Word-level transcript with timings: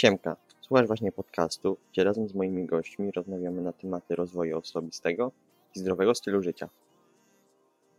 Siemka, 0.00 0.36
słuchasz 0.60 0.86
właśnie 0.86 1.12
podcastu, 1.12 1.76
gdzie 1.92 2.04
razem 2.04 2.28
z 2.28 2.34
moimi 2.34 2.66
gośćmi 2.66 3.10
rozmawiamy 3.10 3.62
na 3.62 3.72
tematy 3.72 4.16
rozwoju 4.16 4.58
osobistego 4.58 5.32
i 5.76 5.78
zdrowego 5.78 6.14
stylu 6.14 6.42
życia. 6.42 6.68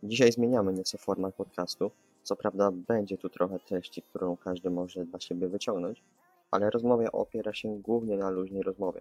Dzisiaj 0.02 0.32
zmieniamy 0.32 0.72
nieco 0.72 0.98
format 0.98 1.34
podcastu. 1.34 1.90
Co 2.22 2.36
prawda 2.36 2.70
będzie 2.70 3.18
tu 3.18 3.28
trochę 3.28 3.58
treści, 3.58 4.02
którą 4.02 4.36
każdy 4.36 4.70
może 4.70 5.04
dla 5.04 5.20
siebie 5.20 5.48
wyciągnąć, 5.48 6.02
ale 6.50 6.70
rozmowa 6.70 7.12
opiera 7.12 7.54
się 7.54 7.80
głównie 7.80 8.16
na 8.16 8.30
luźnej 8.30 8.62
rozmowie. 8.62 9.00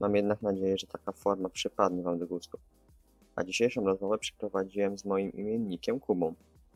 Mam 0.00 0.16
jednak 0.16 0.42
nadzieję, 0.42 0.78
że 0.78 0.86
taka 0.86 1.12
forma 1.12 1.48
przypadnie 1.48 2.02
Wam 2.02 2.18
do 2.18 2.26
gustu. 2.26 2.58
A 3.36 3.44
dzisiejszą 3.44 3.84
rozmowę 3.84 4.18
przeprowadziłem 4.18 4.98
z 4.98 5.04
moim 5.04 5.32
imiennikiem 5.32 6.00
Kubą, 6.00 6.34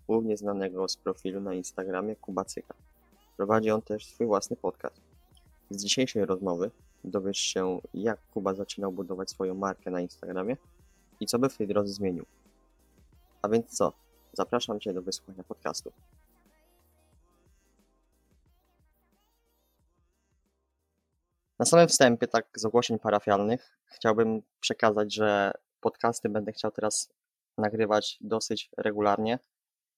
głównie 0.09 0.37
znanego 0.37 0.89
z 0.89 0.97
profilu 0.97 1.41
na 1.41 1.55
Instagramie 1.55 2.17
Kubacyka. 2.17 2.75
Prowadzi 3.37 3.71
on 3.71 3.83
też 3.83 4.07
swój 4.07 4.27
własny 4.27 4.57
podcast. 4.57 5.14
Z 5.71 5.83
dzisiejszej 5.83 6.25
rozmowy 6.25 6.71
dowiesz 7.05 7.39
się, 7.39 7.81
jak 7.95 8.27
Kuba 8.27 8.55
zaczynał 8.55 8.93
budować 8.93 9.31
swoją 9.31 9.55
markę 9.55 9.91
na 9.91 10.01
Instagramie 10.01 10.57
i 11.21 11.27
co 11.27 11.39
by 11.39 11.49
w 11.49 11.57
tej 11.57 11.67
drodze 11.67 11.93
zmienił. 11.93 12.27
A 13.43 13.49
więc 13.49 13.77
co? 13.77 13.93
Zapraszam 14.33 14.81
Cię 14.81 14.93
do 14.93 15.03
wysłuchania 15.03 15.45
podcastu. 15.45 15.93
Na 21.59 21.65
samym 21.65 21.89
wstępie, 21.89 22.29
tak 22.29 22.47
z 22.57 22.65
ogłoszeń 22.65 22.99
parafialnych, 22.99 23.79
chciałbym 23.87 24.43
przekazać, 24.61 25.15
że 25.15 25.53
podcasty 25.81 26.29
będę 26.29 26.53
chciał 26.53 26.71
teraz 26.71 27.13
nagrywać 27.59 28.19
dosyć 28.21 28.71
regularnie, 28.77 29.39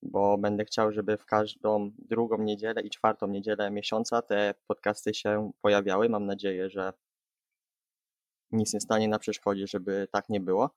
bo 0.07 0.39
będę 0.39 0.65
chciał, 0.65 0.93
żeby 0.93 1.17
w 1.17 1.25
każdą 1.25 1.91
drugą 1.99 2.39
niedzielę 2.39 2.83
i 2.83 2.91
czwartą 2.91 3.27
niedzielę 3.27 3.71
miesiąca 3.71 4.23
te 4.23 4.55
podcasty 4.67 5.15
się 5.15 5.53
pojawiały. 5.61 6.09
Mam 6.09 6.27
nadzieję, 6.27 6.71
że 6.71 6.93
nic 8.53 8.75
nie 8.75 8.81
stanie 8.81 9.09
na 9.09 9.19
przeszkodzie, 9.19 9.67
żeby 9.67 10.09
tak 10.13 10.29
nie 10.29 10.41
było. 10.41 10.71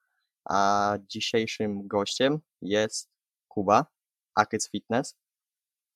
A 0.49 0.93
dzisiejszym 1.07 1.87
gościem 1.87 2.39
jest 2.61 3.09
Kuba, 3.47 3.85
Akyc 4.35 4.69
Fitness. 4.69 5.15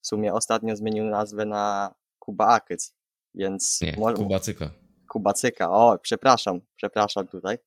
W 0.02 0.08
sumie 0.08 0.34
ostatnio 0.34 0.75
zmienił 0.75 1.06
nazwę 1.06 1.45
na 1.45 1.95
Kuba 2.20 2.47
Akyc, 2.47 2.95
więc... 3.36 3.81
Nie, 3.81 3.95
mo- 3.97 4.14
Kubacyka. 4.14 4.72
Kubacyka, 5.09 5.72
o, 5.72 6.00
przepraszam, 6.02 6.62
przepraszam 6.75 7.28
tutaj. 7.28 7.58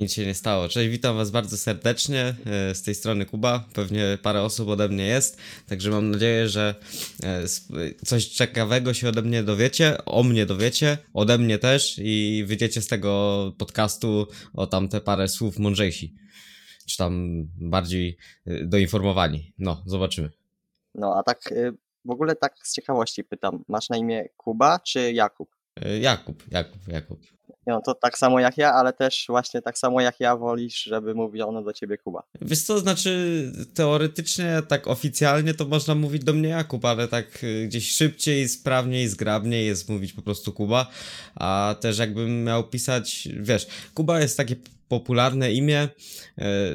Nic 0.00 0.12
się 0.12 0.26
nie 0.26 0.34
stało. 0.34 0.68
Cześć, 0.68 0.90
witam 0.90 1.16
was 1.16 1.30
bardzo 1.30 1.56
serdecznie. 1.56 2.34
e, 2.46 2.74
Z 2.74 2.82
tej 2.82 2.94
strony 2.94 3.26
Kuba. 3.26 3.64
Pewnie 3.74 4.18
parę 4.22 4.42
osób 4.42 4.68
ode 4.68 4.88
mnie 4.88 5.06
jest, 5.06 5.38
także 5.68 5.90
mam 5.90 6.10
nadzieję, 6.10 6.48
że 6.48 6.74
e, 7.22 7.44
coś 8.04 8.26
ciekawego 8.26 8.94
się 8.94 9.08
ode 9.08 9.22
mnie 9.22 9.42
dowiecie, 9.42 10.04
o 10.04 10.22
mnie 10.22 10.46
dowiecie, 10.46 10.98
ode 11.14 11.38
mnie 11.38 11.58
też 11.58 12.00
i 12.02 12.44
wyjdziecie 12.46 12.82
z 12.82 12.86
tego 12.86 13.52
podcastu 13.58 14.26
o 14.54 14.66
tamte 14.66 15.00
parę 15.00 15.28
słów 15.28 15.58
mądrzejsi. 15.58 16.14
Czy 16.88 16.96
tam 16.96 17.42
bardziej 17.60 18.16
e, 18.46 18.64
doinformowani. 18.64 19.52
No, 19.58 19.82
zobaczymy. 19.86 20.30
No, 20.94 21.14
a 21.16 21.22
tak 21.22 21.40
w 22.04 22.10
ogóle 22.10 22.36
tak 22.36 22.54
z 22.64 22.74
ciekawości 22.74 23.24
pytam, 23.24 23.64
masz 23.68 23.88
na 23.88 23.96
imię 23.96 24.28
Kuba 24.36 24.78
czy 24.78 25.12
Jakub? 25.12 25.56
Jakub, 26.00 26.42
Jakub, 26.50 26.88
Jakub. 26.88 27.35
No 27.66 27.80
to 27.80 27.94
tak 27.94 28.18
samo 28.18 28.40
jak 28.40 28.58
ja, 28.58 28.72
ale 28.72 28.92
też 28.92 29.24
właśnie 29.28 29.62
tak 29.62 29.78
samo 29.78 30.00
jak 30.00 30.20
ja 30.20 30.36
wolisz, 30.36 30.82
żeby 30.82 31.14
mówiono 31.14 31.62
do 31.62 31.72
ciebie 31.72 31.98
Kuba. 31.98 32.22
Wiesz 32.40 32.62
co, 32.62 32.78
znaczy 32.78 33.42
teoretycznie, 33.74 34.62
tak 34.68 34.86
oficjalnie 34.88 35.54
to 35.54 35.64
można 35.64 35.94
mówić 35.94 36.24
do 36.24 36.32
mnie 36.32 36.48
Jakub, 36.48 36.84
ale 36.84 37.08
tak 37.08 37.44
y, 37.44 37.66
gdzieś 37.68 37.90
szybciej, 37.90 38.48
sprawniej, 38.48 39.08
zgrabniej 39.08 39.66
jest 39.66 39.88
mówić 39.88 40.12
po 40.12 40.22
prostu 40.22 40.52
Kuba, 40.52 40.86
a 41.34 41.76
też 41.80 41.98
jakbym 41.98 42.44
miał 42.44 42.64
pisać, 42.68 43.28
wiesz, 43.40 43.66
Kuba 43.94 44.20
jest 44.20 44.36
takie 44.36 44.56
popularne 44.88 45.52
imię 45.52 45.88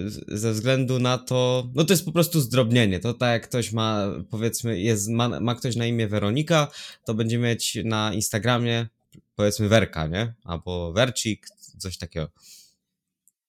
z- 0.06 0.40
ze 0.40 0.52
względu 0.52 1.00
na 1.00 1.18
to, 1.18 1.68
no 1.76 1.84
to 1.84 1.94
jest 1.94 2.06
po 2.06 2.12
prostu 2.12 2.40
zdrobnienie, 2.42 3.00
to 3.00 3.14
tak 3.14 3.32
jak 3.32 3.44
ktoś 3.50 3.72
ma, 3.72 4.08
powiedzmy, 4.30 4.80
jest, 4.82 5.09
ma, 5.09 5.40
ma 5.40 5.56
ktoś 5.56 5.76
na 5.76 5.86
imię 5.86 6.08
Weronika, 6.08 6.68
to 7.06 7.14
będzie 7.14 7.38
mieć 7.38 7.78
na 7.86 8.14
Instagramie 8.14 8.88
powiedzmy 9.41 9.69
Werka, 9.69 10.07
nie? 10.07 10.34
Albo 10.46 10.94
Wercik, 10.94 11.47
coś 11.78 11.97
takiego. 11.97 12.28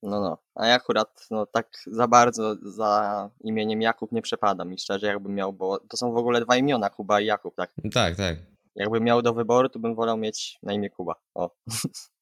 No, 0.03 0.21
no. 0.21 0.39
A 0.55 0.67
ja 0.67 0.75
akurat 0.75 1.27
no 1.31 1.47
tak 1.47 1.69
za 1.87 2.09
bardzo 2.09 2.57
za 2.63 3.31
imieniem 3.45 3.83
Jakub 3.83 4.13
nie 4.13 4.23
przepadam 4.23 4.73
i 4.73 4.79
szczerze 4.79 5.07
jakbym 5.07 5.35
miał, 5.35 5.53
bo 5.53 5.79
to 5.79 5.97
są 5.97 6.13
w 6.13 6.17
ogóle 6.17 6.41
dwa 6.41 6.57
imiona, 6.57 6.91
Kuba 6.91 7.21
i 7.21 7.27
Jakub, 7.27 7.55
tak. 7.57 7.75
Tak, 7.93 8.17
tak. 8.17 8.37
Jakbym 8.77 9.05
miał 9.05 9.23
do 9.23 9.35
wyboru, 9.35 9.69
to 9.69 9.79
bym 9.79 9.95
wolał 9.95 10.17
mieć 10.17 10.59
na 10.63 10.73
imię 10.73 10.91
Kuba. 10.91 11.15
O, 11.35 11.51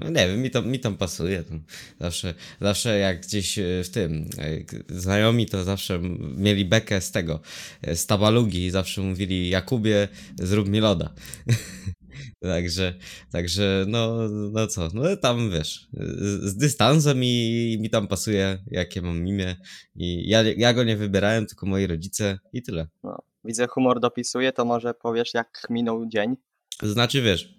No 0.00 0.08
nie 0.08 0.28
wiem, 0.28 0.42
mi 0.42 0.50
tam, 0.50 0.68
mi 0.68 0.80
tam 0.80 0.96
pasuje. 0.96 1.42
Tam 1.42 1.64
zawsze, 2.00 2.34
zawsze 2.60 2.98
jak 2.98 3.20
gdzieś 3.20 3.58
e, 3.58 3.84
w 3.84 3.90
tym 3.90 4.30
e, 4.38 4.98
znajomi 5.00 5.46
to 5.46 5.64
zawsze 5.64 5.98
mieli 6.36 6.64
bekę 6.64 7.00
z 7.00 7.10
tego, 7.10 7.40
e, 7.82 7.96
z 7.96 8.06
tabalugi 8.06 8.66
i 8.66 8.70
zawsze 8.70 9.00
mówili 9.00 9.48
Jakubie, 9.48 10.08
zrób 10.38 10.68
mi 10.68 10.80
loda. 10.80 11.10
także, 12.40 12.94
także 13.32 13.84
no, 13.88 14.28
no 14.28 14.66
co, 14.66 14.88
no 14.94 15.16
tam 15.16 15.50
wiesz, 15.50 15.88
z, 15.92 16.56
dystansem 16.56 17.24
i 17.24 17.76
mi 17.80 17.90
tam 17.90 18.08
pasuje 18.08 18.58
jakie 18.66 19.02
mam 19.02 19.28
imię 19.28 19.56
i 19.96 20.28
ja, 20.28 20.42
ja 20.42 20.74
go 20.74 20.84
nie 20.84 20.96
wybierałem, 20.96 21.46
tylko 21.46 21.66
moi 21.66 21.86
rodzice 21.86 22.38
i 22.52 22.62
tyle. 22.62 22.88
no. 23.04 23.22
Widzę 23.46 23.66
humor 23.66 24.00
dopisuje, 24.00 24.52
to 24.52 24.64
może 24.64 24.94
powiesz 24.94 25.34
jak 25.34 25.66
minął 25.70 26.06
dzień? 26.06 26.36
To 26.78 26.88
znaczy, 26.88 27.22
wiesz, 27.22 27.54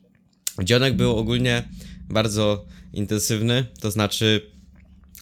dzionek 0.63 0.94
był 0.94 1.18
ogólnie 1.18 1.63
bardzo 2.09 2.66
intensywny, 2.94 3.66
to 3.81 3.91
znaczy, 3.91 4.51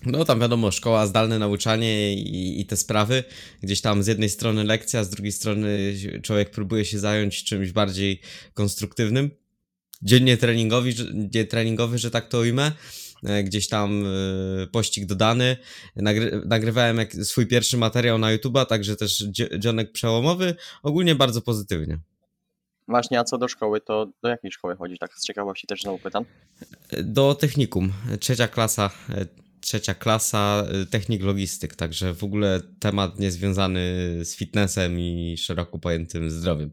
no 0.06 0.25
tam 0.25 0.39
wiadomo, 0.39 0.72
szkoła, 0.72 1.07
zdalne 1.07 1.39
nauczanie 1.39 2.13
i, 2.13 2.61
i 2.61 2.66
te 2.66 2.78
sprawy. 2.78 3.23
Gdzieś 3.61 3.81
tam 3.81 4.03
z 4.03 4.07
jednej 4.07 4.29
strony 4.29 4.63
lekcja, 4.63 5.03
z 5.03 5.09
drugiej 5.09 5.31
strony 5.31 5.94
człowiek 6.23 6.51
próbuje 6.51 6.85
się 6.85 7.00
zająć 7.00 7.44
czymś 7.44 7.72
bardziej 7.72 8.22
konstruktywnym. 8.53 9.31
Dziennie 10.01 10.38
treningowy, 10.38 10.94
treningowy, 11.50 11.97
że 11.97 12.11
tak 12.11 12.28
to 12.28 12.39
ujmę. 12.39 12.72
E, 13.23 13.44
Gdzieś 13.44 13.67
tam 13.67 14.03
e, 14.05 14.67
pościg 14.67 15.05
dodany. 15.05 15.57
Nagry, 15.95 16.41
nagrywałem 16.45 17.00
swój 17.23 17.47
pierwszy 17.47 17.78
materiał 17.78 18.17
na 18.17 18.38
YouTube'a, 18.38 18.66
także 18.66 18.95
też 18.95 19.23
dzionek 19.59 19.91
przełomowy. 19.91 20.55
Ogólnie 20.84 21.16
bardzo 21.16 21.41
pozytywnie. 21.41 22.00
Właśnie, 22.88 23.19
a 23.19 23.23
co 23.23 23.38
do 23.38 23.47
szkoły, 23.47 23.81
to 23.81 24.11
do 24.23 24.29
jakiej 24.29 24.51
szkoły 24.51 24.75
chodzisz? 24.75 25.00
Tak 25.00 25.13
z 25.13 25.25
ciekawości 25.25 25.67
też 25.67 25.81
znowu 25.81 26.00
pytam. 26.00 26.25
Do 27.03 27.35
technikum. 27.35 27.94
Trzecia 28.19 28.47
klasa, 28.47 28.89
e, 29.09 29.25
trzecia 29.66 29.94
klasa 29.94 30.64
e, 30.68 30.86
technik 30.86 31.24
logistyk, 31.24 31.76
także 31.76 32.14
w 32.14 32.24
ogóle 32.24 32.62
temat 32.80 33.20
niezwiązany 33.20 33.81
z 34.26 34.36
fitnessem 34.36 35.00
i 35.00 35.36
szeroko 35.38 35.80
pojętym 35.80 36.31
zdrowiem. 36.31 36.72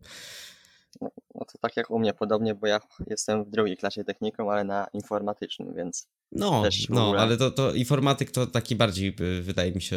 No 1.34 1.44
to 1.52 1.58
tak 1.60 1.76
jak 1.76 1.90
u 1.90 1.98
mnie 1.98 2.14
podobnie, 2.14 2.54
bo 2.54 2.66
ja 2.66 2.80
jestem 3.06 3.44
w 3.44 3.50
drugiej 3.50 3.76
klasie 3.76 4.04
technikum, 4.04 4.48
ale 4.48 4.64
na 4.64 4.86
informatycznym, 4.92 5.74
więc 5.74 6.08
No, 6.32 6.62
no, 6.90 7.06
ogóle. 7.06 7.20
ale 7.20 7.36
to, 7.36 7.50
to 7.50 7.72
informatyk 7.74 8.30
to 8.30 8.46
taki 8.46 8.76
bardziej, 8.76 9.14
y, 9.20 9.42
wydaje 9.42 9.72
mi 9.72 9.82
się, 9.82 9.96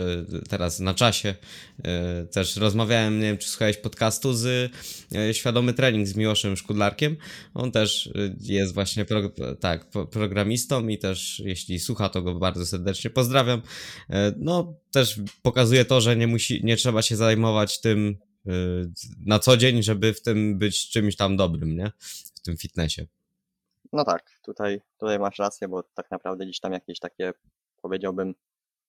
teraz 0.50 0.80
na 0.80 0.94
czasie. 0.94 1.36
Y, 1.80 2.28
Też 2.28 2.58
rozmawiałem, 2.58 3.20
nie 3.20 3.26
wiem, 3.26 3.38
czy 3.38 3.50
słuchałeś 3.50 3.78
podcastu 3.78 4.34
z 4.34 4.72
y, 5.16 5.34
Świadomy 5.34 5.74
Trening 5.74 6.08
z 6.08 6.16
Miłoszem 6.16 6.58
Szkudlarkiem. 6.58 7.18
On 7.54 7.72
też 7.72 8.08
y, 8.08 8.36
jest 8.42 8.74
właśnie 8.74 9.06
pro, 9.06 9.22
tak, 9.60 9.86
programistą 10.12 10.88
i 10.88 10.98
też 10.98 11.42
jeśli 11.46 11.80
słucha, 11.80 12.10
to 12.10 12.22
go 12.22 12.36
bardzo 12.36 12.66
serdecznie 12.66 13.10
pozdrawiam. 13.10 13.60
Y, 13.60 14.14
No, 14.38 14.74
też 14.91 15.20
pokazuje 15.41 15.85
to, 15.85 16.02
że 16.02 16.16
nie 16.16 16.28
musi, 16.28 16.62
nie 16.66 16.78
trzeba 16.78 17.02
się 17.02 17.16
zajmować 17.16 17.82
tym 17.82 18.08
y, 18.08 18.34
na 19.26 19.40
co 19.40 19.58
dzień, 19.58 19.84
żeby 19.84 20.14
w 20.14 20.22
tym 20.22 20.58
być 20.58 20.90
czymś 20.90 21.16
tam 21.16 21.38
dobrym, 21.38 21.78
nie? 21.78 21.92
W 22.36 22.42
tym 22.42 22.58
fitnessie. 22.58 23.02
no 23.94 24.06
tak, 24.06 24.40
tutaj, 24.44 24.82
tutaj 25.00 25.20
masz 25.20 25.40
rację, 25.40 25.68
bo 25.68 25.84
tak 25.84 26.12
naprawdę 26.12 26.46
gdzieś 26.46 26.59
tam 26.59 26.74
jakieś 26.74 27.00
takie, 27.00 27.34
powiedziałbym, 27.82 28.36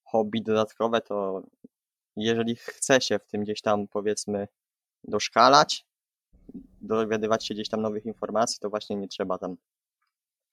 hobby 0.05 0.43
dodatkowe, 0.43 1.01
to 1.01 1.43
jeżeli 2.17 2.57
chce 2.57 3.01
się 3.01 3.19
w 3.19 3.27
tym 3.27 3.43
gdzieś 3.43 3.61
tam, 3.61 3.89
powiedzmy, 3.89 4.49
doszkalać, 5.05 5.87
dowiadywać 6.81 7.47
się 7.47 7.55
gdzieś 7.55 7.69
tam 7.69 7.83
nowych 7.83 8.07
informacji, 8.07 8.59
to 8.61 8.71
właśnie 8.71 8.97
nie 8.97 9.09
trzeba 9.09 9.39
tam 9.39 9.57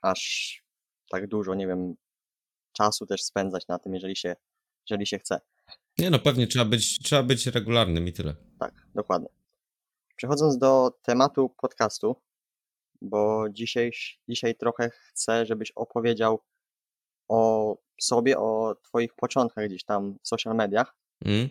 aż 0.02 0.64
tak 1.10 1.28
dużo, 1.28 1.56
nie 1.56 1.68
wiem, 1.68 1.96
czasu 2.72 3.06
też 3.06 3.24
spędzać 3.24 3.68
na 3.68 3.80
tym, 3.80 3.94
jeżeli 3.94 4.16
się, 4.16 4.36
jeżeli 4.90 5.08
się 5.08 5.20
chce. 5.20 5.42
Nie 5.98 6.10
no, 6.10 6.20
pewnie 6.20 6.48
trzeba 6.48 6.66
być, 6.66 7.00
trzeba 7.00 7.24
być 7.24 7.48
regularnym 7.48 8.08
i 8.08 8.14
tyle. 8.14 8.36
Tak, 8.64 8.74
dokładnie. 8.96 9.30
Przechodząc 10.16 10.58
do 10.58 10.92
tematu 11.02 11.50
podcastu, 11.50 12.16
bo 13.02 13.50
dzisiaj, 13.50 13.92
dzisiaj 14.30 14.56
trochę 14.56 14.90
chcę, 14.90 15.46
żebyś 15.46 15.72
opowiedział 15.72 16.40
o 17.28 17.78
sobie, 18.02 18.38
o 18.40 18.76
Twoich 18.84 19.14
początkach 19.14 19.66
gdzieś 19.66 19.84
tam 19.84 20.18
w 20.24 20.28
social 20.28 20.56
mediach, 20.56 20.96
Mm? 21.26 21.50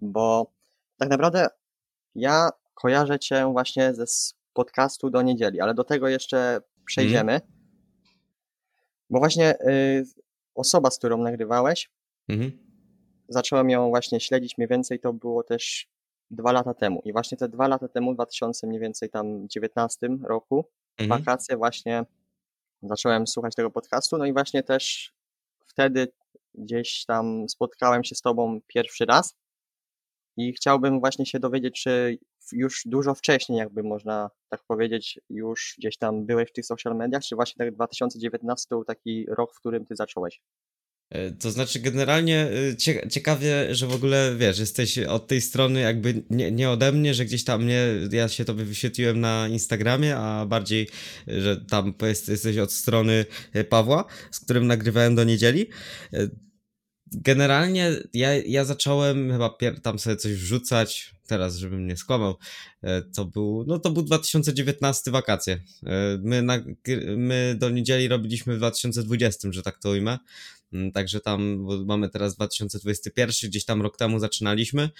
bo 0.00 0.52
tak 0.96 1.08
naprawdę 1.08 1.46
ja 2.14 2.50
kojarzę 2.74 3.18
Cię 3.18 3.52
właśnie 3.52 3.94
ze 3.94 4.04
podcastu 4.52 5.10
do 5.10 5.22
niedzieli, 5.22 5.60
ale 5.60 5.74
do 5.74 5.84
tego 5.84 6.08
jeszcze 6.08 6.60
przejdziemy. 6.84 7.40
Bo 9.10 9.18
właśnie 9.18 9.54
y, 9.60 10.04
osoba, 10.54 10.90
z 10.90 10.98
którą 10.98 11.18
nagrywałeś, 11.22 11.90
Mhm. 12.28 12.52
zacząłem 13.28 13.70
ją 13.70 13.88
właśnie 13.88 14.20
śledzić 14.20 14.58
mniej 14.58 14.68
więcej, 14.68 15.00
to 15.00 15.12
było 15.12 15.42
też 15.42 15.88
dwa 16.30 16.52
lata 16.52 16.74
temu. 16.74 17.02
I 17.04 17.12
właśnie 17.12 17.38
te 17.38 17.48
dwa 17.48 17.68
lata 17.68 17.88
temu, 17.88 18.12
w 18.12 18.14
2000 18.14 18.66
mniej 18.66 18.80
więcej 18.80 19.10
tam 19.10 19.48
19 19.48 20.08
roku, 20.28 20.64
Mhm. 20.98 21.20
wakacje 21.20 21.56
właśnie 21.56 22.04
zacząłem 22.82 23.26
słuchać 23.26 23.54
tego 23.54 23.70
podcastu, 23.70 24.18
no 24.18 24.26
i 24.26 24.32
właśnie 24.32 24.62
też 24.62 25.12
wtedy 25.66 26.08
gdzieś 26.54 27.04
tam 27.06 27.48
spotkałem 27.48 28.04
się 28.04 28.14
z 28.14 28.20
tobą 28.22 28.60
pierwszy 28.68 29.04
raz 29.06 29.36
i 30.36 30.52
chciałbym 30.52 31.00
właśnie 31.00 31.26
się 31.26 31.40
dowiedzieć, 31.40 31.82
czy 31.82 32.18
już 32.52 32.82
dużo 32.86 33.14
wcześniej, 33.14 33.58
jakby 33.58 33.82
można 33.82 34.30
tak 34.48 34.64
powiedzieć, 34.68 35.20
już 35.30 35.74
gdzieś 35.78 35.96
tam 35.98 36.26
byłeś 36.26 36.48
w 36.50 36.52
tych 36.52 36.66
social 36.66 36.96
mediach, 36.96 37.22
czy 37.22 37.36
właśnie 37.36 37.58
tak 37.66 37.74
2019 37.74 38.66
to 38.68 38.76
był 38.76 38.84
taki 38.84 39.26
rok, 39.28 39.54
w 39.54 39.58
którym 39.60 39.86
ty 39.86 39.96
zacząłeś? 39.96 40.40
E, 41.10 41.30
To 41.30 41.50
znaczy, 41.50 41.80
generalnie 41.80 42.48
y, 42.70 42.76
cie, 42.76 43.08
ciekawie, 43.10 43.74
że 43.74 43.86
w 43.86 43.94
ogóle 43.94 44.36
wiesz, 44.38 44.58
jesteś 44.58 44.98
od 44.98 45.26
tej 45.26 45.40
strony 45.40 45.80
jakby 45.80 46.22
nie, 46.30 46.50
nie 46.50 46.70
ode 46.70 46.92
mnie, 46.92 47.14
że 47.14 47.24
gdzieś 47.24 47.44
tam 47.44 47.66
nie, 47.66 47.86
ja 48.12 48.28
się 48.28 48.44
tobie 48.44 48.64
wyświetliłem 48.64 49.20
na 49.20 49.48
Instagramie, 49.48 50.16
a 50.16 50.46
bardziej, 50.46 50.88
y, 51.28 51.40
że 51.42 51.56
tam 51.56 51.94
jesteś 52.28 52.58
od 52.58 52.72
strony 52.72 53.26
y, 53.56 53.64
Pawła, 53.64 54.04
z 54.30 54.40
którym 54.40 54.66
nagrywałem 54.66 55.14
do 55.14 55.24
niedzieli. 55.24 55.66
Y, 56.14 56.30
Generalnie 57.12 57.90
ja, 58.14 58.34
ja 58.34 58.64
zacząłem 58.64 59.32
chyba 59.32 59.56
tam 59.82 59.98
sobie 59.98 60.16
coś 60.16 60.32
wrzucać, 60.32 61.14
teraz 61.26 61.56
żebym 61.56 61.86
nie 61.86 61.96
skłamał, 61.96 62.36
e, 62.82 63.02
to 63.02 63.24
był, 63.24 63.64
no 63.66 63.78
to 63.78 63.90
był 63.90 64.02
2019 64.02 65.10
wakacje. 65.10 65.60
E, 65.86 66.18
My, 66.22 66.42
na, 66.42 66.64
my 67.16 67.56
do 67.58 67.70
niedzieli 67.70 68.08
robiliśmy 68.08 68.54
w 68.54 68.58
2020, 68.58 69.48
że 69.52 69.62
tak 69.62 69.78
to 69.78 69.90
ujmę. 69.90 70.18
Mm, 70.72 70.92
Także 70.92 71.20
tam, 71.20 71.66
bo 71.66 71.84
mamy 71.84 72.08
teraz 72.08 72.34
2021, 72.34 73.50
gdzieś 73.50 73.64
tam 73.64 73.82
rok 73.82 73.96
temu 73.96 74.18
zaczynaliśmy, 74.18 74.90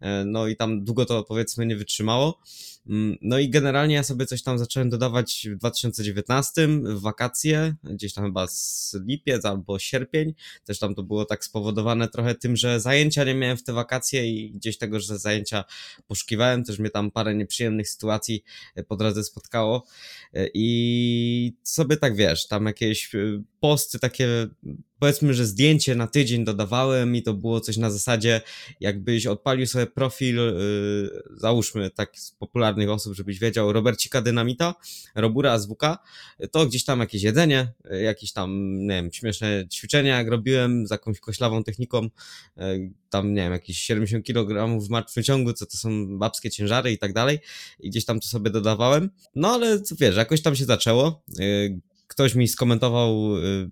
e, 0.00 0.24
no 0.24 0.46
i 0.46 0.56
tam 0.56 0.84
długo 0.84 1.04
to 1.04 1.24
powiedzmy 1.24 1.66
nie 1.66 1.76
wytrzymało. 1.76 2.40
Mm, 2.88 3.16
No 3.22 3.38
i 3.38 3.50
generalnie 3.50 3.94
ja 3.94 4.02
sobie 4.02 4.26
coś 4.26 4.42
tam 4.42 4.58
zacząłem 4.58 4.90
dodawać 4.90 5.48
w 5.50 5.56
2019, 5.56 6.68
w 6.84 7.00
wakacje, 7.00 7.74
gdzieś 7.84 8.12
tam 8.14 8.24
chyba 8.24 8.46
z 8.46 8.96
lipiec 9.06 9.44
albo 9.44 9.78
sierpień. 9.78 10.34
Też 10.64 10.78
tam 10.78 10.94
to 10.94 11.02
było 11.02 11.24
tak 11.24 11.44
spowodowane 11.44 12.08
trochę 12.08 12.34
tym, 12.34 12.56
że 12.56 12.80
zajęcia 12.80 13.24
nie 13.24 13.34
miałem 13.34 13.56
w 13.56 13.62
te 13.62 13.72
wakacje 13.72 14.30
i 14.30 14.52
gdzieś 14.52 14.78
tego, 14.78 15.00
że 15.00 15.18
zajęcia 15.18 15.64
poszukiwałem. 16.06 16.64
Też 16.64 16.78
mnie 16.78 16.90
tam 16.90 17.10
parę 17.10 17.34
nieprzyjemnych 17.34 17.88
sytuacji 17.88 18.44
e, 18.74 18.82
po 18.82 18.96
drodze 18.96 19.24
spotkało. 19.24 19.86
E, 20.34 20.48
I 20.54 21.56
sobie 21.62 21.96
tak 21.96 22.16
wiesz, 22.16 22.46
tam 22.46 22.66
jakieś 22.66 23.10
posty 23.60 23.98
takie, 23.98 24.28
powiedzmy, 24.98 25.34
że 25.34 25.46
zdjęcie 25.46 25.94
na 25.94 26.06
tydzień 26.06 26.44
dodawałem 26.44 27.16
i 27.16 27.22
to 27.22 27.34
było 27.34 27.60
coś 27.60 27.76
na 27.76 27.90
zasadzie, 27.90 28.40
jakbyś 28.80 29.26
odpalił 29.26 29.66
sobie 29.66 29.86
profil, 29.86 30.36
yy, 30.36 31.22
załóżmy 31.36 31.90
tak 31.90 32.18
z 32.18 32.32
popularnych 32.32 32.90
osób, 32.90 33.14
żebyś 33.14 33.38
wiedział, 33.38 33.72
Robercika 33.72 34.22
Dynamita, 34.22 34.74
Robura 35.14 35.52
Azwuka, 35.52 35.98
to 36.50 36.66
gdzieś 36.66 36.84
tam 36.84 37.00
jakieś 37.00 37.22
jedzenie, 37.22 37.72
yy, 37.90 38.02
jakieś 38.02 38.32
tam, 38.32 38.76
nie 38.80 38.94
wiem, 38.94 39.12
śmieszne 39.12 39.64
ćwiczenia, 39.72 40.18
jak 40.18 40.28
robiłem 40.28 40.86
z 40.86 40.90
jakąś 40.90 41.20
koślawą 41.20 41.64
techniką, 41.64 42.08
yy, 42.56 42.92
tam, 43.10 43.34
nie 43.34 43.42
wiem, 43.42 43.52
jakieś 43.52 43.78
70 43.78 44.26
kg 44.26 44.80
w 44.80 44.88
martwym 44.88 45.22
ciągu, 45.22 45.52
co 45.52 45.66
to 45.66 45.76
są 45.76 46.18
babskie 46.18 46.50
ciężary 46.50 46.92
i 46.92 46.98
tak 46.98 47.12
dalej, 47.12 47.38
i 47.80 47.90
gdzieś 47.90 48.04
tam 48.04 48.20
to 48.20 48.28
sobie 48.28 48.50
dodawałem, 48.50 49.10
no 49.34 49.48
ale 49.48 49.80
wiesz, 50.00 50.16
jakoś 50.16 50.42
tam 50.42 50.56
się 50.56 50.64
zaczęło, 50.64 51.22
yy, 51.38 51.80
ktoś 52.18 52.34
mi 52.34 52.48
skomentował 52.48 53.36
yy, 53.36 53.70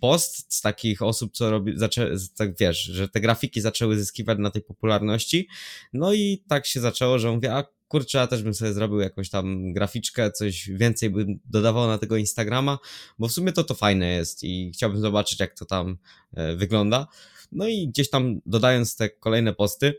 post 0.00 0.54
z 0.54 0.60
takich 0.60 1.02
osób, 1.02 1.32
co 1.32 1.50
robi, 1.50 1.72
zaczę, 1.76 2.14
tak 2.36 2.58
wiesz, 2.58 2.82
że 2.82 3.08
te 3.08 3.20
grafiki 3.20 3.60
zaczęły 3.60 3.98
zyskiwać 3.98 4.38
na 4.38 4.50
tej 4.50 4.62
popularności. 4.62 5.48
No 5.92 6.12
i 6.12 6.42
tak 6.48 6.66
się 6.66 6.80
zaczęło, 6.80 7.18
że 7.18 7.32
mówię, 7.32 7.54
a 7.54 7.64
kurczę, 7.88 8.18
ja 8.18 8.26
też 8.26 8.42
bym 8.42 8.54
sobie 8.54 8.72
zrobił 8.72 9.00
jakąś 9.00 9.30
tam 9.30 9.72
graficzkę, 9.72 10.30
coś 10.30 10.70
więcej 10.70 11.10
bym 11.10 11.40
dodawał 11.44 11.86
na 11.86 11.98
tego 11.98 12.16
Instagrama, 12.16 12.78
bo 13.18 13.28
w 13.28 13.32
sumie 13.32 13.52
to 13.52 13.64
to 13.64 13.74
fajne 13.74 14.12
jest 14.12 14.44
i 14.44 14.70
chciałbym 14.74 15.00
zobaczyć, 15.00 15.40
jak 15.40 15.54
to 15.54 15.64
tam 15.64 15.98
e, 16.34 16.56
wygląda. 16.56 17.06
No 17.52 17.68
i 17.68 17.88
gdzieś 17.88 18.10
tam 18.10 18.40
dodając 18.46 18.96
te 18.96 19.08
kolejne 19.08 19.54
posty, 19.54 19.94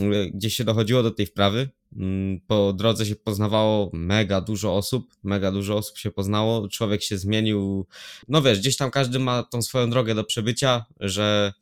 e, 0.00 0.30
gdzieś 0.30 0.56
się 0.56 0.64
dochodziło 0.64 1.02
do 1.02 1.10
tej 1.10 1.26
wprawy. 1.26 1.68
Mm, 1.96 2.40
Po 2.46 2.72
drodze 2.72 3.06
się 3.06 3.16
poznawało 3.16 3.90
mega 3.92 4.40
dużo 4.40 4.76
osób, 4.76 5.14
mega 5.22 5.52
dużo 5.52 5.76
osób 5.76 5.98
się 5.98 6.10
poznało, 6.10 6.68
człowiek 6.68 7.02
się 7.02 7.18
zmienił. 7.18 7.86
No 8.28 8.42
wiesz, 8.42 8.58
gdzieś 8.60 8.76
tam 8.76 8.90
każdy 8.90 9.18
ma 9.18 9.42
tą 9.42 9.62
swoją 9.62 9.90
drogę 9.90 10.14
do 10.14 10.24
przebycia, 10.24 10.84
że 11.00 11.52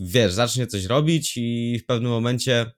wiesz, 0.00 0.32
zacznie 0.32 0.66
coś 0.66 0.84
robić 0.84 1.32
i 1.36 1.78
w 1.82 1.86
pewnym 1.86 2.10
momencie 2.10 2.72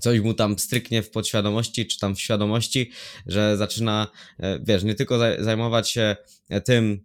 coś 0.00 0.20
mu 0.20 0.34
tam 0.34 0.58
stryknie 0.58 1.02
w 1.02 1.10
podświadomości, 1.10 1.86
czy 1.86 1.98
tam 1.98 2.14
w 2.16 2.20
świadomości, 2.20 2.90
że 3.26 3.56
zaczyna, 3.56 4.08
e, 4.40 4.60
wiesz, 4.64 4.82
nie 4.82 4.94
tylko 4.94 5.18
zaj- 5.18 5.42
zajmować 5.42 5.90
się 5.90 6.16
e, 6.48 6.60
tym, 6.60 7.04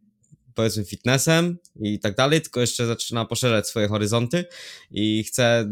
powiedzmy, 0.56 0.86
fitnessem 0.86 1.57
i 1.81 2.00
tak 2.00 2.16
dalej, 2.16 2.42
tylko 2.42 2.62
jeszcze 2.62 2.86
zaczyna 2.86 3.25
poszerzać 3.25 3.68
swoje 3.68 3.88
horyzonty 3.88 4.46
i 4.92 5.24
chce 5.24 5.69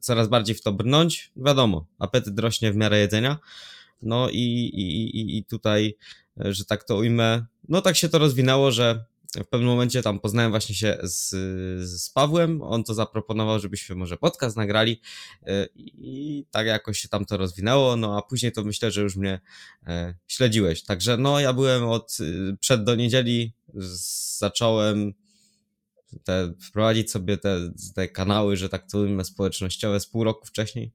coraz 0.00 0.28
bardziej 0.28 0.54
w 0.54 0.62
to 0.62 0.72
brnąć. 0.72 1.32
Wiadomo, 1.36 1.86
apetyt 1.98 2.38
rośnie 2.38 2.72
w 2.72 2.76
miarę 2.76 2.98
jedzenia. 2.98 3.38
No 4.02 4.30
i, 4.30 4.36
i, 4.74 5.16
i, 5.20 5.38
i 5.38 5.44
tutaj, 5.44 5.96
e, 6.44 6.52
że 6.52 6.64
tak 6.64 6.84
to 6.84 6.96
ujmę, 6.96 7.44
no 7.68 7.80
tak 7.80 7.96
się 7.96 8.08
to 8.08 8.18
rozwinęło, 8.18 8.70
że 8.70 9.04
w 9.36 9.48
pewnym 9.48 9.68
momencie 9.68 10.02
tam 10.02 10.20
poznałem 10.20 10.50
właśnie 10.50 10.74
się 10.74 10.98
z, 11.02 11.30
z 11.88 12.10
Pawłem, 12.10 12.62
on 12.62 12.84
to 12.84 12.94
zaproponował, 12.94 13.60
żebyśmy 13.60 13.96
może 13.96 14.16
podcast 14.16 14.56
nagrali 14.56 15.00
e, 15.46 15.68
i 15.76 16.46
tak 16.50 16.66
jakoś 16.66 16.98
się 16.98 17.08
tam 17.08 17.24
to 17.24 17.36
rozwinęło, 17.36 17.96
no 17.96 18.18
a 18.18 18.22
później 18.22 18.52
to 18.52 18.64
myślę, 18.64 18.90
że 18.90 19.02
już 19.02 19.16
mnie 19.16 19.40
e, 19.86 20.14
śledziłeś. 20.26 20.82
Także 20.84 21.16
no 21.16 21.40
ja 21.40 21.52
byłem 21.52 21.84
od, 21.84 22.18
y, 22.20 22.56
przed 22.60 22.84
do 22.84 22.94
niedzieli 22.94 23.52
zacząłem 24.38 25.14
te, 26.24 26.54
wprowadzić 26.68 27.10
sobie 27.10 27.36
te, 27.36 27.72
te 27.94 28.08
kanały, 28.08 28.56
że 28.56 28.68
tak 28.68 28.90
to 28.90 28.98
ujmę, 28.98 29.24
społecznościowe 29.24 30.00
z 30.00 30.06
pół 30.06 30.24
roku 30.24 30.46
wcześniej. 30.46 30.92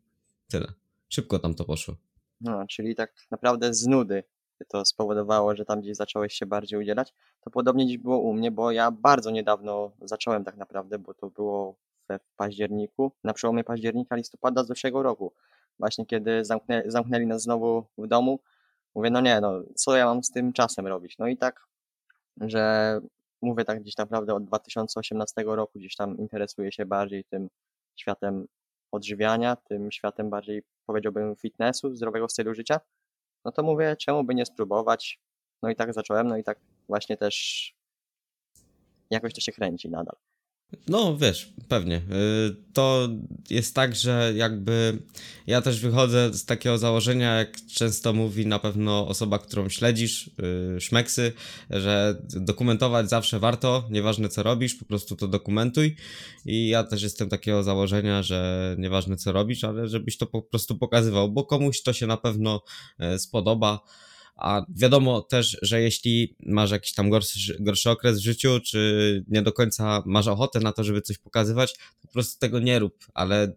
Tyle. 0.50 0.74
Szybko 1.10 1.39
tam 1.39 1.55
to 1.55 1.65
poszło. 1.65 1.98
No, 2.41 2.65
czyli 2.67 2.96
tak 2.96 3.13
naprawdę 3.31 3.74
z 3.74 3.88
nudy 3.88 4.24
to 4.65 4.86
spowodowało, 4.86 5.55
że 5.55 5.65
tam 5.65 5.82
gdzieś 5.82 5.96
zacząłeś 5.98 6.34
się 6.34 6.46
bardziej 6.46 6.79
udzielać. 6.79 7.13
To 7.41 7.50
podobnie 7.50 7.88
dziś 7.88 7.98
było 7.98 8.20
u 8.20 8.34
mnie, 8.34 8.51
bo 8.51 8.72
ja 8.72 8.91
bardzo 8.91 9.32
niedawno 9.32 9.91
zacząłem 10.01 10.43
tak 10.43 10.58
naprawdę, 10.58 11.00
bo 11.00 11.13
to 11.13 11.29
było 11.29 11.75
we 12.10 12.20
październiku, 12.38 13.12
na 13.24 13.34
przełomie 13.34 13.63
października, 13.63 14.15
listopada 14.15 14.63
zeszłego 14.63 15.03
roku. 15.03 15.34
Właśnie 15.79 16.05
kiedy 16.05 16.46
zamknę, 16.46 16.84
zamknęli 16.86 17.27
nas 17.27 17.41
znowu 17.41 17.86
w 17.98 18.08
domu, 18.08 18.39
mówię, 18.96 19.10
no 19.10 19.22
nie, 19.22 19.41
no 19.41 19.62
co 19.75 19.96
ja 19.96 20.05
mam 20.05 20.24
z 20.24 20.32
tym 20.32 20.53
czasem 20.53 20.88
robić? 20.88 21.17
No 21.17 21.27
i 21.27 21.38
tak, 21.38 21.67
że 22.41 23.00
mówię 23.41 23.65
tak 23.65 23.82
gdzieś 23.82 23.98
naprawdę 23.98 24.36
od 24.36 24.46
2018 24.46 25.43
roku 25.46 25.79
gdzieś 25.79 25.96
tam 25.96 26.17
interesuję 26.17 26.72
się 26.72 26.86
bardziej 26.86 27.24
tym 27.24 27.50
światem 27.96 28.46
odżywiania, 28.91 29.55
tym 29.55 29.91
światem 29.91 30.29
bardziej 30.29 30.63
powiedziałbym 30.86 31.36
fitnessu, 31.36 31.96
zdrowego 31.96 32.29
stylu 32.29 32.53
życia, 32.53 32.79
no 33.45 33.51
to 33.51 33.63
mówię, 33.63 33.95
czemu 33.95 34.23
by 34.23 34.35
nie 34.35 34.45
spróbować? 34.45 35.19
No 35.62 35.69
i 35.69 35.75
tak 35.75 35.93
zacząłem, 35.93 36.27
no 36.27 36.38
i 36.38 36.43
tak 36.43 36.59
właśnie 36.88 37.17
też 37.17 37.75
jakoś 39.09 39.33
to 39.33 39.41
się 39.41 39.51
kręci 39.51 39.89
nadal. 39.89 40.15
No, 40.88 41.18
wiesz, 41.18 41.53
pewnie. 41.68 41.98
Y, 41.98 42.56
To 42.74 43.10
jest 43.50 43.75
tak, 43.75 43.96
że 43.96 44.34
jakby 44.36 44.98
ja 45.48 45.62
też 45.62 45.80
wychodzę 45.80 46.34
z 46.34 46.46
takiego 46.46 46.77
założenia, 46.77 47.36
jak 47.36 47.65
często 47.65 48.13
mówi 48.13 48.48
na 48.48 48.60
pewno 48.60 49.08
osoba, 49.08 49.39
którą 49.39 49.70
śledzisz, 49.70 50.32
y, 50.77 50.82
szmeksy, 50.82 51.34
że 51.70 52.22
dokumentować 52.30 53.10
zawsze 53.10 53.39
warto, 53.39 53.88
nieważne 53.89 54.30
co 54.30 54.44
robisz, 54.44 54.75
po 54.75 54.86
prostu 54.86 55.15
to 55.15 55.27
dokumentuj. 55.27 55.96
I 56.46 56.68
ja 56.68 56.84
też 56.84 57.03
jestem 57.03 57.30
takiego 57.30 57.63
założenia, 57.63 58.24
że 58.24 58.75
nieważne 58.80 59.18
co 59.18 59.32
robisz, 59.32 59.63
ale 59.63 59.88
żebyś 59.88 60.18
to 60.18 60.25
po 60.27 60.42
prostu 60.42 60.77
pokazywał, 60.77 61.32
bo 61.32 61.46
komuś 61.46 61.82
to 61.82 61.94
się 61.94 62.08
na 62.08 62.18
pewno 62.18 62.62
e, 63.00 63.20
spodoba. 63.20 63.80
A 64.36 64.62
wiadomo 64.75 65.22
też, 65.22 65.58
że 65.62 65.82
jeśli 65.82 66.36
masz 66.46 66.72
jakiś 66.72 66.94
tam 66.94 67.10
gorszy, 67.10 67.58
gorszy 67.60 67.90
okres 67.90 68.20
w 68.20 68.24
życiu, 68.24 68.60
czy 68.66 69.24
nie 69.28 69.42
do 69.42 69.54
końca 69.54 70.04
masz 70.06 70.28
ochotę 70.28 70.60
na 70.60 70.72
to, 70.72 70.84
żeby 70.84 71.02
coś 71.02 71.18
pokazywać, 71.18 71.75
po 72.02 72.08
prostu 72.08 72.40
tego 72.40 72.60
nie 72.60 72.80
rób, 72.80 73.06
ale 73.13 73.54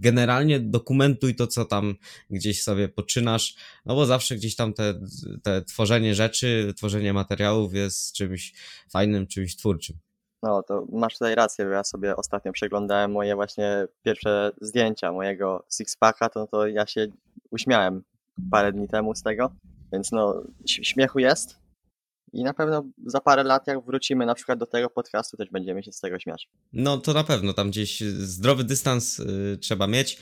generalnie 0.00 0.60
dokumentuj 0.60 1.34
to, 1.34 1.46
co 1.46 1.64
tam 1.64 1.94
gdzieś 2.30 2.62
sobie 2.62 2.88
poczynasz, 2.88 3.54
no 3.86 3.94
bo 3.94 4.06
zawsze 4.06 4.36
gdzieś 4.36 4.56
tam 4.56 4.72
te, 4.72 4.94
te 5.42 5.62
tworzenie 5.62 6.14
rzeczy, 6.14 6.72
tworzenie 6.76 7.12
materiałów 7.12 7.74
jest 7.74 8.12
czymś 8.12 8.52
fajnym, 8.92 9.26
czymś 9.26 9.56
twórczym. 9.56 9.96
No 10.42 10.62
to 10.62 10.86
masz 10.92 11.12
tutaj 11.12 11.34
rację, 11.34 11.64
bo 11.64 11.70
ja 11.70 11.84
sobie 11.84 12.16
ostatnio 12.16 12.52
przeglądałem 12.52 13.12
moje 13.12 13.34
właśnie 13.34 13.86
pierwsze 14.02 14.52
zdjęcia 14.60 15.12
mojego 15.12 15.64
sixpacka, 15.70 16.28
to, 16.28 16.46
to 16.46 16.66
ja 16.66 16.86
się 16.86 17.06
uśmiałem 17.50 18.02
parę 18.50 18.72
dni 18.72 18.88
temu 18.88 19.14
z 19.14 19.22
tego. 19.22 19.50
Więc 19.92 20.12
no, 20.12 20.42
śmiechu 20.66 21.18
jest. 21.18 21.60
I 22.32 22.42
na 22.42 22.54
pewno 22.54 22.84
za 23.06 23.20
parę 23.20 23.44
lat, 23.44 23.66
jak 23.66 23.84
wrócimy 23.84 24.26
na 24.26 24.34
przykład 24.34 24.58
do 24.58 24.66
tego 24.66 24.90
podcastu, 24.90 25.36
też 25.36 25.50
będziemy 25.50 25.82
się 25.82 25.92
z 25.92 26.00
tego 26.00 26.18
śmiać. 26.18 26.48
No 26.72 26.98
to 26.98 27.12
na 27.12 27.24
pewno, 27.24 27.52
tam 27.52 27.70
gdzieś 27.70 28.00
zdrowy 28.00 28.64
dystans 28.64 29.20
y, 29.20 29.58
trzeba 29.60 29.86
mieć 29.86 30.18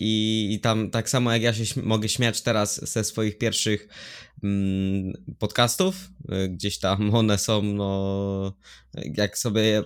i, 0.00 0.48
i 0.52 0.60
tam 0.60 0.90
tak 0.90 1.10
samo 1.10 1.32
jak 1.32 1.42
ja 1.42 1.54
się 1.54 1.82
mogę 1.82 2.08
śmiać 2.08 2.42
teraz 2.42 2.90
ze 2.92 3.04
swoich 3.04 3.38
pierwszych 3.38 3.88
podcastów, 5.38 6.10
y, 6.32 6.48
gdzieś 6.48 6.78
tam 6.78 7.10
one 7.14 7.38
są, 7.38 7.62
no 7.62 8.52
jak 9.14 9.38
sobie, 9.38 9.82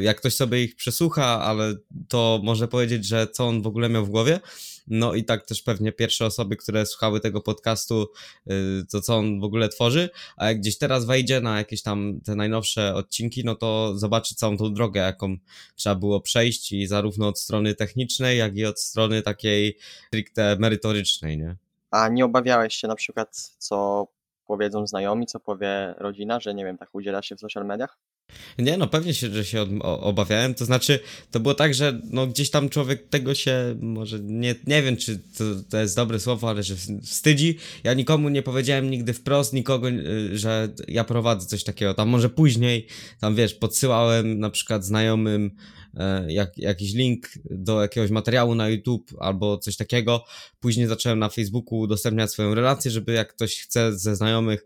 jak 0.00 0.16
ktoś 0.16 0.34
sobie 0.34 0.64
ich 0.64 0.76
przesłucha, 0.76 1.42
ale 1.42 1.74
to 2.08 2.40
może 2.44 2.68
powiedzieć, 2.68 3.06
że 3.06 3.26
co 3.26 3.46
on 3.46 3.62
w 3.62 3.66
ogóle 3.66 3.88
miał 3.88 4.06
w 4.06 4.10
głowie, 4.10 4.40
no 4.86 5.14
i 5.14 5.24
tak 5.24 5.46
też 5.46 5.62
pewnie 5.62 5.92
pierwsze 5.92 6.26
osoby, 6.26 6.56
które 6.56 6.86
słuchały 6.86 7.20
tego 7.20 7.40
podcastu, 7.40 8.06
y, 8.50 8.52
to 8.90 9.00
co 9.00 9.16
on 9.16 9.40
w 9.40 9.44
ogóle 9.44 9.68
tworzy, 9.68 10.10
a 10.36 10.48
jak 10.48 10.60
gdzieś 10.60 10.78
teraz 10.78 11.04
wejdzie 11.04 11.40
na 11.40 11.58
jakieś 11.58 11.82
tam 11.82 12.20
te 12.24 12.34
najnowsze 12.34 12.94
odcinki, 12.94 13.44
no 13.44 13.54
to 13.54 13.98
zobaczy 13.98 14.34
całą 14.34 14.56
tą 14.56 14.74
drogę, 14.74 15.00
jaką 15.00 15.36
trzeba 15.76 15.94
było 15.94 16.20
przejść 16.20 16.72
i 16.72 16.86
zarówno 16.86 17.28
od 17.28 17.40
strony 17.40 17.74
technicznej, 17.74 18.38
jak 18.38 18.56
i 18.56 18.64
od 18.64 18.80
strony 18.80 19.22
takiej 19.22 19.76
stricte 20.06 20.56
merytorycznej, 20.58 21.38
nie? 21.38 21.56
A 21.90 22.08
nie 22.08 22.24
obawiałeś 22.24 22.74
się 22.74 22.88
na 22.88 22.94
przykład, 22.94 23.36
co 23.58 24.06
powiedzą 24.46 24.86
znajomi, 24.86 25.26
co 25.26 25.40
powie 25.40 25.94
rodzina, 25.98 26.40
że 26.40 26.54
nie 26.54 26.64
wiem, 26.64 26.78
tak 26.78 26.94
udziela 26.94 27.22
się 27.22 27.36
w 27.36 27.40
social 27.40 27.66
mediach? 27.66 27.98
Nie, 28.58 28.76
no 28.76 28.86
pewnie 28.86 29.14
się, 29.14 29.30
że 29.30 29.44
się 29.44 29.66
obawiałem, 29.82 30.54
to 30.54 30.64
znaczy 30.64 31.00
to 31.30 31.40
było 31.40 31.54
tak, 31.54 31.74
że 31.74 32.00
no 32.10 32.26
gdzieś 32.26 32.50
tam 32.50 32.68
człowiek 32.68 33.08
tego 33.08 33.34
się 33.34 33.76
może, 33.80 34.20
nie, 34.20 34.54
nie 34.66 34.82
wiem 34.82 34.96
czy 34.96 35.18
to, 35.18 35.44
to 35.70 35.78
jest 35.78 35.96
dobre 35.96 36.20
słowo, 36.20 36.48
ale 36.48 36.62
że 36.62 36.76
wstydzi. 37.02 37.58
Ja 37.84 37.94
nikomu 37.94 38.28
nie 38.28 38.42
powiedziałem 38.42 38.90
nigdy 38.90 39.12
wprost, 39.12 39.52
nikogo, 39.52 39.88
y, 39.88 40.38
że 40.38 40.68
ja 40.88 41.04
prowadzę 41.04 41.46
coś 41.46 41.64
takiego, 41.64 41.94
tam 41.94 42.08
może 42.08 42.30
później, 42.30 42.86
tam 43.20 43.34
wiesz, 43.34 43.54
podsyłałem 43.54 44.38
na 44.38 44.50
przykład 44.50 44.84
znajomym 44.84 45.56
jak, 46.28 46.58
jakiś 46.58 46.94
link 46.94 47.28
do 47.44 47.82
jakiegoś 47.82 48.10
materiału 48.10 48.54
na 48.54 48.68
YouTube 48.68 49.14
albo 49.20 49.58
coś 49.58 49.76
takiego. 49.76 50.24
Później 50.60 50.86
zacząłem 50.86 51.18
na 51.18 51.28
Facebooku 51.28 51.78
udostępniać 51.78 52.30
swoją 52.30 52.54
relację, 52.54 52.90
żeby 52.90 53.12
jak 53.12 53.34
ktoś 53.34 53.60
chce 53.60 53.98
ze 53.98 54.16
znajomych 54.16 54.64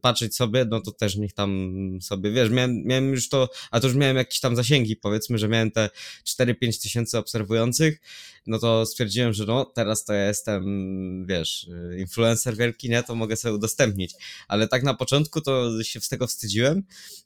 patrzeć 0.00 0.36
sobie, 0.36 0.64
no 0.64 0.80
to 0.80 0.92
też 0.92 1.16
niech 1.16 1.32
tam 1.32 1.72
sobie, 2.02 2.30
wiesz, 2.30 2.50
miałem, 2.50 2.84
miałem 2.84 3.10
już 3.10 3.28
to, 3.28 3.48
a 3.70 3.80
to 3.80 3.86
już 3.86 3.96
miałem 3.96 4.16
jakieś 4.16 4.40
tam 4.40 4.56
zasięgi, 4.56 4.96
powiedzmy, 4.96 5.38
że 5.38 5.48
miałem 5.48 5.70
te 5.70 5.90
4-5 6.24 6.82
tysięcy 6.82 7.18
obserwujących, 7.18 8.00
no 8.46 8.58
to 8.58 8.86
stwierdziłem, 8.86 9.32
że 9.32 9.44
no 9.44 9.64
teraz 9.64 10.04
to 10.04 10.12
ja 10.12 10.28
jestem, 10.28 11.26
wiesz, 11.26 11.68
y, 11.92 11.98
influencer 11.98 12.56
wielki, 12.56 12.90
nie, 12.90 13.02
to 13.02 13.14
mogę 13.14 13.36
sobie 13.36 13.54
udostępnić, 13.54 14.14
ale 14.48 14.68
tak 14.68 14.82
na 14.82 14.94
początku 14.94 15.40
to 15.40 15.82
się 15.82 16.00
z 16.00 16.08
tego 16.08 16.26
wstydziłem 16.26 16.78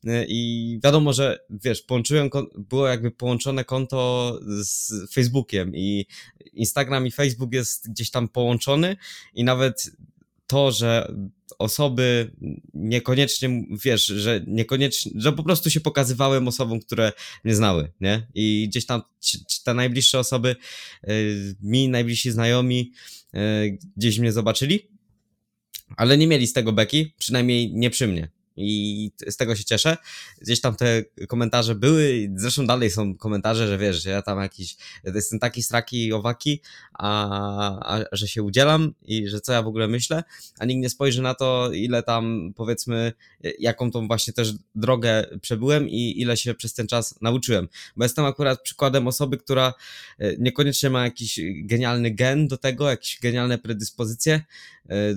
y, 0.05 0.27
i 0.29 0.81
wiadomo, 0.85 1.13
że 1.13 1.39
wiesz, 1.51 1.83
połączyłem, 1.83 2.31
było 2.59 2.87
jakby 2.87 3.11
połączone 3.11 3.65
konto 3.65 4.41
z 4.63 4.93
Facebookiem 5.13 5.77
i 5.77 6.07
Instagram 6.53 7.07
i 7.07 7.11
Facebook 7.11 7.53
jest 7.53 7.91
gdzieś 7.91 8.11
tam 8.11 8.29
połączony 8.29 8.97
i 9.35 9.45
nawet 9.45 9.91
to, 10.47 10.73
że 10.73 11.15
osoby 11.59 12.31
niekoniecznie, 12.75 13.67
wiesz, 13.85 14.07
że 14.07 14.45
niekoniecznie, 14.47 15.13
że 15.15 15.33
po 15.33 15.43
prostu 15.43 15.71
się 15.71 15.81
pokazywałem 15.81 16.49
osobom, 16.49 16.81
które 16.81 17.13
mnie 17.45 17.55
znały, 17.55 17.93
nie? 18.01 18.27
I 18.35 18.67
gdzieś 18.69 18.87
tam 18.87 19.03
te 19.65 19.75
najbliższe 19.75 20.19
osoby, 20.19 20.57
y, 21.09 21.57
mi 21.63 21.89
najbliżsi 21.89 22.31
znajomi 22.31 22.93
y, 23.35 23.39
gdzieś 23.97 24.19
mnie 24.19 24.33
zobaczyli, 24.33 24.89
ale 25.97 26.19
nie 26.19 26.27
mieli 26.27 26.47
z 26.47 26.53
tego 26.53 26.73
beki, 26.73 27.15
przynajmniej 27.19 27.73
nie 27.75 27.91
przy 27.91 28.07
mnie. 28.07 28.36
I 28.57 29.11
z 29.29 29.37
tego 29.37 29.57
się 29.57 29.65
cieszę. 29.65 29.97
Gdzieś 30.41 30.61
tam 30.61 30.77
te 30.77 31.03
komentarze 31.29 31.75
były, 31.75 32.31
zresztą 32.35 32.67
dalej 32.67 32.91
są 32.91 33.17
komentarze, 33.17 33.69
że 33.69 33.79
wiesz, 33.79 34.03
że 34.03 34.11
ja 34.11 34.23
tam 34.23 34.41
jakiś, 34.41 34.77
jestem 35.05 35.39
taki 35.39 35.63
straki 35.63 36.07
i 36.07 36.13
owaki, 36.13 36.61
a, 36.93 37.97
a 37.97 38.05
że 38.13 38.29
się 38.29 38.43
udzielam 38.43 38.95
i 39.03 39.29
że 39.29 39.41
co 39.41 39.53
ja 39.53 39.63
w 39.63 39.67
ogóle 39.67 39.89
myślę, 39.89 40.25
a 40.59 40.65
nikt 40.65 40.83
nie 40.83 40.91
spojrzy 40.91 41.23
na 41.23 41.35
to, 41.35 41.71
ile 41.73 42.03
tam 42.03 42.53
powiedzmy, 42.57 43.13
jaką 43.59 43.91
tą 43.91 44.07
właśnie 44.07 44.33
też 44.33 44.53
drogę 44.75 45.27
przebyłem 45.43 45.89
i 45.89 46.21
ile 46.21 46.37
się 46.37 46.55
przez 46.55 46.75
ten 46.75 46.87
czas 46.87 47.19
nauczyłem. 47.21 47.69
Bo 47.97 48.05
jestem 48.05 48.25
akurat 48.25 48.63
przykładem 48.63 49.09
osoby, 49.09 49.39
która 49.39 49.75
e, 50.19 50.37
niekoniecznie 50.39 50.91
ma 50.91 51.05
jakiś 51.05 51.41
genialny 51.65 52.11
gen 52.11 52.49
do 52.49 52.57
tego, 52.57 52.91
jakieś 52.91 53.21
genialne 53.21 53.59
predyspozycje, 53.59 54.45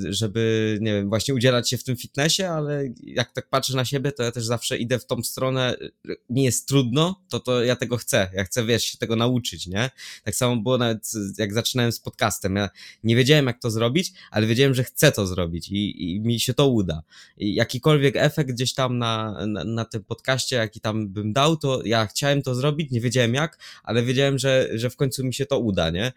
żeby, 0.09 0.77
nie 0.81 0.93
wiem, 0.93 1.09
właśnie 1.09 1.33
udzielać 1.33 1.69
się 1.69 1.77
w 1.77 1.83
tym 1.83 1.97
fitnessie, 1.97 2.43
ale 2.43 2.89
jak 3.03 3.31
tak 3.31 3.49
patrzę 3.49 3.75
na 3.75 3.85
siebie, 3.85 4.11
to 4.11 4.23
ja 4.23 4.31
też 4.31 4.45
zawsze 4.45 4.77
idę 4.77 4.99
w 4.99 5.05
tą 5.05 5.23
stronę, 5.23 5.75
e, 6.09 6.15
mi 6.29 6.43
jest 6.43 6.67
trudno, 6.67 7.21
to 7.29 7.39
to 7.39 7.63
ja 7.63 7.75
tego 7.75 7.97
chcę, 7.97 8.29
ja 8.33 8.43
chcę, 8.43 8.65
wiesz, 8.65 8.83
się 8.83 8.97
tego 8.97 9.15
nauczyć, 9.15 9.67
nie? 9.67 9.89
Tak 10.23 10.35
samo 10.35 10.57
było 10.57 10.77
nawet 10.77 11.11
jak 11.37 11.53
zaczynałem 11.53 11.91
z 11.91 11.99
podcastem, 11.99 12.55
ja 12.55 12.69
nie 13.03 13.15
wiedziałem 13.15 13.45
jak 13.45 13.61
to 13.61 13.71
zrobić, 13.71 14.13
ale 14.31 14.47
wiedziałem, 14.47 14.73
że 14.73 14.83
chcę 14.83 15.11
to 15.11 15.27
zrobić 15.27 15.69
i, 15.69 16.13
i 16.15 16.19
mi 16.19 16.39
się 16.39 16.53
to 16.53 16.67
uda. 16.67 17.03
I 17.37 17.55
jakikolwiek 17.55 18.15
efekt 18.15 18.51
gdzieś 18.51 18.73
tam 18.73 18.97
na, 18.97 19.45
na, 19.47 19.63
na 19.63 19.85
tym 19.85 20.03
podcaście, 20.03 20.55
jaki 20.55 20.79
tam 20.79 21.09
bym 21.09 21.33
dał, 21.33 21.57
to 21.57 21.81
ja 21.85 22.05
chciałem 22.05 22.41
to 22.41 22.55
zrobić, 22.55 22.91
nie 22.91 23.01
wiedziałem 23.01 23.33
jak, 23.33 23.59
ale 23.83 24.03
wiedziałem, 24.03 24.39
że, 24.39 24.69
że 24.73 24.89
w 24.89 24.95
końcu 24.95 25.25
mi 25.25 25.33
się 25.33 25.45
to 25.45 25.59
uda, 25.59 25.89
nie? 25.89 26.11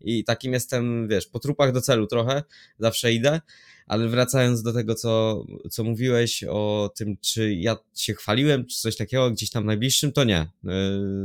I 0.00 0.24
takim 0.24 0.52
jestem, 0.52 1.08
wiesz, 1.08 1.26
po 1.26 1.38
trupach 1.38 1.72
do 1.72 1.80
celu 1.80 2.06
trochę, 2.06 2.42
zawsze 2.78 2.97
idę. 3.04 3.40
Ale 3.86 4.08
wracając 4.08 4.62
do 4.62 4.72
tego, 4.72 4.94
co, 4.94 5.44
co 5.70 5.84
mówiłeś 5.84 6.44
o 6.48 6.90
tym, 6.96 7.16
czy 7.20 7.54
ja 7.54 7.76
się 7.94 8.14
chwaliłem, 8.14 8.66
czy 8.66 8.80
coś 8.80 8.96
takiego 8.96 9.30
gdzieś 9.30 9.50
tam 9.50 9.66
najbliższym, 9.66 10.12
to 10.12 10.24
nie. 10.24 10.46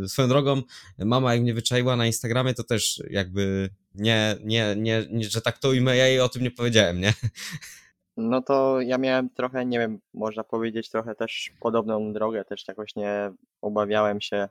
Yy, 0.02 0.10
swoją 0.10 0.28
drogą, 0.28 0.62
mama 0.98 1.34
jak 1.34 1.44
mnie 1.44 1.54
wyczaiła 1.54 1.96
na 1.96 2.06
Instagramie, 2.06 2.54
to 2.54 2.64
też 2.64 3.04
jakby 3.10 3.70
nie, 3.96 4.36
nie, 4.44 4.76
nie, 4.78 5.06
nie 5.12 5.30
że 5.30 5.42
tak 5.42 5.58
to 5.58 5.70
ujmę, 5.70 5.98
ja 5.98 6.08
jej 6.08 6.20
o 6.20 6.30
tym 6.30 6.44
nie 6.44 6.52
powiedziałem, 6.52 7.00
nie? 7.00 7.14
No 8.18 8.42
to 8.42 8.82
ja 8.82 8.98
miałem 8.98 9.30
trochę, 9.30 9.66
nie 9.66 9.80
wiem, 9.80 10.00
można 10.14 10.44
powiedzieć 10.44 10.90
trochę 10.90 11.16
też 11.16 11.52
podobną 11.60 12.14
drogę, 12.14 12.46
też 12.46 12.68
jakoś 12.68 12.96
nie 12.96 13.32
obawiałem 13.62 14.22
się 14.22 14.50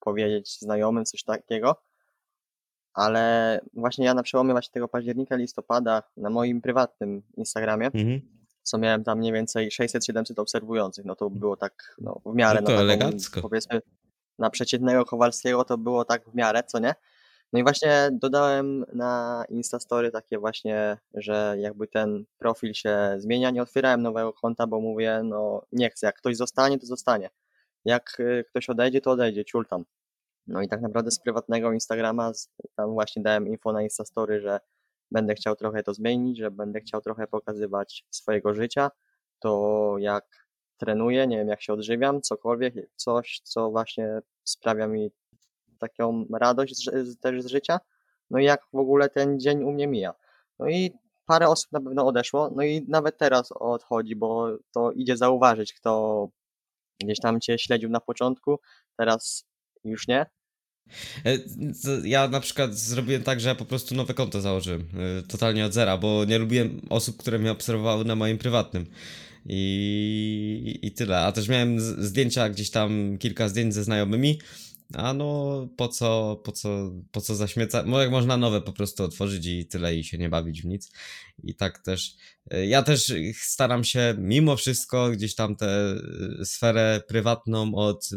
powiedzieć 0.00 0.58
znajomym 0.60 1.04
coś 1.04 1.22
takiego, 1.22 1.82
ale 2.94 3.60
właśnie 3.74 4.04
ja 4.04 4.14
na 4.14 4.22
przełomie 4.22 4.52
właśnie 4.52 4.72
tego 4.72 4.88
października, 4.88 5.36
listopada 5.36 6.02
na 6.16 6.30
moim 6.30 6.60
prywatnym 6.60 7.22
Instagramie, 7.36 7.86
Mhm. 7.86 8.20
co 8.62 8.78
miałem 8.78 9.04
tam 9.04 9.18
mniej 9.18 9.32
więcej 9.32 9.70
600-700 9.70 10.38
obserwujących, 10.40 11.04
no 11.04 11.14
to 11.16 11.30
było 11.30 11.56
tak 11.56 11.94
no, 12.00 12.20
w 12.26 12.34
miarę, 12.34 12.60
No 12.60 12.66
to 12.66 12.72
taką, 12.72 12.80
elegancko. 12.82 13.40
powiedzmy 13.42 13.80
na 14.38 14.50
przeciętnego 14.50 15.04
Kowalskiego 15.04 15.64
to 15.64 15.78
było 15.78 16.04
tak 16.04 16.30
w 16.30 16.34
miarę, 16.34 16.62
co 16.66 16.78
nie? 16.78 16.94
No 17.52 17.58
i 17.58 17.62
właśnie 17.62 18.08
dodałem 18.12 18.84
na 18.92 19.44
Instastory 19.48 20.10
takie 20.10 20.38
właśnie, 20.38 20.96
że 21.14 21.56
jakby 21.58 21.86
ten 21.88 22.24
profil 22.38 22.74
się 22.74 23.14
zmienia, 23.18 23.50
nie 23.50 23.62
otwierałem 23.62 24.02
nowego 24.02 24.32
konta, 24.32 24.66
bo 24.66 24.80
mówię, 24.80 25.20
no 25.24 25.62
nie 25.72 25.90
chcę, 25.90 26.06
jak 26.06 26.16
ktoś 26.16 26.36
zostanie, 26.36 26.78
to 26.78 26.86
zostanie. 26.86 27.30
Jak 27.84 28.20
y, 28.20 28.44
ktoś 28.50 28.68
odejdzie, 28.70 29.00
to 29.00 29.10
odejdzie, 29.10 29.44
ciul 29.44 29.66
tam. 29.66 29.84
No 30.48 30.62
i 30.62 30.68
tak 30.68 30.80
naprawdę 30.80 31.10
z 31.10 31.20
prywatnego 31.20 31.72
Instagrama 31.72 32.32
tam 32.76 32.92
właśnie 32.92 33.22
dałem 33.22 33.48
info 33.48 33.72
na 33.72 33.82
Instastory, 33.82 34.40
że 34.40 34.60
będę 35.10 35.34
chciał 35.34 35.56
trochę 35.56 35.82
to 35.82 35.94
zmienić, 35.94 36.38
że 36.38 36.50
będę 36.50 36.80
chciał 36.80 37.00
trochę 37.00 37.26
pokazywać 37.26 38.04
swojego 38.10 38.54
życia, 38.54 38.90
to 39.38 39.94
jak 39.98 40.24
trenuję, 40.78 41.26
nie 41.26 41.36
wiem 41.36 41.48
jak 41.48 41.62
się 41.62 41.72
odżywiam, 41.72 42.22
cokolwiek, 42.22 42.74
coś 42.96 43.40
co 43.44 43.70
właśnie 43.70 44.20
sprawia 44.44 44.86
mi 44.88 45.10
taką 45.78 46.24
radość 46.32 46.76
z, 46.76 47.08
z, 47.08 47.18
też 47.18 47.42
z 47.42 47.46
życia, 47.46 47.80
no 48.30 48.38
i 48.38 48.44
jak 48.44 48.60
w 48.72 48.78
ogóle 48.78 49.08
ten 49.08 49.40
dzień 49.40 49.64
u 49.64 49.72
mnie 49.72 49.86
mija. 49.86 50.14
No 50.58 50.68
i 50.68 50.92
parę 51.26 51.48
osób 51.48 51.72
na 51.72 51.80
pewno 51.80 52.06
odeszło, 52.06 52.50
no 52.56 52.62
i 52.62 52.84
nawet 52.88 53.18
teraz 53.18 53.52
odchodzi, 53.52 54.16
bo 54.16 54.48
to 54.74 54.92
idzie 54.92 55.16
zauważyć, 55.16 55.72
kto 55.74 56.28
gdzieś 57.02 57.20
tam 57.20 57.40
cię 57.40 57.58
śledził 57.58 57.90
na 57.90 58.00
początku, 58.00 58.60
teraz 58.96 59.44
już 59.84 60.08
nie. 60.08 60.26
E, 61.24 61.38
Ja 62.04 62.28
na 62.28 62.40
przykład 62.40 62.78
zrobiłem 62.78 63.22
tak, 63.22 63.40
że 63.40 63.48
ja 63.48 63.54
po 63.54 63.64
prostu 63.64 63.94
nowe 63.94 64.14
konto 64.14 64.40
założyłem, 64.40 64.88
e, 65.18 65.22
totalnie 65.22 65.66
od 65.66 65.72
zera, 65.72 65.98
bo 65.98 66.24
nie 66.24 66.38
lubiłem 66.38 66.80
osób, 66.88 67.16
które 67.16 67.38
mnie 67.38 67.52
obserwowały 67.52 68.04
na 68.04 68.14
moim 68.16 68.38
prywatnym. 68.38 68.86
I, 69.46 70.78
i 70.82 70.92
tyle. 70.92 71.18
A 71.18 71.32
też 71.32 71.48
miałem 71.48 71.80
zdjęcia 72.04 72.48
gdzieś 72.48 72.70
tam, 72.70 73.18
kilka 73.18 73.48
zdjęć 73.48 73.74
ze 73.74 73.84
znajomymi. 73.84 74.38
A 74.94 75.12
no, 75.14 75.68
po 75.76 75.88
co, 75.88 76.40
po 76.44 76.52
co, 76.52 76.92
po 77.12 77.20
co 77.20 77.34
zaśmieca? 77.34 77.82
Może 77.82 78.10
można 78.10 78.36
nowe 78.36 78.60
po 78.60 78.72
prostu 78.72 79.04
otworzyć 79.04 79.46
i 79.46 79.66
tyle 79.66 79.96
i 79.96 80.04
się 80.04 80.18
nie 80.18 80.28
bawić 80.28 80.62
w 80.62 80.64
nic. 80.64 80.92
I 81.44 81.54
tak 81.54 81.78
też. 81.78 82.14
e, 82.50 82.66
Ja 82.66 82.82
też 82.82 83.12
staram 83.34 83.84
się 83.84 84.14
mimo 84.18 84.56
wszystko 84.56 85.10
gdzieś 85.10 85.34
tam 85.34 85.56
tę 85.56 85.94
sferę 86.44 87.02
prywatną 87.08 87.74
od 87.74 88.08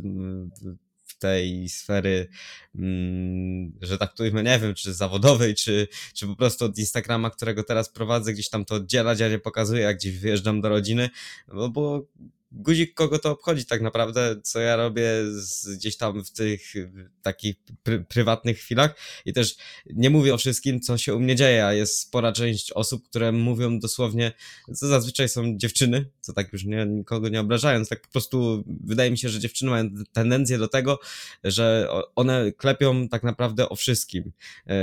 tej 1.22 1.70
sfery, 1.70 2.28
mm, 2.75 3.72
że 3.82 3.98
tak 3.98 4.13
to 4.13 4.24
nie 4.24 4.60
wiem, 4.60 4.74
czy 4.75 4.94
zawodowej, 4.94 5.56
czy, 5.56 5.88
czy 6.13 6.28
po 6.28 6.36
prostu 6.36 6.66
od 6.66 6.78
Instagrama, 6.78 7.30
którego 7.30 7.63
teraz 7.63 7.90
prowadzę, 7.90 8.34
gdzieś 8.34 8.50
tam 8.50 8.66
to 8.66 8.75
oddzielać, 8.75 9.22
a 9.22 9.30
nie 9.30 9.40
pokazuję, 9.40 9.82
jak 9.82 9.98
gdzieś 9.98 10.18
wyjeżdżam 10.18 10.62
do 10.62 10.70
rodziny, 10.70 11.10
no 11.48 11.70
bo 11.70 12.06
guzik 12.51 12.93
kogo 12.93 13.20
to 13.20 13.31
obchodzi 13.31 13.65
tak 13.65 13.81
naprawdę, 13.81 14.36
co 14.43 14.60
ja 14.60 14.75
robię 14.75 15.03
z, 15.31 15.77
gdzieś 15.77 15.98
tam 15.98 16.24
w 16.24 16.31
tych 16.31 16.74
takich 17.22 17.55
pry, 17.84 18.03
prywatnych 18.03 18.58
chwilach. 18.58 18.96
I 19.25 19.34
też 19.34 19.55
nie 19.86 20.10
mówię 20.10 20.34
o 20.34 20.38
wszystkim, 20.38 20.81
co 20.81 20.98
się 20.98 21.15
u 21.15 21.20
mnie 21.20 21.36
dzieje, 21.36 21.65
a 21.65 21.74
jest 21.74 22.00
spora 22.00 22.31
część 22.31 22.72
osób, 22.72 23.10
które 23.10 23.31
mówią 23.31 23.79
dosłownie, 23.79 24.31
co 24.75 24.88
zazwyczaj 24.88 25.29
są 25.29 25.58
dziewczyny, 25.58 26.05
co 26.22 26.34
tak 26.34 26.53
już 26.53 26.63
nie, 26.63 26.86
nikogo 26.86 27.29
nie 27.29 27.39
obrażając, 27.39 27.89
tak 27.89 28.01
po 28.01 28.12
prostu 28.12 28.63
wydaje 28.84 29.12
mi 29.12 29.17
się, 29.17 29.29
że 29.29 29.39
dziewczyny 29.39 29.72
mają 29.72 29.89
tendencję 30.13 30.58
do 30.58 30.67
tego, 30.67 31.00
że 31.43 31.88
one 32.15 32.51
klepią 32.51 33.10
tak 33.10 33.24
naprawdę 33.24 33.70
o 33.70 33.75
wszystkim, 33.75 34.31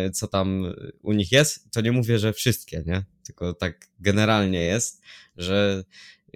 y, 0.07 0.11
co 0.11 0.29
tam 0.29 0.75
u 1.03 1.13
nich 1.13 1.33
jest, 1.33 1.71
to 1.71 1.81
nie 1.81 1.93
mówię, 1.93 2.19
że 2.19 2.33
wszystkie, 2.33 2.83
nie, 2.87 3.05
tylko 3.25 3.55
tak 3.55 3.87
generalnie 4.01 4.61
jest, 4.61 5.03
że 5.37 5.85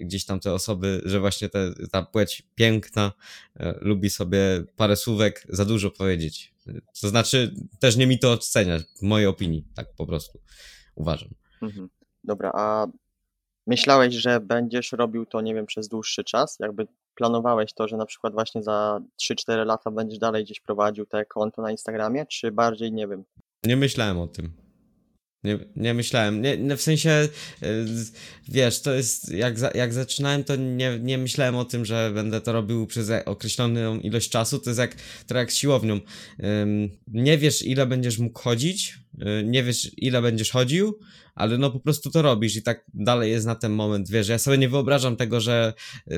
gdzieś 0.04 0.25
tam 0.25 0.40
te 0.40 0.52
osoby, 0.52 1.02
że 1.04 1.21
właśnie 1.21 1.49
te, 1.49 1.73
ta 1.92 2.02
płeć 2.02 2.42
piękna 2.54 3.12
e, 3.56 3.75
lubi 3.80 4.11
sobie 4.11 4.64
parę 4.76 4.97
słówek 4.97 5.47
za 5.49 5.64
dużo 5.64 5.90
powiedzieć. 5.90 6.54
To 7.00 7.09
znaczy, 7.09 7.54
też 7.80 7.97
nie 7.97 8.06
mi 8.06 8.18
to 8.18 8.32
oceniać, 8.32 8.82
w 8.82 9.02
mojej 9.02 9.26
opinii, 9.26 9.64
tak 9.75 9.94
po 9.97 10.06
prostu 10.06 10.40
uważam. 10.94 11.28
Mhm. 11.62 11.88
Dobra, 12.25 12.50
a 12.54 12.87
myślałeś, 13.66 14.14
że 14.14 14.40
będziesz 14.40 14.92
robił 14.92 15.26
to, 15.26 15.40
nie 15.40 15.54
wiem, 15.54 15.66
przez 15.66 15.88
dłuższy 15.88 16.25
czas? 16.25 16.56
Jakby 16.61 16.87
planowałeś 17.14 17.73
to, 17.73 17.88
że 17.88 17.97
na 17.97 18.06
przykład 18.06 18.32
właśnie 18.32 18.62
za 18.62 19.00
3-4 19.23 19.66
lata 19.66 19.90
będziesz 19.90 20.18
dalej 20.18 20.44
gdzieś 20.44 20.61
prowadził 20.61 21.06
te 21.06 21.25
konto 21.25 21.62
na 21.62 21.71
Instagramie, 21.71 22.26
czy 22.26 22.52
bardziej, 22.52 22.92
nie 22.92 23.09
wiem? 23.09 23.25
Nie 23.64 23.76
myślałem 23.76 24.18
o 24.18 24.26
tym. 24.26 24.62
Nie, 25.44 25.58
nie 25.76 25.94
myślałem. 25.94 26.42
Nie, 26.42 26.58
nie, 26.58 26.76
w 26.76 26.82
sensie, 26.82 27.28
y, 27.62 27.87
wiesz, 28.49 28.82
to 28.82 28.94
jest. 28.94 29.32
Jak, 29.32 29.58
za, 29.58 29.70
jak 29.75 29.92
zaczynałem, 29.92 30.44
to 30.44 30.56
nie, 30.56 30.99
nie 30.99 31.18
myślałem 31.18 31.56
o 31.56 31.64
tym, 31.64 31.84
że 31.84 32.11
będę 32.14 32.40
to 32.40 32.52
robił 32.52 32.87
przez 32.87 33.11
określoną 33.25 33.99
ilość 33.99 34.30
czasu. 34.30 34.58
To 34.58 34.70
jest 34.70 34.80
jak, 34.80 34.96
to 35.26 35.38
jak 35.38 35.52
z 35.52 35.56
siłownią. 35.56 36.00
Nie 37.08 37.38
wiesz, 37.38 37.62
ile 37.62 37.87
będziesz 37.87 38.18
mógł 38.18 38.40
chodzić, 38.40 38.99
y, 39.14 39.44
nie 39.44 39.62
wiesz, 39.62 39.90
ile 39.96 40.22
będziesz 40.22 40.50
chodził, 40.50 40.99
ale 41.34 41.58
no 41.58 41.70
po 41.70 41.80
prostu 41.80 42.11
to 42.11 42.22
robisz 42.22 42.56
i 42.56 42.62
tak 42.62 42.84
dalej 42.94 43.30
jest 43.30 43.46
na 43.46 43.54
ten 43.54 43.72
moment. 43.72 44.11
Wiesz, 44.11 44.28
ja 44.28 44.38
sobie 44.38 44.58
nie 44.58 44.68
wyobrażam 44.68 45.16
tego, 45.16 45.40
że 45.40 45.72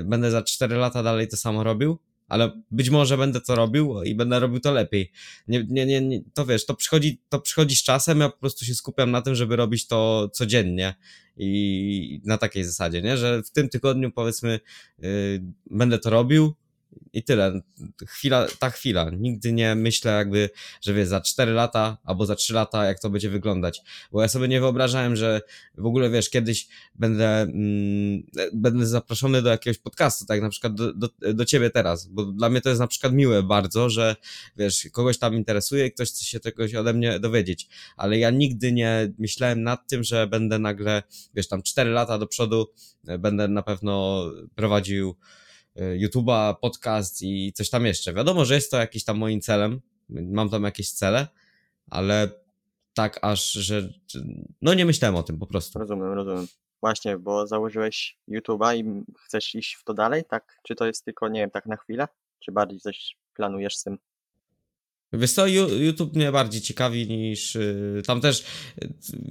będę 0.05 0.31
za 0.31 0.43
4 0.43 0.77
lata 0.77 1.03
dalej 1.03 1.29
to 1.29 1.37
samo 1.37 1.65
robił 1.65 1.99
ale 2.29 2.63
być 2.71 2.91
może 2.91 3.19
będę 3.19 3.41
to 3.41 3.55
robił 3.55 4.03
i 4.03 4.15
będę 4.15 4.41
robił 4.41 4.61
to 4.61 4.73
lepiej. 4.73 5.13
Nie, 5.49 5.65
nie, 5.69 5.87
nie, 5.87 6.01
nie, 6.01 6.21
to 6.35 6.47
wiesz, 6.47 6.67
to 6.67 6.75
przychodzi, 6.75 7.21
to 7.29 7.41
przychodzi 7.41 7.77
z 7.77 7.83
czasem, 7.83 8.21
ja 8.21 8.29
po 8.29 8.39
prostu 8.39 8.65
się 8.65 8.75
skupiam 8.75 9.11
na 9.11 9.23
tym, 9.23 9.35
żeby 9.35 9.57
robić 9.57 9.87
to 9.87 10.31
codziennie 10.33 10.95
i 11.37 12.21
na 12.25 12.39
takiej 12.39 12.65
zasadzie, 12.65 13.03
nie? 13.03 13.17
że 13.17 13.43
w 13.43 13.51
tym 13.51 13.69
tygodniu 13.69 14.13
powiedzmy 14.13 14.61
yy, 14.99 15.09
będę 15.71 15.99
to 15.99 16.11
robił, 16.11 16.55
i 17.13 17.23
tyle. 17.23 17.61
Chwila, 18.07 18.47
ta 18.59 18.71
chwila. 18.71 19.11
Nigdy 19.11 19.53
nie 19.53 19.75
myślę 19.75 20.13
jakby, 20.13 20.51
że 20.81 20.95
wiesz, 20.95 21.09
za 21.09 21.21
4 21.21 21.53
lata 21.53 21.99
albo 22.05 22.27
za 22.27 22.35
3 22.35 22.55
lata, 22.55 22.85
jak 22.85 23.01
to 23.01 23.11
będzie 23.11 23.31
wyglądać. 23.31 23.83
Bo 24.13 24.23
ja 24.23 24.29
sobie 24.29 24.49
nie 24.49 24.61
wyobrażałem, 24.61 25.17
że 25.17 25.41
w 25.79 25.87
ogóle 25.87 26.11
wiesz, 26.11 26.31
kiedyś 26.31 26.69
będę, 26.95 27.41
mm, 27.41 28.23
będę 28.53 28.87
zaproszony 28.87 29.43
do 29.43 29.51
jakiegoś 29.51 29.79
podcastu, 29.79 30.27
tak 30.27 30.41
na 30.41 30.49
przykład 30.49 30.75
do, 30.75 30.93
do, 30.93 31.09
do 31.35 31.45
ciebie 31.45 31.71
teraz. 31.71 32.07
Bo 32.07 32.25
dla 32.25 32.49
mnie 32.49 32.61
to 32.61 32.69
jest 32.69 32.81
na 32.81 32.87
przykład 32.87 33.13
miłe 33.13 33.43
bardzo, 33.43 33.91
że 33.91 34.17
wiesz, 34.57 34.89
kogoś 34.93 35.19
tam 35.19 35.35
interesuje 35.35 35.91
ktoś 35.91 36.09
chce 36.09 36.25
się 36.25 36.41
czegoś 36.41 36.75
ode 36.75 36.93
mnie 36.93 37.21
dowiedzieć. 37.21 37.69
Ale 37.97 38.19
ja 38.19 38.31
nigdy 38.31 38.73
nie 38.73 39.13
myślałem 39.19 39.63
nad 39.63 39.89
tym, 39.89 40.05
że 40.05 40.27
będę 40.27 40.59
nagle, 40.59 41.03
wiesz, 41.35 41.49
tam 41.49 41.63
4 41.63 41.91
lata 41.91 42.19
do 42.19 42.27
przodu 42.27 42.67
e, 43.09 43.19
będę 43.19 43.49
na 43.49 43.63
pewno 43.63 44.25
prowadził 44.55 45.17
YouTube'a, 45.77 46.55
podcast 46.61 47.23
i 47.23 47.53
coś 47.53 47.71
tam 47.71 47.87
jeszcze. 47.87 48.15
Wiadomo, 48.15 48.45
że 48.45 48.55
jest 48.55 48.71
to 48.71 48.77
jakiś 48.77 49.05
tam 49.05 49.19
moim 49.19 49.41
celem, 49.41 49.81
mam 50.09 50.51
tam 50.51 50.63
jakieś 50.63 50.93
cele, 50.93 51.29
ale 51.91 52.29
tak 52.95 53.19
aż, 53.23 53.53
że 53.53 53.89
no 54.63 54.75
nie 54.75 54.87
myślałem 54.87 55.17
o 55.17 55.23
tym 55.23 55.39
po 55.39 55.47
prostu. 55.47 55.79
Rozumiem, 55.79 56.13
rozumiem. 56.13 56.47
Właśnie, 56.81 57.19
bo 57.19 57.47
założyłeś 57.47 58.19
YouTube'a 58.29 58.77
i 58.77 59.05
chcesz 59.25 59.55
iść 59.55 59.75
w 59.75 59.85
to 59.85 59.95
dalej, 59.95 60.25
tak? 60.25 60.61
Czy 60.63 60.75
to 60.75 60.87
jest 60.87 61.05
tylko, 61.05 61.29
nie 61.29 61.41
wiem, 61.41 61.51
tak 61.51 61.67
na 61.67 61.77
chwilę? 61.77 62.09
Czy 62.41 62.53
bardziej 62.53 62.81
coś 62.81 63.17
planujesz 63.35 63.77
z 63.77 63.83
tym? 63.83 63.99
Wiesz 65.19 65.33
co, 65.33 65.47
YouTube 65.47 66.17
mnie 66.17 66.33
bardziej 66.33 66.61
ciekawi 66.61 67.09
niż 67.09 67.57
y, 67.57 68.03
tam 68.07 68.21
też 68.21 68.45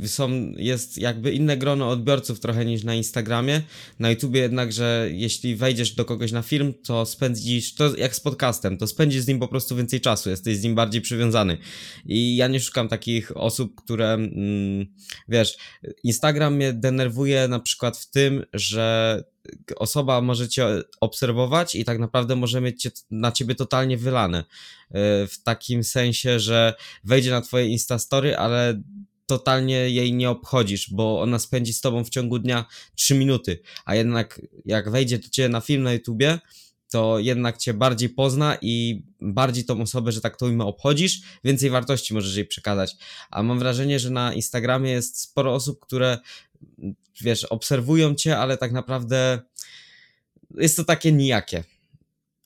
y, 0.03 0.07
są, 0.07 0.53
jest 0.57 0.97
jakby 0.97 1.31
inne 1.31 1.57
grono 1.57 1.89
odbiorców 1.89 2.39
trochę 2.39 2.65
niż 2.65 2.83
na 2.83 2.95
Instagramie. 2.95 3.61
Na 3.99 4.09
YouTubie 4.09 4.41
jednak, 4.41 4.73
że 4.73 5.09
jeśli 5.11 5.55
wejdziesz 5.55 5.91
do 5.91 6.05
kogoś 6.05 6.31
na 6.31 6.41
film, 6.41 6.73
to 6.83 7.05
spędzisz, 7.05 7.73
to 7.75 7.95
jak 7.95 8.15
z 8.15 8.19
podcastem, 8.19 8.77
to 8.77 8.87
spędzisz 8.87 9.21
z 9.21 9.27
nim 9.27 9.39
po 9.39 9.47
prostu 9.47 9.75
więcej 9.75 10.01
czasu, 10.01 10.29
jesteś 10.29 10.57
z 10.57 10.63
nim 10.63 10.75
bardziej 10.75 11.01
przywiązany. 11.01 11.57
I 12.05 12.35
ja 12.35 12.47
nie 12.47 12.59
szukam 12.59 12.87
takich 12.87 13.37
osób, 13.37 13.75
które, 13.75 14.13
mm, 14.13 14.85
wiesz, 15.27 15.57
Instagram 16.03 16.55
mnie 16.55 16.73
denerwuje 16.73 17.47
na 17.47 17.59
przykład 17.59 17.97
w 17.97 18.11
tym, 18.11 18.45
że 18.53 19.23
osoba 19.75 20.21
może 20.21 20.49
cię 20.49 20.67
obserwować 21.01 21.75
i 21.75 21.85
tak 21.85 21.99
naprawdę 21.99 22.35
może 22.35 22.61
mieć 22.61 22.87
na 23.11 23.31
ciebie 23.31 23.55
totalnie 23.55 23.97
wylane. 23.97 24.37
E, 24.39 24.43
w 25.27 25.43
takim 25.43 25.83
sensie, 25.83 26.39
że 26.39 26.73
wejdzie 27.03 27.31
na 27.31 27.41
twoje 27.41 27.67
Instastory, 27.67 28.37
ale 28.37 28.81
totalnie 29.25 29.89
jej 29.89 30.13
nie 30.13 30.29
obchodzisz, 30.29 30.89
bo 30.91 31.21
ona 31.21 31.39
spędzi 31.39 31.73
z 31.73 31.81
tobą 31.81 32.03
w 32.03 32.09
ciągu 32.09 32.39
dnia 32.39 32.65
3 32.95 33.15
minuty, 33.15 33.59
a 33.85 33.95
jednak 33.95 34.41
jak 34.65 34.89
wejdzie 34.89 35.19
do 35.19 35.29
ciebie 35.29 35.49
na 35.49 35.61
film 35.61 35.83
na 35.83 35.93
YouTubie, 35.93 36.39
to 36.93 37.19
jednak 37.19 37.57
cię 37.57 37.73
bardziej 37.73 38.09
pozna 38.09 38.57
i 38.61 39.03
bardziej 39.21 39.65
tą 39.65 39.81
osobę, 39.81 40.11
że 40.11 40.21
tak 40.21 40.37
to 40.37 40.45
ujmę, 40.45 40.65
obchodzisz, 40.65 41.21
więcej 41.43 41.69
wartości 41.69 42.13
możesz 42.13 42.35
jej 42.35 42.45
przekazać. 42.45 42.95
A 43.31 43.43
mam 43.43 43.59
wrażenie, 43.59 43.99
że 43.99 44.09
na 44.09 44.33
Instagramie 44.33 44.91
jest 44.91 45.19
sporo 45.19 45.53
osób, 45.53 45.79
które 45.79 46.17
wiesz, 47.21 47.45
obserwują 47.45 48.15
cię, 48.15 48.37
ale 48.37 48.57
tak 48.57 48.71
naprawdę 48.71 49.39
jest 50.55 50.77
to 50.77 50.83
takie 50.83 51.11
nijakie. 51.11 51.63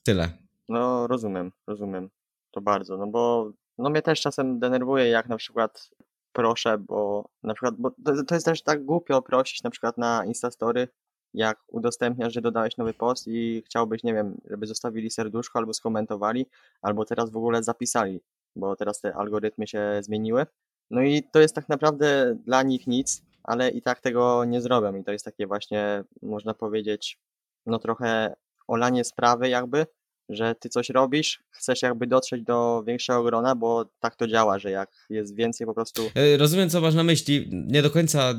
Tyle. 0.03 0.30
No, 0.69 1.08
rozumiem, 1.08 1.51
rozumiem. 1.67 2.10
To 2.51 2.62
bardzo, 2.62 2.97
no 2.97 3.08
bo 3.08 3.51
no 3.77 3.89
mnie 3.89 4.01
też 4.01 4.21
czasem 4.21 4.60
denerwuje, 4.60 5.08
jak 5.08 5.30
na 5.30 5.38
przykład 5.38 5.89
proszę, 6.34 6.77
bo 6.77 7.30
na 7.43 7.53
przykład, 7.53 7.75
bo 7.77 7.91
to, 8.06 8.23
to 8.23 8.36
jest 8.36 8.45
też 8.45 8.63
tak 8.63 8.86
głupio 8.86 9.21
prosić 9.21 9.63
na 9.63 9.69
przykład 9.69 9.97
na 9.97 10.25
Instastory, 10.25 10.88
jak 11.34 11.60
udostępniasz, 11.67 12.34
że 12.34 12.41
dodałeś 12.41 12.77
nowy 12.77 12.93
post 12.93 13.27
i 13.27 13.63
chciałbyś, 13.65 14.03
nie 14.03 14.13
wiem, 14.13 14.38
żeby 14.49 14.67
zostawili 14.67 15.12
serduszko 15.12 15.60
albo 15.60 15.73
skomentowali, 15.73 16.45
albo 16.82 17.06
teraz 17.06 17.32
w 17.32 17.38
ogóle 17.38 17.63
zapisali, 17.63 18.21
bo 18.56 18.75
teraz 18.75 19.01
te 19.01 19.15
algorytmy 19.15 19.67
się 19.67 19.99
zmieniły. 20.01 20.45
No 20.91 21.01
i 21.01 21.23
to 21.23 21.39
jest 21.39 21.56
tak 21.56 21.69
naprawdę 21.69 22.38
dla 22.45 22.63
nich 22.63 22.88
nic, 22.88 23.21
ale 23.48 23.70
i 23.70 23.82
tak 23.82 24.02
tego 24.02 24.46
nie 24.46 24.62
zrobią 24.62 24.96
i 24.96 25.04
to 25.04 25.12
jest 25.12 25.26
takie 25.26 25.48
właśnie, 25.48 26.04
można 26.22 26.54
powiedzieć, 26.54 27.18
no 27.66 27.80
trochę 27.80 28.36
olanie 28.68 29.04
sprawy 29.04 29.50
jakby, 29.50 29.86
że 30.30 30.56
ty 30.56 30.70
coś 30.70 30.90
robisz, 30.90 31.44
chcesz 31.50 31.82
jakby 31.82 32.08
dotrzeć 32.08 32.44
do 32.44 32.84
większego 32.88 33.24
grona, 33.24 33.56
bo 33.56 33.86
tak 34.00 34.16
to 34.16 34.28
działa, 34.28 34.60
że 34.60 34.72
jak 34.72 34.92
jest 35.10 35.36
więcej 35.36 35.68
po 35.68 35.74
prostu. 35.74 36.02
E, 36.16 36.38
rozumiem, 36.38 36.70
co 36.70 36.82
masz 36.82 36.96
na 36.96 37.04
myśli. 37.04 37.50
Nie 37.52 37.82
do 37.82 37.90
końca 37.90 38.34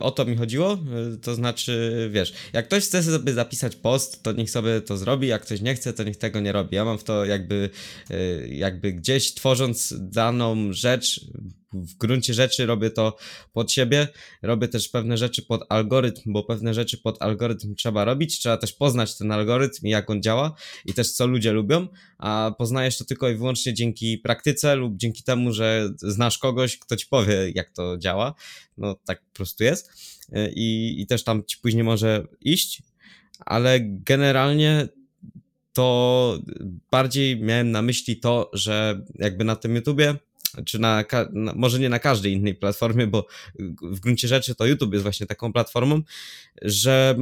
o 0.00 0.10
to 0.10 0.24
mi 0.24 0.36
chodziło. 0.36 0.72
E, 0.72 1.16
to 1.16 1.34
znaczy, 1.34 2.08
wiesz, 2.12 2.34
jak 2.52 2.66
ktoś 2.66 2.84
chce 2.84 3.02
sobie 3.02 3.32
zapisać 3.32 3.76
post, 3.76 4.22
to 4.22 4.32
niech 4.32 4.50
sobie 4.50 4.80
to 4.80 4.96
zrobi, 4.96 5.28
jak 5.28 5.42
ktoś 5.42 5.60
nie 5.60 5.74
chce, 5.74 5.92
to 5.92 6.02
niech 6.02 6.16
tego 6.16 6.40
nie 6.40 6.52
robi. 6.52 6.76
Ja 6.76 6.84
mam 6.84 6.98
w 6.98 7.04
to 7.04 7.24
jakby, 7.24 7.70
e, 8.10 8.48
jakby 8.48 8.92
gdzieś 8.92 9.34
tworząc 9.34 9.94
daną 9.98 10.72
rzecz, 10.72 11.20
w 11.74 11.94
gruncie 11.94 12.34
rzeczy 12.34 12.66
robię 12.66 12.90
to 12.90 13.16
pod 13.52 13.72
siebie, 13.72 14.08
robię 14.42 14.68
też 14.68 14.88
pewne 14.88 15.16
rzeczy 15.16 15.42
pod 15.42 15.64
algorytm, 15.68 16.32
bo 16.32 16.44
pewne 16.44 16.74
rzeczy 16.74 16.98
pod 16.98 17.22
algorytm 17.22 17.74
trzeba 17.74 18.04
robić, 18.04 18.38
trzeba 18.38 18.56
też 18.56 18.72
poznać 18.72 19.18
ten 19.18 19.32
algorytm 19.32 19.86
i 19.86 19.90
jak 19.90 20.10
on 20.10 20.22
działa 20.22 20.54
i 20.86 20.94
też 20.94 21.12
co 21.12 21.26
ludzie 21.26 21.52
lubią, 21.52 21.88
a 22.18 22.54
poznajesz 22.58 22.98
to 22.98 23.04
tylko 23.04 23.28
i 23.28 23.34
wyłącznie 23.34 23.74
dzięki 23.74 24.18
praktyce 24.18 24.76
lub 24.76 24.96
dzięki 24.96 25.22
temu, 25.22 25.52
że 25.52 25.88
znasz 25.96 26.38
kogoś, 26.38 26.78
kto 26.78 26.96
ci 26.96 27.06
powie, 27.06 27.52
jak 27.54 27.70
to 27.70 27.98
działa. 27.98 28.34
No 28.78 28.94
tak 29.04 29.20
po 29.24 29.32
prostu 29.32 29.64
jest. 29.64 29.90
I, 30.54 30.96
i 30.98 31.06
też 31.06 31.24
tam 31.24 31.44
ci 31.44 31.58
później 31.58 31.84
może 31.84 32.26
iść, 32.40 32.82
ale 33.38 33.80
generalnie 33.80 34.88
to 35.72 36.38
bardziej 36.90 37.40
miałem 37.40 37.70
na 37.70 37.82
myśli 37.82 38.20
to, 38.20 38.50
że 38.52 39.04
jakby 39.14 39.44
na 39.44 39.56
tym 39.56 39.76
YouTubie 39.76 40.14
czy 40.64 40.78
na, 40.78 41.04
na, 41.32 41.52
może 41.56 41.78
nie 41.78 41.88
na 41.88 41.98
każdej 41.98 42.32
innej 42.32 42.54
platformie, 42.54 43.06
bo 43.06 43.26
w 43.82 44.00
gruncie 44.00 44.28
rzeczy 44.28 44.54
to 44.54 44.66
YouTube 44.66 44.92
jest 44.92 45.02
właśnie 45.02 45.26
taką 45.26 45.52
platformą, 45.52 46.02
że 46.62 47.16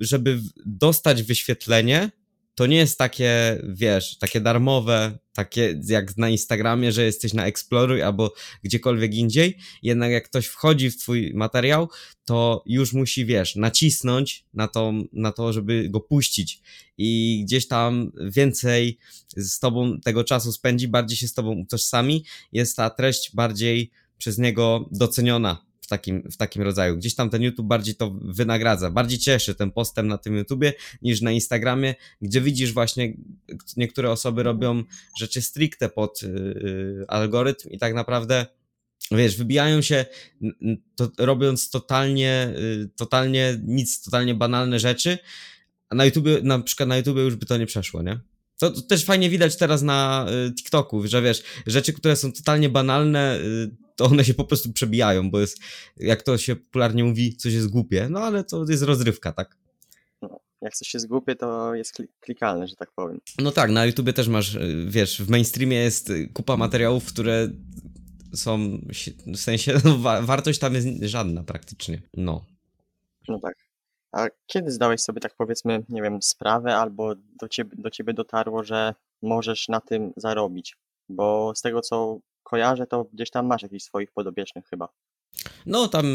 żeby 0.00 0.40
dostać 0.66 1.22
wyświetlenie, 1.22 2.10
to 2.56 2.66
nie 2.66 2.76
jest 2.76 2.98
takie, 2.98 3.62
wiesz, 3.68 4.18
takie 4.18 4.40
darmowe, 4.40 5.18
takie 5.32 5.80
jak 5.88 6.16
na 6.16 6.28
Instagramie, 6.28 6.92
że 6.92 7.04
jesteś 7.04 7.34
na 7.34 7.46
Exploruj 7.46 8.02
albo 8.02 8.34
gdziekolwiek 8.62 9.14
indziej. 9.14 9.58
Jednak 9.82 10.10
jak 10.10 10.24
ktoś 10.24 10.46
wchodzi 10.46 10.90
w 10.90 10.96
twój 10.96 11.32
materiał, 11.34 11.88
to 12.24 12.62
już 12.66 12.92
musi, 12.92 13.26
wiesz, 13.26 13.56
nacisnąć 13.56 14.44
na 14.54 14.68
to, 14.68 14.92
na 15.12 15.32
to, 15.32 15.52
żeby 15.52 15.88
go 15.88 16.00
puścić. 16.00 16.62
I 16.98 17.42
gdzieś 17.46 17.68
tam 17.68 18.12
więcej 18.30 18.98
z 19.36 19.58
tobą 19.58 20.00
tego 20.00 20.24
czasu 20.24 20.52
spędzi, 20.52 20.88
bardziej 20.88 21.18
się 21.18 21.28
z 21.28 21.34
tobą 21.34 21.52
utożsami, 21.52 22.24
jest 22.52 22.76
ta 22.76 22.90
treść 22.90 23.34
bardziej 23.34 23.90
przez 24.18 24.38
niego 24.38 24.88
doceniona 24.92 25.65
w 25.86 25.88
takim, 25.88 26.22
w 26.30 26.36
takim 26.36 26.62
rodzaju. 26.62 26.96
Gdzieś 26.96 27.14
tam 27.14 27.30
ten 27.30 27.42
YouTube 27.42 27.66
bardziej 27.66 27.94
to 27.94 28.10
wynagradza, 28.10 28.90
bardziej 28.90 29.18
cieszy 29.18 29.54
ten 29.54 29.70
postęp 29.70 30.08
na 30.08 30.18
tym 30.18 30.36
YouTubie 30.36 30.72
niż 31.02 31.20
na 31.20 31.32
Instagramie, 31.32 31.94
gdzie 32.20 32.40
widzisz 32.40 32.72
właśnie, 32.72 33.16
niektóre 33.76 34.10
osoby 34.10 34.42
robią 34.42 34.82
rzeczy 35.18 35.42
stricte 35.42 35.88
pod 35.88 36.22
yy, 36.22 37.04
algorytm 37.08 37.70
i 37.70 37.78
tak 37.78 37.94
naprawdę 37.94 38.46
wiesz, 39.10 39.36
wybijają 39.36 39.82
się 39.82 40.04
to, 40.96 41.10
robiąc 41.18 41.70
totalnie, 41.70 42.54
yy, 42.56 42.88
totalnie 42.96 43.60
nic, 43.64 44.02
totalnie 44.02 44.34
banalne 44.34 44.78
rzeczy, 44.78 45.18
a 45.88 45.94
na 45.94 46.04
YouTube, 46.04 46.28
na 46.42 46.58
przykład 46.58 46.88
na 46.88 46.96
YouTube 46.96 47.16
już 47.16 47.36
by 47.36 47.46
to 47.46 47.56
nie 47.56 47.66
przeszło, 47.66 48.02
nie? 48.02 48.20
To, 48.58 48.70
to, 48.70 48.82
też 48.82 49.04
fajnie 49.04 49.30
widać 49.30 49.56
teraz 49.56 49.82
na 49.82 50.26
y, 50.48 50.54
TikToku, 50.54 51.06
że 51.06 51.22
wiesz, 51.22 51.42
rzeczy, 51.66 51.92
które 51.92 52.16
są 52.16 52.32
totalnie 52.32 52.68
banalne, 52.68 53.40
y, 53.40 53.76
to 53.96 54.04
one 54.04 54.24
się 54.24 54.34
po 54.34 54.44
prostu 54.44 54.72
przebijają, 54.72 55.30
bo 55.30 55.40
jest, 55.40 55.58
jak 55.96 56.22
to 56.22 56.38
się 56.38 56.56
popularnie 56.56 57.04
mówi, 57.04 57.36
coś 57.36 57.52
jest 57.52 57.68
głupie, 57.68 58.08
no 58.10 58.20
ale 58.20 58.44
to 58.44 58.64
jest 58.68 58.82
rozrywka, 58.82 59.32
tak? 59.32 59.56
No, 60.22 60.40
jak 60.62 60.74
coś 60.74 60.94
jest 60.94 61.06
głupie, 61.06 61.36
to 61.36 61.74
jest 61.74 62.02
klikalne, 62.20 62.68
że 62.68 62.76
tak 62.76 62.92
powiem. 62.92 63.20
No 63.38 63.50
tak, 63.50 63.70
na 63.70 63.86
YouTubie 63.86 64.12
też 64.12 64.28
masz, 64.28 64.54
y, 64.54 64.86
wiesz, 64.88 65.22
w 65.22 65.30
mainstreamie 65.30 65.76
jest 65.76 66.12
kupa 66.34 66.56
materiałów, 66.56 67.04
które 67.04 67.48
są, 68.34 68.80
w 69.26 69.36
sensie, 69.36 69.80
no, 69.84 69.98
wartość 70.22 70.58
tam 70.58 70.74
jest 70.74 70.88
żadna 71.02 71.44
praktycznie, 71.44 72.02
no. 72.14 72.46
No 73.28 73.38
tak. 73.40 73.65
A 74.12 74.26
kiedy 74.46 74.70
zdałeś 74.70 75.00
sobie 75.00 75.20
tak 75.20 75.34
powiedzmy, 75.38 75.84
nie 75.88 76.02
wiem, 76.02 76.22
sprawę 76.22 76.76
albo 76.76 77.14
do 77.40 77.48
ciebie, 77.48 77.76
do 77.78 77.90
ciebie 77.90 78.14
dotarło, 78.14 78.64
że 78.64 78.94
możesz 79.22 79.68
na 79.68 79.80
tym 79.80 80.12
zarobić? 80.16 80.76
Bo 81.08 81.52
z 81.56 81.60
tego 81.62 81.80
co 81.80 82.18
kojarzę, 82.42 82.86
to 82.86 83.06
gdzieś 83.12 83.30
tam 83.30 83.46
masz 83.46 83.62
jakichś 83.62 83.84
swoich 83.84 84.12
podobiecznych 84.12 84.66
chyba. 84.66 84.88
No 85.66 85.88
tam 85.88 86.06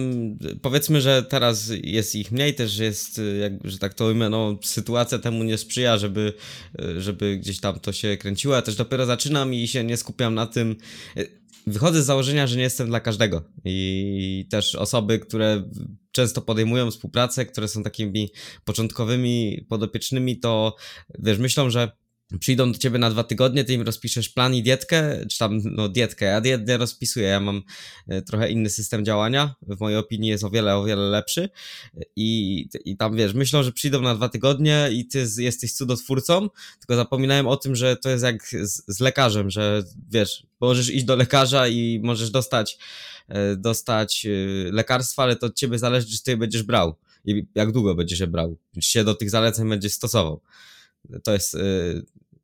powiedzmy, 0.62 1.02
że 1.02 1.24
teraz 1.24 1.72
jest 1.84 2.16
ich 2.16 2.32
mniej, 2.32 2.56
też 2.56 2.78
jest, 2.78 3.22
jak, 3.40 3.54
że 3.64 3.78
tak 3.78 3.94
to 3.94 4.06
ujmę, 4.06 4.30
no 4.30 4.58
sytuacja 4.64 5.20
temu 5.20 5.44
nie 5.44 5.58
sprzyja, 5.58 5.98
żeby, 5.98 6.34
żeby 6.98 7.38
gdzieś 7.38 7.60
tam 7.60 7.80
to 7.80 7.94
się 7.94 8.18
kręciło. 8.18 8.56
Ja 8.56 8.62
też 8.62 8.76
dopiero 8.76 9.06
zaczynam 9.06 9.54
i 9.54 9.68
się 9.68 9.84
nie 9.84 9.98
skupiam 9.98 10.36
na 10.36 10.48
tym. 10.48 10.76
Wychodzę 11.68 12.02
z 12.02 12.06
założenia, 12.06 12.48
że 12.48 12.58
nie 12.58 12.64
jestem 12.64 12.88
dla 12.88 13.00
każdego 13.00 13.44
i 13.66 14.48
też 14.52 14.76
osoby, 14.76 15.20
które 15.20 15.64
często 16.12 16.42
podejmują 16.42 16.92
współpracę, 16.92 17.46
które 17.46 17.68
są 17.68 17.84
takimi 17.84 18.32
początkowymi 18.66 19.66
podopiecznymi, 19.70 20.40
to 20.40 20.76
wiesz, 21.20 21.38
myślą, 21.38 21.70
że 21.70 21.92
przyjdą 22.40 22.72
do 22.72 22.78
ciebie 22.78 23.00
na 23.00 23.10
dwa 23.10 23.24
tygodnie, 23.24 23.64
ty 23.64 23.74
im 23.74 23.82
rozpiszesz 23.82 24.30
plan 24.30 24.56
i 24.56 24.64
dietkę, 24.64 25.26
czy 25.30 25.40
tam, 25.40 25.62
no 25.64 25.90
dietkę, 25.90 26.26
ja 26.26 26.42
diet 26.42 26.68
nie 26.68 26.78
rozpisuję, 26.78 27.28
ja 27.28 27.40
mam 27.40 27.62
e, 28.08 28.22
trochę 28.22 28.52
inny 28.52 28.70
system 28.70 29.06
działania, 29.06 29.56
w 29.62 29.80
mojej 29.80 29.98
opinii 29.98 30.30
jest 30.30 30.44
o 30.44 30.50
wiele, 30.50 30.76
o 30.76 30.84
wiele 30.84 31.02
lepszy. 31.02 31.50
I, 32.16 32.68
i 32.86 32.98
tam, 32.98 33.16
wiesz, 33.16 33.34
myślą, 33.34 33.64
że 33.64 33.72
przyjdą 33.72 34.02
na 34.02 34.16
dwa 34.16 34.30
tygodnie 34.30 34.90
i 34.92 35.08
ty 35.08 35.28
jesteś 35.38 35.74
cudotwórcą, 35.74 36.50
tylko 36.80 36.96
zapominają 36.96 37.50
o 37.50 37.58
tym, 37.58 37.76
że 37.76 37.98
to 37.98 38.10
jest 38.10 38.24
jak 38.24 38.48
z, 38.48 38.84
z 38.88 39.00
lekarzem, 39.00 39.50
że, 39.50 39.84
wiesz, 40.10 40.44
możesz 40.62 40.90
iść 40.90 41.06
do 41.06 41.16
lekarza 41.16 41.68
i 41.68 42.02
możesz 42.04 42.32
dostać, 42.32 42.78
e, 43.28 43.56
dostać 43.56 44.26
e, 44.26 44.30
lekarstwa, 44.72 45.24
ale 45.24 45.36
to 45.36 45.48
od 45.48 45.56
ciebie 45.56 45.80
zależy, 45.80 46.08
czy 46.08 46.24
ty 46.24 46.32
je 46.32 46.38
będziesz 46.38 46.64
brał 46.64 46.96
i 47.26 47.46
jak 47.56 47.72
długo 47.72 47.96
będziesz 47.96 48.20
je 48.20 48.28
brał, 48.28 48.58
czy 48.74 48.82
się 48.82 49.04
do 49.04 49.16
tych 49.16 49.30
zaleceń 49.30 49.70
będziesz 49.70 49.94
stosował. 49.94 50.42
To 51.24 51.34
jest 51.34 51.58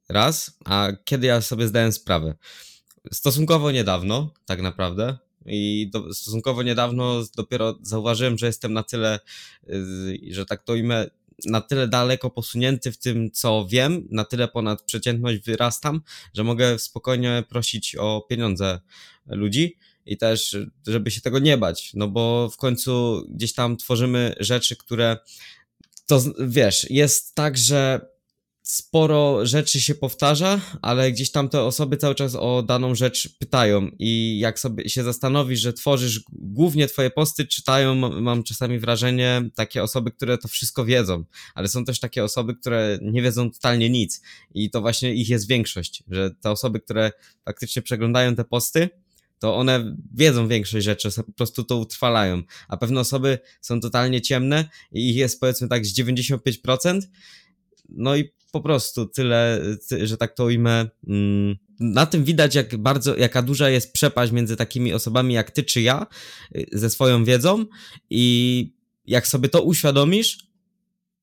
raz, 0.09 0.57
a 0.65 0.89
kiedy 1.05 1.27
ja 1.27 1.41
sobie 1.41 1.67
zdałem 1.67 1.91
sprawę? 1.91 2.35
Stosunkowo 3.11 3.71
niedawno, 3.71 4.33
tak 4.45 4.61
naprawdę. 4.61 5.17
I 5.45 5.89
do, 5.93 6.13
stosunkowo 6.13 6.63
niedawno 6.63 7.23
dopiero 7.35 7.79
zauważyłem, 7.81 8.37
że 8.37 8.45
jestem 8.45 8.73
na 8.73 8.83
tyle, 8.83 9.19
że 10.31 10.45
tak 10.45 10.63
to 10.63 10.75
imię, 10.75 11.05
na 11.45 11.61
tyle 11.61 11.87
daleko 11.87 12.29
posunięty 12.29 12.91
w 12.91 12.97
tym, 12.97 13.31
co 13.31 13.67
wiem, 13.69 14.07
na 14.11 14.25
tyle 14.25 14.47
ponad 14.47 14.81
przeciętność 14.81 15.39
wyrastam, 15.39 16.01
że 16.33 16.43
mogę 16.43 16.79
spokojnie 16.79 17.43
prosić 17.49 17.95
o 17.95 18.25
pieniądze 18.29 18.79
ludzi 19.25 19.77
i 20.05 20.17
też, 20.17 20.57
żeby 20.87 21.11
się 21.11 21.21
tego 21.21 21.39
nie 21.39 21.57
bać, 21.57 21.91
no 21.93 22.07
bo 22.07 22.49
w 22.49 22.57
końcu 22.57 23.23
gdzieś 23.29 23.53
tam 23.53 23.77
tworzymy 23.77 24.35
rzeczy, 24.39 24.75
które 24.75 25.17
to 26.05 26.21
wiesz, 26.39 26.89
jest 26.89 27.35
tak, 27.35 27.57
że 27.57 28.09
sporo 28.67 29.45
rzeczy 29.45 29.81
się 29.81 29.95
powtarza, 29.95 30.61
ale 30.81 31.11
gdzieś 31.11 31.31
tam 31.31 31.49
te 31.49 31.61
osoby 31.61 31.97
cały 31.97 32.15
czas 32.15 32.35
o 32.35 32.63
daną 32.63 32.95
rzecz 32.95 33.37
pytają. 33.39 33.89
I 33.99 34.39
jak 34.39 34.59
sobie 34.59 34.89
się 34.89 35.03
zastanowisz, 35.03 35.59
że 35.59 35.73
tworzysz 35.73 36.23
głównie 36.31 36.87
twoje 36.87 37.09
posty, 37.09 37.45
czytają, 37.45 37.95
mam 37.95 38.43
czasami 38.43 38.79
wrażenie, 38.79 39.49
takie 39.55 39.83
osoby, 39.83 40.11
które 40.11 40.37
to 40.37 40.47
wszystko 40.47 40.85
wiedzą, 40.85 41.23
ale 41.55 41.67
są 41.67 41.85
też 41.85 41.99
takie 41.99 42.23
osoby, 42.23 42.55
które 42.55 42.99
nie 43.01 43.21
wiedzą 43.21 43.51
totalnie 43.51 43.89
nic. 43.89 44.21
I 44.53 44.69
to 44.69 44.81
właśnie 44.81 45.13
ich 45.13 45.29
jest 45.29 45.47
większość, 45.47 46.03
że 46.07 46.31
te 46.41 46.51
osoby, 46.51 46.79
które 46.79 47.11
faktycznie 47.45 47.81
przeglądają 47.81 48.35
te 48.35 48.43
posty, 48.43 48.89
to 49.39 49.55
one 49.55 49.97
wiedzą 50.13 50.47
większość 50.47 50.85
rzeczy, 50.85 51.09
po 51.25 51.31
prostu 51.31 51.63
to 51.63 51.77
utrwalają, 51.77 52.41
a 52.67 52.77
pewne 52.77 52.99
osoby 52.99 53.39
są 53.61 53.79
totalnie 53.79 54.21
ciemne 54.21 54.69
i 54.91 55.09
ich 55.09 55.15
jest 55.15 55.39
powiedzmy 55.39 55.67
tak 55.67 55.85
z 55.85 55.99
95%, 55.99 57.01
no 57.89 58.15
i 58.15 58.29
po 58.51 58.61
prostu 58.61 59.05
tyle, 59.05 59.61
że 60.01 60.17
tak 60.17 60.33
to 60.35 60.45
ujmę. 60.45 60.89
Mm, 61.07 61.55
na 61.79 62.05
tym 62.05 62.23
widać, 62.23 62.55
jak 62.55 62.77
bardzo, 62.77 63.17
jaka 63.17 63.41
duża 63.41 63.69
jest 63.69 63.93
przepaść 63.93 64.31
między 64.31 64.55
takimi 64.55 64.93
osobami 64.93 65.33
jak 65.33 65.51
ty 65.51 65.63
czy 65.63 65.81
ja, 65.81 66.07
y, 66.55 66.65
ze 66.71 66.89
swoją 66.89 67.25
wiedzą, 67.25 67.65
i 68.09 68.73
jak 69.05 69.27
sobie 69.27 69.49
to 69.49 69.61
uświadomisz, 69.61 70.47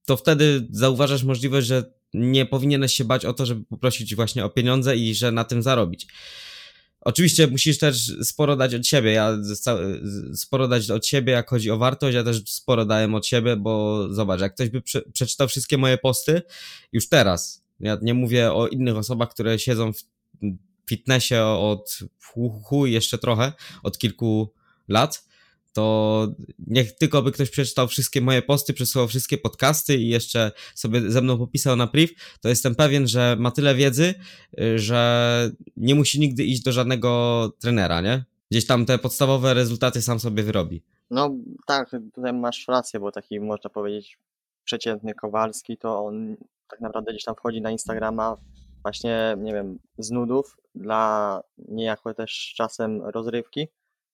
to 0.06 0.16
wtedy 0.16 0.66
zauważasz 0.70 1.24
możliwość, 1.24 1.66
że 1.66 1.94
nie 2.14 2.46
powinieneś 2.46 2.92
się 2.94 3.04
bać 3.04 3.24
o 3.24 3.32
to, 3.32 3.46
żeby 3.46 3.64
poprosić 3.64 4.14
właśnie 4.14 4.44
o 4.44 4.50
pieniądze 4.50 4.96
i 4.96 5.14
że 5.14 5.32
na 5.32 5.44
tym 5.44 5.62
zarobić. 5.62 6.06
Oczywiście 7.04 7.46
musisz 7.46 7.78
też 7.78 8.12
sporo 8.22 8.56
dać 8.56 8.74
od 8.74 8.86
siebie. 8.86 9.12
Ja 9.12 9.38
sporo 10.34 10.68
dać 10.68 10.90
od 10.90 11.06
siebie, 11.06 11.32
jak 11.32 11.50
chodzi 11.50 11.70
o 11.70 11.78
wartość. 11.78 12.14
Ja 12.14 12.24
też 12.24 12.42
sporo 12.46 12.84
dałem 12.84 13.14
od 13.14 13.26
siebie, 13.26 13.56
bo 13.56 14.06
zobacz, 14.10 14.40
jak 14.40 14.54
ktoś 14.54 14.68
by 14.68 14.82
prze, 14.82 15.02
przeczytał 15.12 15.48
wszystkie 15.48 15.78
moje 15.78 15.98
posty 15.98 16.42
już 16.92 17.08
teraz, 17.08 17.64
ja 17.80 17.98
nie 18.02 18.14
mówię 18.14 18.52
o 18.52 18.68
innych 18.68 18.96
osobach, 18.96 19.30
które 19.30 19.58
siedzą 19.58 19.92
w 19.92 20.02
fitnessie 20.88 21.34
od 21.42 21.98
hu, 22.62 22.86
jeszcze 22.86 23.18
trochę, 23.18 23.52
od 23.82 23.98
kilku 23.98 24.52
lat, 24.88 25.24
to 25.74 26.26
niech 26.58 26.96
tylko 26.96 27.22
by 27.22 27.32
ktoś 27.32 27.50
przeczytał 27.50 27.88
wszystkie 27.88 28.20
moje 28.20 28.42
posty, 28.42 28.72
przesłał 28.72 29.08
wszystkie 29.08 29.38
podcasty 29.38 29.96
i 29.96 30.08
jeszcze 30.08 30.52
sobie 30.74 31.10
ze 31.10 31.20
mną 31.22 31.38
popisał 31.38 31.76
na 31.76 31.86
priv, 31.86 32.14
to 32.40 32.48
jestem 32.48 32.74
pewien, 32.74 33.08
że 33.08 33.36
ma 33.38 33.50
tyle 33.50 33.74
wiedzy, 33.74 34.14
y, 34.60 34.78
że 34.78 35.50
nie 35.76 35.94
musi 35.94 36.20
nigdy 36.20 36.44
iść 36.44 36.62
do 36.62 36.72
żadnego 36.72 37.52
trenera, 37.60 38.00
nie? 38.00 38.24
Gdzieś 38.50 38.66
tam 38.66 38.86
te 38.86 38.98
podstawowe 38.98 39.54
rezultaty 39.54 40.02
sam 40.02 40.20
sobie 40.20 40.42
wyrobi. 40.42 40.82
No 41.10 41.30
tak, 41.66 41.90
tutaj 42.14 42.32
masz 42.32 42.68
rację, 42.68 43.00
bo 43.00 43.12
taki 43.12 43.40
można 43.40 43.70
powiedzieć 43.70 44.18
przeciętny 44.64 45.14
Kowalski, 45.14 45.76
to 45.76 46.04
on 46.04 46.36
tak 46.68 46.80
naprawdę 46.80 47.12
gdzieś 47.12 47.24
tam 47.24 47.34
wchodzi 47.34 47.60
na 47.60 47.70
Instagrama 47.70 48.36
właśnie, 48.82 49.36
nie 49.38 49.52
wiem, 49.52 49.78
z 49.98 50.10
nudów, 50.10 50.56
dla 50.74 51.40
niejako 51.68 52.14
też 52.14 52.54
czasem 52.56 53.02
rozrywki, 53.02 53.68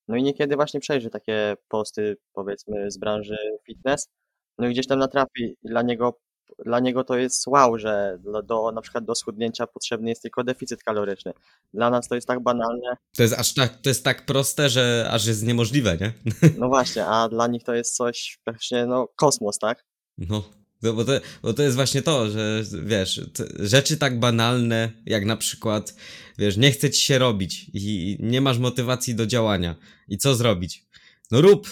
no 0.07 0.15
i 0.15 0.23
niekiedy 0.23 0.55
właśnie 0.55 0.79
przejrzy 0.79 1.09
takie 1.09 1.55
posty, 1.67 2.17
powiedzmy, 2.33 2.91
z 2.91 2.97
branży 2.97 3.37
fitness, 3.67 4.09
no 4.57 4.67
i 4.67 4.71
gdzieś 4.71 4.87
tam 4.87 4.99
natrafi. 4.99 5.57
Dla 5.63 5.81
niego, 5.81 6.19
dla 6.65 6.79
niego 6.79 7.03
to 7.03 7.17
jest 7.17 7.47
wow, 7.47 7.77
że 7.77 8.17
do, 8.19 8.41
do, 8.41 8.71
na 8.71 8.81
przykład 8.81 9.05
do 9.05 9.15
schudnięcia 9.15 9.67
potrzebny 9.67 10.09
jest 10.09 10.21
tylko 10.21 10.43
deficyt 10.43 10.83
kaloryczny. 10.83 11.33
Dla 11.73 11.89
nas 11.89 12.07
to 12.07 12.15
jest 12.15 12.27
tak 12.27 12.39
banalne. 12.43 12.97
To 13.15 13.23
jest 13.23 13.39
aż 13.39 13.53
tak, 13.53 13.81
to 13.81 13.89
jest 13.89 14.03
tak 14.03 14.25
proste, 14.25 14.69
że 14.69 15.07
aż 15.11 15.25
jest 15.25 15.45
niemożliwe, 15.45 15.97
nie? 15.97 16.13
No 16.57 16.67
właśnie, 16.67 17.05
a 17.05 17.29
dla 17.29 17.47
nich 17.47 17.63
to 17.63 17.73
jest 17.73 17.95
coś 17.95 18.39
praktycznie, 18.43 18.85
no, 18.85 19.07
kosmos, 19.15 19.57
tak? 19.57 19.85
No. 20.17 20.60
No 20.81 20.93
bo 20.93 21.05
to, 21.05 21.11
bo 21.41 21.53
to 21.53 21.63
jest 21.63 21.75
właśnie 21.75 22.01
to, 22.01 22.29
że 22.29 22.63
wiesz, 22.83 23.21
rzeczy 23.59 23.97
tak 23.97 24.19
banalne, 24.19 24.91
jak 25.05 25.25
na 25.25 25.37
przykład, 25.37 25.95
wiesz, 26.37 26.57
nie 26.57 26.71
chce 26.71 26.89
ci 26.89 27.01
się 27.01 27.17
robić 27.17 27.65
i 27.73 28.17
nie 28.19 28.41
masz 28.41 28.57
motywacji 28.57 29.15
do 29.15 29.25
działania. 29.25 29.75
I 30.07 30.17
co 30.17 30.35
zrobić? 30.35 30.85
No 31.31 31.41
rób. 31.41 31.67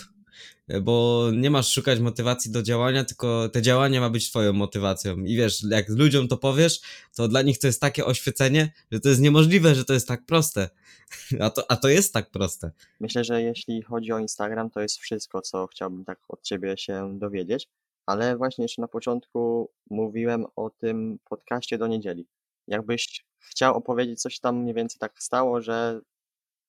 bo 0.82 1.28
nie 1.34 1.50
masz 1.50 1.74
szukać 1.74 2.00
motywacji 2.00 2.52
do 2.52 2.64
działania, 2.64 3.04
tylko 3.04 3.50
te 3.50 3.62
działanie 3.62 4.00
ma 4.00 4.10
być 4.10 4.30
twoją 4.30 4.54
motywacją. 4.54 5.18
I 5.18 5.36
wiesz, 5.36 5.64
jak 5.70 5.90
ludziom 5.90 6.28
to 6.28 6.38
powiesz, 6.38 6.82
to 7.16 7.28
dla 7.28 7.42
nich 7.42 7.60
to 7.60 7.68
jest 7.68 7.82
takie 7.82 8.06
oświecenie, 8.06 8.72
że 8.92 9.00
to 9.00 9.10
jest 9.10 9.22
niemożliwe, 9.22 9.76
że 9.76 9.86
to 9.86 9.94
jest 9.94 10.08
tak 10.08 10.26
proste. 10.26 10.70
A 11.40 11.50
to, 11.50 11.72
a 11.72 11.76
to 11.76 11.90
jest 11.90 12.14
tak 12.14 12.32
proste. 12.32 12.72
Myślę, 13.00 13.24
że 13.24 13.42
jeśli 13.42 13.82
chodzi 13.82 14.12
o 14.12 14.20
Instagram, 14.20 14.70
to 14.70 14.82
jest 14.82 14.98
wszystko, 14.98 15.42
co 15.42 15.68
chciałbym 15.68 16.06
tak 16.06 16.20
od 16.28 16.42
ciebie 16.44 16.78
się 16.78 17.20
dowiedzieć, 17.20 17.68
ale 18.10 18.38
właśnie 18.38 18.64
jeszcze 18.64 18.82
na 18.82 18.88
początku 18.88 19.72
mówiłem 19.90 20.46
o 20.56 20.70
tym 20.70 21.20
podcaście 21.30 21.78
do 21.78 21.88
niedzieli. 21.88 22.28
Jakbyś 22.68 23.26
chciał 23.40 23.76
opowiedzieć, 23.76 24.22
coś 24.22 24.40
tam 24.40 24.58
mniej 24.58 24.74
więcej 24.74 25.00
tak 25.00 25.24
stało, 25.24 25.62
że 25.62 26.02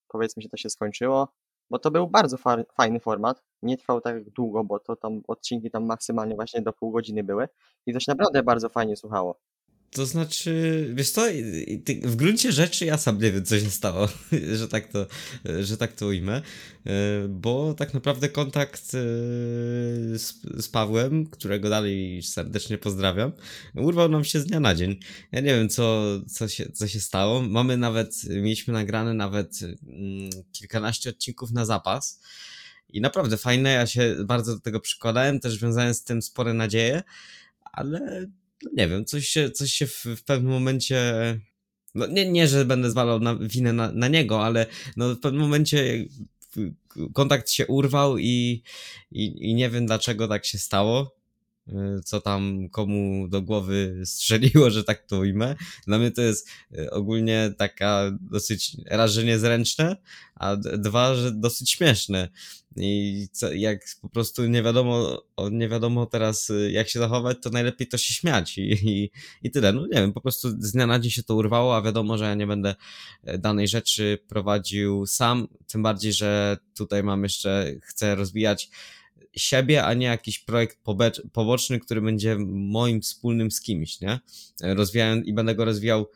powiedzmy 0.09 0.43
się 0.43 0.49
to 0.49 0.57
się 0.57 0.71
skończyło, 0.71 1.29
bo 1.71 1.79
to 1.79 1.91
był 1.91 2.09
bardzo 2.09 2.37
fa 2.37 2.57
fajny 2.77 3.01
format, 3.01 3.43
nie 3.63 3.77
trwał 3.77 4.01
tak 4.01 4.31
długo, 4.31 4.65
bo 4.65 4.79
to 4.79 4.97
tam 4.97 5.23
odcinki 5.29 5.71
tam 5.71 5.87
maksymalnie 5.87 6.35
właśnie 6.35 6.63
do 6.63 6.73
pół 6.73 6.91
godziny 6.93 7.25
były 7.25 7.49
i 7.87 7.93
to 7.95 8.01
się 8.01 8.13
naprawdę 8.13 8.43
bardzo 8.43 8.69
fajnie 8.69 8.97
słuchało. 8.97 9.41
To 9.91 10.07
znaczy, 10.07 10.87
wiesz 10.95 11.11
co, 11.11 11.27
w 12.03 12.17
gruncie 12.17 12.53
rzeczy 12.53 12.85
ja 12.85 12.99
sam 12.99 13.19
nie 13.19 13.33
wiem, 13.33 13.45
co 13.45 13.61
się 13.61 13.71
stało, 13.71 14.09
że 14.59 14.69
tak 14.69 14.93
to, 14.93 15.07
że 15.61 15.77
tak 15.77 15.93
to 15.93 16.07
ujmę, 16.07 16.43
e, 16.87 16.93
bo 17.29 17.75
tak 17.75 17.95
naprawdę 17.95 18.29
kontakt 18.29 18.83
e, 18.83 18.99
z, 20.19 20.35
z 20.59 20.69
Pawłem, 20.69 21.27
którego 21.27 21.71
dalej 21.71 22.23
serdecznie 22.23 22.79
pozdrawiam, 22.79 23.33
urwał 23.75 24.09
nam 24.09 24.25
się 24.25 24.41
z 24.41 24.47
dnia 24.47 24.61
na 24.61 24.75
dzień. 24.75 25.01
Ja 25.33 25.41
nie 25.41 25.55
wiem, 25.55 25.69
co, 25.69 26.05
co, 26.29 26.49
się, 26.49 26.73
co 26.73 26.89
się 26.89 27.01
stało. 27.01 27.43
Mamy 27.43 27.77
nawet, 27.77 28.25
mieliśmy 28.29 28.75
nagrane 28.75 29.15
nawet 29.15 29.61
mm, 29.63 30.31
kilkanaście 30.53 31.11
odcinków 31.11 31.51
na 31.51 31.65
zapas 31.65 32.21
i 32.89 33.01
naprawdę 33.01 33.37
fajne, 33.37 33.73
ja 33.73 33.87
się 33.87 34.17
bardzo 34.25 34.55
do 34.55 34.61
tego 34.61 34.81
przykładałem, 34.81 35.41
też 35.41 35.59
wiązałem 35.59 35.95
z 35.95 36.05
tym 36.05 36.23
spore 36.23 36.55
nadzieje, 36.55 37.03
ale 37.73 38.27
nie 38.73 38.89
wiem, 38.89 39.05
coś 39.05 39.29
się, 39.29 39.51
coś 39.51 39.73
się 39.73 39.87
w, 39.87 40.05
w 40.05 40.25
pewnym 40.25 40.53
momencie. 40.53 41.01
No 41.95 42.07
nie, 42.07 42.33
nie, 42.33 42.49
że 42.49 42.65
będę 42.65 42.91
zwalał 42.91 43.21
na, 43.21 43.37
winę 43.37 43.73
na, 43.73 43.93
na 43.93 44.09
niego, 44.09 44.45
ale 44.45 44.67
no 44.97 45.15
w 45.15 45.21
pewnym 45.21 45.43
momencie 45.43 46.07
kontakt 47.13 47.51
się 47.51 47.67
urwał 47.67 48.19
i, 48.19 48.63
i, 49.13 49.51
i 49.51 49.55
nie 49.55 49.71
wiem 49.71 49.87
dlaczego 49.87 50.29
tak 50.29 50.47
się 50.47 50.59
stało. 50.59 51.20
Y, 51.71 52.03
co 52.03 52.21
tam 52.21 52.69
komu 52.69 53.29
do 53.29 53.43
głowy 53.43 54.03
strzeliło, 54.05 54.71
że 54.71 54.85
tak 54.85 55.07
to 55.07 55.19
ujmę. 55.19 55.57
Dla 55.87 55.99
mnie 55.99 56.11
to 56.11 56.23
jest 56.23 56.49
y, 56.79 56.91
ogólnie 56.91 57.55
taka 57.59 58.11
dosyć 58.21 58.77
raz, 58.87 59.13
że 59.13 59.25
niezręczne, 59.25 59.97
a 60.35 60.57
dwa, 60.57 61.15
że 61.15 61.33
dosyć 61.33 61.71
śmieszne. 61.71 62.29
I 62.77 63.29
co, 63.33 63.53
jak 63.53 63.81
po 64.03 64.09
prostu 64.09 64.47
nie 64.47 64.63
wiadomo, 64.63 65.23
nie 65.51 65.69
wiadomo 65.69 66.07
teraz 66.07 66.51
y, 66.51 66.71
jak 66.73 66.89
się 66.89 66.99
zachować, 66.99 67.37
to 67.43 67.51
najlepiej 67.51 67.89
to 67.89 67.99
się 67.99 68.15
śmiać 68.15 68.59
i, 68.59 68.73
i, 68.73 69.11
i 69.43 69.51
tyle. 69.51 69.73
No 69.73 69.87
nie 69.87 70.01
wiem, 70.01 70.13
po 70.13 70.21
prostu 70.21 70.49
z 70.49 70.73
dnia 70.73 70.87
na 70.87 70.99
dzień 70.99 71.11
się 71.11 71.23
to 71.23 71.35
urwało, 71.35 71.77
a 71.77 71.83
wiadomo, 71.83 72.19
że 72.19 72.25
ja 72.25 72.35
nie 72.35 72.47
będę 72.47 72.75
danej 73.39 73.69
rzeczy 73.69 74.19
prowadził 74.29 75.07
sam, 75.07 75.49
tym 75.67 75.83
bardziej, 75.83 76.13
że 76.13 76.57
tutaj 76.77 77.03
mam 77.03 77.23
jeszcze, 77.23 77.73
chcę 77.83 78.15
rozwijać 78.15 78.71
siebie, 79.37 79.85
a 79.85 79.95
nie 79.95 80.07
jakiś 80.07 80.39
projekt 80.39 80.79
poboczny, 81.33 81.81
który 81.81 82.01
będzie 82.01 82.37
moim 82.49 83.01
wspólnym 83.01 83.51
z 83.51 83.61
kimś, 83.61 84.01
nie? 84.01 84.21
Rozwijałem 84.63 85.25
i 85.25 85.33
będę 85.33 85.55
go 85.55 85.65
rozwijał 85.65 86.07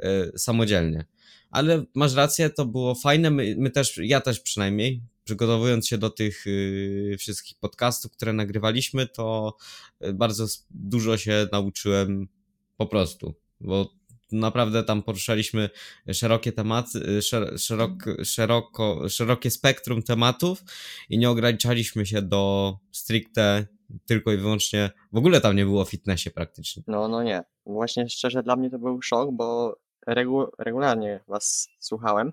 y, 0.00 0.38
samodzielnie. 0.38 1.04
Ale 1.50 1.84
masz 1.94 2.14
rację, 2.14 2.50
to 2.50 2.66
było 2.66 2.94
fajne. 2.94 3.30
My, 3.30 3.54
my, 3.58 3.70
też, 3.70 4.00
ja 4.02 4.20
też 4.20 4.40
przynajmniej, 4.40 5.02
przygotowując 5.24 5.88
się 5.88 5.98
do 5.98 6.10
tych 6.10 6.46
y, 6.46 7.16
wszystkich 7.18 7.58
podcastów, 7.58 8.12
które 8.12 8.32
nagrywaliśmy, 8.32 9.06
to 9.06 9.56
e, 10.00 10.12
bardzo 10.12 10.46
dużo 10.70 11.16
się 11.16 11.48
nauczyłem 11.52 12.28
po 12.76 12.86
prostu, 12.86 13.34
bo 13.60 13.94
naprawdę 14.34 14.84
tam 14.84 15.02
poruszaliśmy 15.02 15.70
szerokie 16.12 16.52
tematy, 16.52 17.22
szerok, 17.58 17.92
szeroko, 18.24 19.08
szerokie 19.08 19.50
spektrum 19.50 20.02
tematów 20.02 20.64
i 21.08 21.18
nie 21.18 21.30
ograniczaliśmy 21.30 22.06
się 22.06 22.22
do 22.22 22.74
stricte 22.92 23.66
tylko 24.06 24.32
i 24.32 24.36
wyłącznie, 24.36 24.90
w 25.12 25.16
ogóle 25.16 25.40
tam 25.40 25.56
nie 25.56 25.64
było 25.64 25.84
fitnessie 25.84 26.30
praktycznie. 26.30 26.82
No, 26.86 27.08
no 27.08 27.22
nie. 27.22 27.42
Właśnie 27.66 28.08
szczerze 28.08 28.42
dla 28.42 28.56
mnie 28.56 28.70
to 28.70 28.78
był 28.78 29.02
szok, 29.02 29.30
bo 29.32 29.76
regu 30.06 30.46
regularnie 30.58 31.20
was 31.28 31.68
słuchałem 31.78 32.32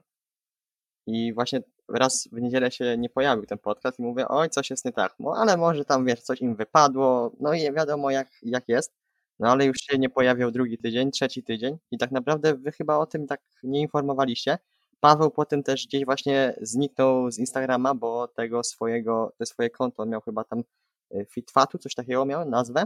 i 1.07 1.33
właśnie 1.33 1.61
raz 1.89 2.29
w 2.31 2.41
niedzielę 2.41 2.71
się 2.71 2.97
nie 2.97 3.09
pojawił 3.09 3.45
ten 3.45 3.57
podcast 3.57 3.99
i 3.99 4.01
mówię, 4.01 4.27
oj, 4.27 4.49
coś 4.49 4.69
jest 4.69 4.85
nie 4.85 4.91
tak, 4.91 5.15
no 5.19 5.33
ale 5.37 5.57
może 5.57 5.85
tam, 5.85 6.05
wiesz, 6.05 6.21
coś 6.21 6.41
im 6.41 6.55
wypadło, 6.55 7.31
no 7.39 7.53
i 7.53 7.73
wiadomo 7.73 8.11
jak, 8.11 8.27
jak 8.43 8.69
jest. 8.69 9.00
No 9.41 9.49
ale 9.49 9.65
już 9.65 9.77
się 9.77 9.97
nie 9.97 10.09
pojawiał 10.09 10.51
drugi 10.51 10.77
tydzień, 10.77 11.11
trzeci 11.11 11.43
tydzień 11.43 11.77
i 11.91 11.97
tak 11.97 12.11
naprawdę 12.11 12.55
wy 12.55 12.71
chyba 12.71 12.97
o 12.97 13.05
tym 13.05 13.27
tak 13.27 13.41
nie 13.63 13.81
informowaliście. 13.81 14.57
Paweł 14.99 15.31
potem 15.31 15.63
też 15.63 15.87
gdzieś 15.87 16.05
właśnie 16.05 16.55
zniknął 16.61 17.31
z 17.31 17.39
Instagrama, 17.39 17.95
bo 17.95 18.27
tego 18.27 18.63
swojego, 18.63 19.33
te 19.37 19.45
swoje 19.45 19.69
konto 19.69 20.05
miał 20.05 20.21
chyba 20.21 20.43
tam 20.43 20.63
e, 21.11 21.25
Fitfatu, 21.25 21.77
coś 21.77 21.95
takiego 21.95 22.25
miał, 22.25 22.49
nazwę. 22.49 22.83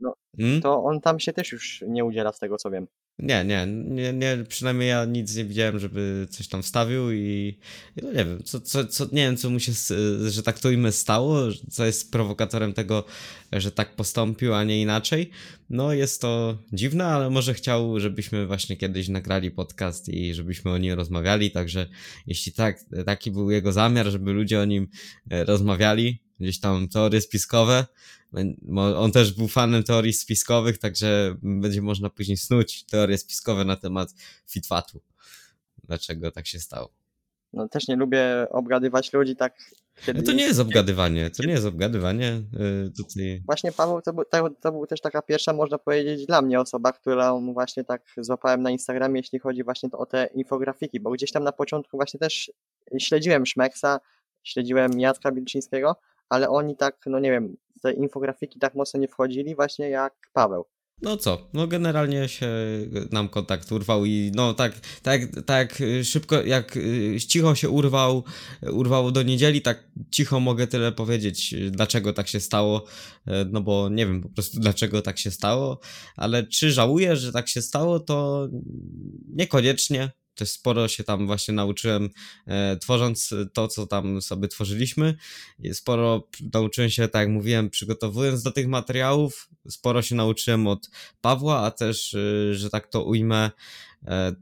No, 0.00 0.14
hmm? 0.36 0.62
to 0.62 0.84
on 0.84 1.00
tam 1.00 1.20
się 1.20 1.32
też 1.32 1.52
już 1.52 1.84
nie 1.88 2.04
udziela 2.04 2.32
z 2.32 2.38
tego 2.38 2.56
co 2.56 2.70
wiem. 2.70 2.86
Nie, 3.22 3.44
nie, 3.44 3.66
nie, 3.66 4.12
nie, 4.12 4.44
przynajmniej 4.48 4.88
ja 4.88 5.04
nic 5.04 5.36
nie 5.36 5.44
widziałem, 5.44 5.78
żeby 5.78 6.26
coś 6.30 6.48
tam 6.48 6.62
wstawił 6.62 7.12
i, 7.12 7.58
no 8.02 8.08
nie 8.08 8.24
wiem, 8.24 8.42
co, 8.44 8.60
co, 8.60 8.84
co, 8.86 9.04
nie 9.04 9.22
wiem, 9.22 9.36
co 9.36 9.50
mu 9.50 9.60
się, 9.60 9.72
że 10.28 10.42
tak 10.42 10.58
to 10.58 10.70
imię 10.70 10.92
stało, 10.92 11.38
co 11.70 11.86
jest 11.86 12.12
prowokatorem 12.12 12.72
tego, 12.72 13.04
że 13.52 13.72
tak 13.72 13.96
postąpił, 13.96 14.54
a 14.54 14.64
nie 14.64 14.82
inaczej. 14.82 15.30
No 15.70 15.92
jest 15.92 16.20
to 16.20 16.58
dziwne, 16.72 17.06
ale 17.06 17.30
może 17.30 17.54
chciał, 17.54 18.00
żebyśmy 18.00 18.46
właśnie 18.46 18.76
kiedyś 18.76 19.08
nagrali 19.08 19.50
podcast 19.50 20.08
i 20.08 20.34
żebyśmy 20.34 20.70
o 20.70 20.78
nim 20.78 20.92
rozmawiali, 20.92 21.50
także 21.50 21.86
jeśli 22.26 22.52
tak, 22.52 22.84
taki 23.06 23.30
był 23.30 23.50
jego 23.50 23.72
zamiar, 23.72 24.06
żeby 24.06 24.32
ludzie 24.32 24.60
o 24.60 24.64
nim 24.64 24.88
e, 25.30 25.44
rozmawiali, 25.44 26.29
gdzieś 26.40 26.60
tam 26.60 26.88
teorie 26.88 27.20
spiskowe, 27.20 27.86
on 28.96 29.12
też 29.12 29.32
był 29.32 29.48
fanem 29.48 29.82
teorii 29.82 30.12
spiskowych, 30.12 30.78
także 30.78 31.36
będzie 31.42 31.82
można 31.82 32.10
później 32.10 32.36
snuć 32.36 32.84
teorie 32.84 33.18
spiskowe 33.18 33.64
na 33.64 33.76
temat 33.76 34.14
Fitwatu. 34.46 35.00
Dlaczego 35.84 36.30
tak 36.30 36.46
się 36.46 36.60
stało? 36.60 36.90
No 37.52 37.68
też 37.68 37.88
nie 37.88 37.96
lubię 37.96 38.46
obgadywać 38.50 39.12
ludzi 39.12 39.36
tak. 39.36 39.58
Kiedy... 40.06 40.20
No 40.20 40.26
to 40.26 40.32
nie 40.32 40.42
jest 40.42 40.60
obgadywanie, 40.60 41.30
to 41.30 41.42
nie 41.42 41.52
jest 41.52 41.66
obgadywanie. 41.66 42.42
Yy, 42.52 42.90
tutaj... 42.96 43.42
Właśnie 43.46 43.72
Paweł, 43.72 44.02
to 44.02 44.12
był, 44.12 44.24
to, 44.24 44.50
to 44.60 44.72
był 44.72 44.86
też 44.86 45.00
taka 45.00 45.22
pierwsza, 45.22 45.52
można 45.52 45.78
powiedzieć, 45.78 46.26
dla 46.26 46.42
mnie 46.42 46.60
osoba, 46.60 46.92
którą 46.92 47.52
właśnie 47.52 47.84
tak 47.84 48.02
złapałem 48.16 48.62
na 48.62 48.70
Instagramie, 48.70 49.20
jeśli 49.20 49.38
chodzi 49.38 49.64
właśnie 49.64 49.88
o 49.92 50.06
te 50.06 50.28
infografiki, 50.34 51.00
bo 51.00 51.10
gdzieś 51.10 51.32
tam 51.32 51.44
na 51.44 51.52
początku 51.52 51.96
właśnie 51.96 52.20
też 52.20 52.52
śledziłem 52.98 53.46
Szmeksa, 53.46 54.00
śledziłem 54.42 55.00
Jacka 55.00 55.32
Bilczyńskiego, 55.32 55.96
ale 56.30 56.48
oni 56.48 56.76
tak, 56.76 56.96
no 57.06 57.20
nie 57.20 57.30
wiem, 57.30 57.56
te 57.82 57.92
infografiki 57.92 58.58
tak 58.58 58.74
mocno 58.74 59.00
nie 59.00 59.08
wchodzili 59.08 59.54
właśnie 59.54 59.88
jak 59.90 60.14
Paweł. 60.32 60.64
No 61.02 61.16
co, 61.16 61.48
no 61.52 61.66
generalnie 61.66 62.28
się 62.28 62.48
nam 63.12 63.28
kontakt 63.28 63.72
urwał 63.72 64.04
i 64.04 64.32
no 64.34 64.54
tak, 64.54 64.72
tak, 65.02 65.20
tak 65.46 65.82
szybko, 66.04 66.42
jak 66.42 66.76
y, 66.76 67.16
cicho 67.28 67.54
się 67.54 67.70
urwał, 67.70 68.24
urwało 68.72 69.10
do 69.10 69.22
niedzieli, 69.22 69.62
tak 69.62 69.90
cicho 70.10 70.40
mogę 70.40 70.66
tyle 70.66 70.92
powiedzieć, 70.92 71.54
dlaczego 71.70 72.12
tak 72.12 72.28
się 72.28 72.40
stało, 72.40 72.84
e, 73.26 73.44
no 73.44 73.60
bo 73.60 73.88
nie 73.88 74.06
wiem 74.06 74.22
po 74.22 74.28
prostu 74.28 74.60
dlaczego 74.66 75.02
tak 75.02 75.18
się 75.18 75.30
stało, 75.30 75.80
ale 76.16 76.46
czy 76.46 76.72
żałuję, 76.72 77.16
że 77.16 77.32
tak 77.32 77.48
się 77.48 77.62
stało, 77.62 78.00
to 78.00 78.48
niekoniecznie, 79.28 80.10
też 80.40 80.50
sporo 80.50 80.88
się 80.88 81.04
tam 81.04 81.26
właśnie 81.26 81.54
nauczyłem, 81.54 82.10
e, 82.46 82.76
tworząc 82.76 83.34
to, 83.52 83.68
co 83.68 83.86
tam 83.86 84.22
sobie 84.22 84.48
tworzyliśmy. 84.48 85.14
Sporo 85.72 86.28
nauczyłem 86.52 86.90
się, 86.90 87.08
tak 87.08 87.20
jak 87.20 87.28
mówiłem, 87.28 87.70
przygotowując 87.70 88.42
do 88.42 88.52
tych 88.52 88.68
materiałów. 88.68 89.48
Sporo 89.68 90.02
się 90.02 90.14
nauczyłem 90.14 90.66
od 90.66 90.90
Pawła, 91.20 91.60
a 91.60 91.70
też, 91.70 92.14
e, 92.14 92.54
że 92.54 92.70
tak 92.70 92.86
to 92.86 93.04
ujmę, 93.04 93.50
E, 93.50 93.89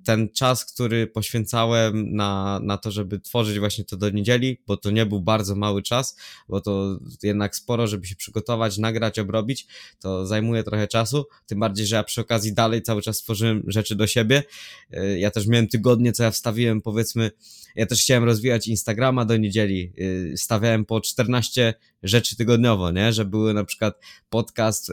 ten 0.04 0.28
czas, 0.32 0.64
który 0.64 1.06
poświęcałem 1.06 2.14
na, 2.14 2.60
na 2.62 2.76
to, 2.76 2.90
żeby 2.90 3.20
tworzyć 3.20 3.58
właśnie 3.58 3.84
to 3.84 3.96
do 3.96 4.10
niedzieli, 4.10 4.60
bo 4.66 4.76
to 4.76 4.90
nie 4.90 5.06
był 5.06 5.20
bardzo 5.20 5.54
mały 5.54 5.82
czas, 5.82 6.16
bo 6.48 6.60
to 6.60 6.98
jednak 7.22 7.56
sporo, 7.56 7.86
żeby 7.86 8.06
się 8.06 8.16
przygotować, 8.16 8.78
nagrać, 8.78 9.18
obrobić, 9.18 9.66
to 10.00 10.26
zajmuje 10.26 10.64
trochę 10.64 10.88
czasu, 10.88 11.26
tym 11.46 11.60
bardziej, 11.60 11.86
że 11.86 11.96
ja 11.96 12.04
przy 12.04 12.20
okazji 12.20 12.54
dalej 12.54 12.82
cały 12.82 13.02
czas 13.02 13.18
tworzyłem 13.18 13.62
rzeczy 13.66 13.96
do 13.96 14.06
siebie. 14.06 14.42
E, 14.90 15.18
ja 15.18 15.30
też 15.30 15.46
miałem 15.46 15.68
tygodnie, 15.68 16.12
co 16.12 16.22
ja 16.22 16.30
wstawiłem, 16.30 16.82
powiedzmy, 16.82 17.30
ja 17.76 17.86
też 17.86 18.02
chciałem 18.02 18.24
rozwijać 18.24 18.68
Instagrama 18.68 19.24
do 19.24 19.36
niedzieli. 19.36 19.92
E, 20.32 20.36
stawiałem 20.36 20.84
po 20.84 21.00
14 21.00 21.74
rzeczy 22.02 22.36
tygodniowo, 22.36 22.90
nie? 22.90 23.12
Że 23.12 23.24
były 23.24 23.54
na 23.54 23.64
przykład 23.64 24.00
podcast 24.30 24.92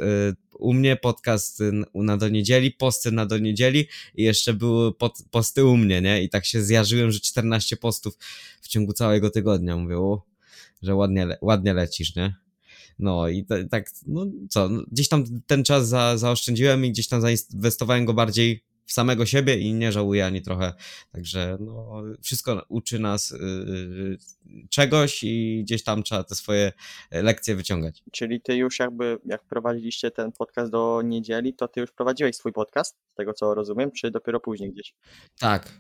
u 0.59 0.73
mnie, 0.73 0.95
podcast 0.95 1.63
na 1.95 2.17
do 2.17 2.29
niedzieli, 2.29 2.71
posty 2.71 3.11
na 3.11 3.25
do 3.25 3.37
niedzieli 3.37 3.87
i 4.15 4.23
jeszcze 4.23 4.53
były 4.53 4.93
pod, 4.93 5.23
posty 5.31 5.65
u 5.65 5.77
mnie, 5.77 6.01
nie? 6.01 6.23
I 6.23 6.29
tak 6.29 6.45
się 6.45 6.63
zjarzyłem, 6.63 7.11
że 7.11 7.19
14 7.19 7.77
postów 7.77 8.17
w 8.61 8.67
ciągu 8.67 8.93
całego 8.93 9.29
tygodnia. 9.29 9.77
Mówię, 9.77 9.97
o, 9.97 10.21
że 10.81 10.95
ładnie, 10.95 11.25
le- 11.25 11.37
ładnie 11.41 11.73
lecisz, 11.73 12.15
nie? 12.15 12.35
No 12.99 13.27
i 13.27 13.45
ta- 13.45 13.67
tak, 13.67 13.89
no 14.07 14.25
co, 14.49 14.69
no, 14.69 14.83
gdzieś 14.91 15.07
tam 15.07 15.23
ten 15.47 15.63
czas 15.63 15.87
za, 15.87 16.17
zaoszczędziłem 16.17 16.85
i 16.85 16.91
gdzieś 16.91 17.07
tam 17.07 17.21
zainwestowałem 17.21 18.05
go 18.05 18.13
bardziej 18.13 18.63
w 18.85 18.91
samego 18.91 19.25
siebie 19.25 19.57
i 19.57 19.73
nie 19.73 19.91
żałuję 19.91 20.25
ani 20.25 20.41
trochę. 20.41 20.73
Także 21.11 21.57
no, 21.59 22.03
wszystko 22.21 22.65
uczy 22.69 22.99
nas 22.99 23.31
yy, 23.31 24.17
czegoś 24.69 25.23
i 25.23 25.61
gdzieś 25.63 25.83
tam 25.83 26.03
trzeba 26.03 26.23
te 26.23 26.35
swoje 26.35 26.71
lekcje 27.11 27.55
wyciągać. 27.55 28.03
Czyli 28.11 28.41
ty 28.41 28.55
już 28.55 28.79
jakby, 28.79 29.17
jak 29.25 29.43
prowadziliście 29.43 30.11
ten 30.11 30.31
podcast 30.31 30.71
do 30.71 31.01
niedzieli, 31.05 31.53
to 31.53 31.67
ty 31.67 31.79
już 31.79 31.91
prowadziłeś 31.91 32.35
swój 32.35 32.53
podcast, 32.53 32.97
z 33.11 33.15
tego 33.15 33.33
co 33.33 33.53
rozumiem, 33.53 33.91
czy 33.91 34.11
dopiero 34.11 34.39
później 34.39 34.71
gdzieś? 34.71 34.93
Tak, 35.39 35.71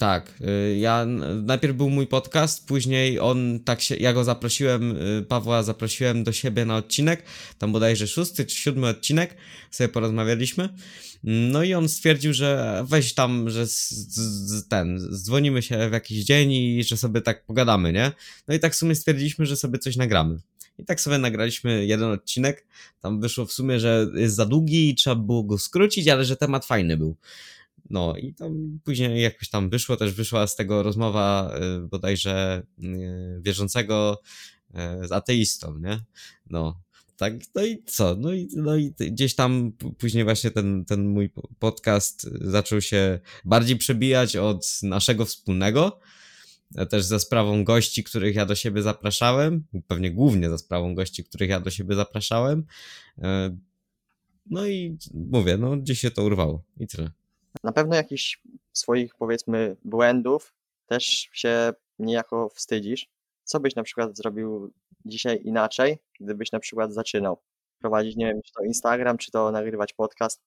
tak. 0.00 0.34
Y, 0.40 0.78
Ja 0.78 1.06
najpierw 1.42 1.76
był 1.76 1.90
mój 1.90 2.06
podcast, 2.06 2.66
później 2.66 3.20
on 3.20 3.60
tak 3.64 3.80
się, 3.80 3.96
ja 3.96 4.12
go 4.12 4.24
zaprosiłem, 4.24 4.96
y, 4.96 5.22
Pawła 5.28 5.62
zaprosiłem 5.62 6.24
do 6.24 6.32
siebie 6.32 6.64
na 6.64 6.76
odcinek, 6.76 7.22
tam 7.58 7.72
bodajże 7.72 8.06
szósty 8.06 8.46
czy 8.46 8.56
siódmy 8.56 8.88
odcinek, 8.88 9.36
sobie 9.70 9.88
porozmawialiśmy. 9.88 10.68
No 11.24 11.62
i 11.62 11.74
on 11.74 11.88
stwierdził, 11.88 12.32
że 12.32 12.82
weź 12.88 13.14
tam, 13.14 13.50
że 13.50 13.66
z, 13.66 13.90
z, 13.90 14.68
ten, 14.68 14.98
dzwonimy 14.98 15.62
się 15.62 15.88
w 15.90 15.92
jakiś 15.92 16.24
dzień 16.24 16.52
i 16.52 16.84
że 16.84 16.96
sobie 16.96 17.20
tak 17.20 17.44
pogadamy, 17.46 17.92
nie? 17.92 18.12
No 18.48 18.54
i 18.54 18.60
tak 18.60 18.72
w 18.72 18.76
sumie 18.76 18.94
stwierdziliśmy, 18.94 19.46
że 19.46 19.56
sobie 19.56 19.78
coś 19.78 19.96
nagramy. 19.96 20.38
I 20.78 20.84
tak 20.84 21.00
sobie 21.00 21.18
nagraliśmy 21.18 21.86
jeden 21.86 22.10
odcinek. 22.10 22.66
Tam 23.00 23.20
wyszło 23.20 23.46
w 23.46 23.52
sumie, 23.52 23.80
że 23.80 24.06
jest 24.14 24.36
za 24.36 24.46
długi 24.46 24.90
i 24.90 24.94
trzeba 24.94 25.16
było 25.16 25.42
go 25.42 25.58
skrócić, 25.58 26.08
ale 26.08 26.24
że 26.24 26.36
temat 26.36 26.66
fajny 26.66 26.96
był. 26.96 27.16
No 27.90 28.16
i 28.16 28.34
tam 28.34 28.80
później 28.84 29.22
jakoś 29.22 29.48
tam 29.48 29.70
wyszło, 29.70 29.96
też 29.96 30.12
wyszła 30.12 30.46
z 30.46 30.56
tego 30.56 30.82
rozmowa 30.82 31.54
y, 31.84 31.88
bodajże 31.88 32.62
y, 32.84 33.40
wierzącego 33.42 34.20
y, 35.02 35.08
z 35.08 35.12
ateistą, 35.12 35.78
nie? 35.78 36.00
No. 36.50 36.80
Tak, 37.16 37.32
no 37.54 37.64
i 37.64 37.82
co? 37.86 38.16
No 38.18 38.32
i, 38.32 38.48
no 38.56 38.76
i 38.76 38.92
gdzieś 38.98 39.34
tam 39.34 39.72
później 39.98 40.24
właśnie 40.24 40.50
ten, 40.50 40.84
ten 40.84 41.08
mój 41.08 41.28
po- 41.30 41.48
podcast 41.58 42.22
zaczął 42.40 42.80
się 42.80 43.20
bardziej 43.44 43.76
przebijać 43.76 44.36
od 44.36 44.66
naszego 44.82 45.24
wspólnego, 45.24 46.00
e, 46.76 46.86
też 46.86 47.04
za 47.04 47.18
sprawą 47.18 47.64
gości, 47.64 48.04
których 48.04 48.34
ja 48.34 48.46
do 48.46 48.54
siebie 48.54 48.82
zapraszałem, 48.82 49.64
pewnie 49.86 50.10
głównie 50.10 50.50
za 50.50 50.58
sprawą 50.58 50.94
gości, 50.94 51.24
których 51.24 51.50
ja 51.50 51.60
do 51.60 51.70
siebie 51.70 51.94
zapraszałem. 51.94 52.64
E, 53.18 53.56
No 54.46 54.66
i 54.66 54.98
mówię, 55.14 55.56
no 55.56 55.76
gdzieś 55.76 56.00
się 56.00 56.10
to 56.10 56.24
urwało 56.24 56.64
i 56.80 56.86
tyle. 56.86 57.10
Na 57.64 57.72
pewno 57.72 57.96
jakichś 57.96 58.42
swoich, 58.72 59.14
powiedzmy, 59.14 59.76
błędów 59.84 60.54
też 60.86 61.04
się 61.32 61.72
niejako 61.98 62.48
wstydzisz. 62.48 63.08
Co 63.44 63.60
byś 63.60 63.74
na 63.74 63.82
przykład 63.82 64.16
zrobił 64.16 64.72
dzisiaj 65.04 65.40
inaczej, 65.44 65.98
gdybyś 66.20 66.52
na 66.52 66.60
przykład 66.60 66.94
zaczynał 66.94 67.42
prowadzić, 67.78 68.16
nie 68.16 68.26
wiem, 68.26 68.40
czy 68.44 68.52
to 68.52 68.64
Instagram, 68.64 69.18
czy 69.18 69.30
to 69.30 69.50
nagrywać 69.50 69.92
podcast? 69.92 70.42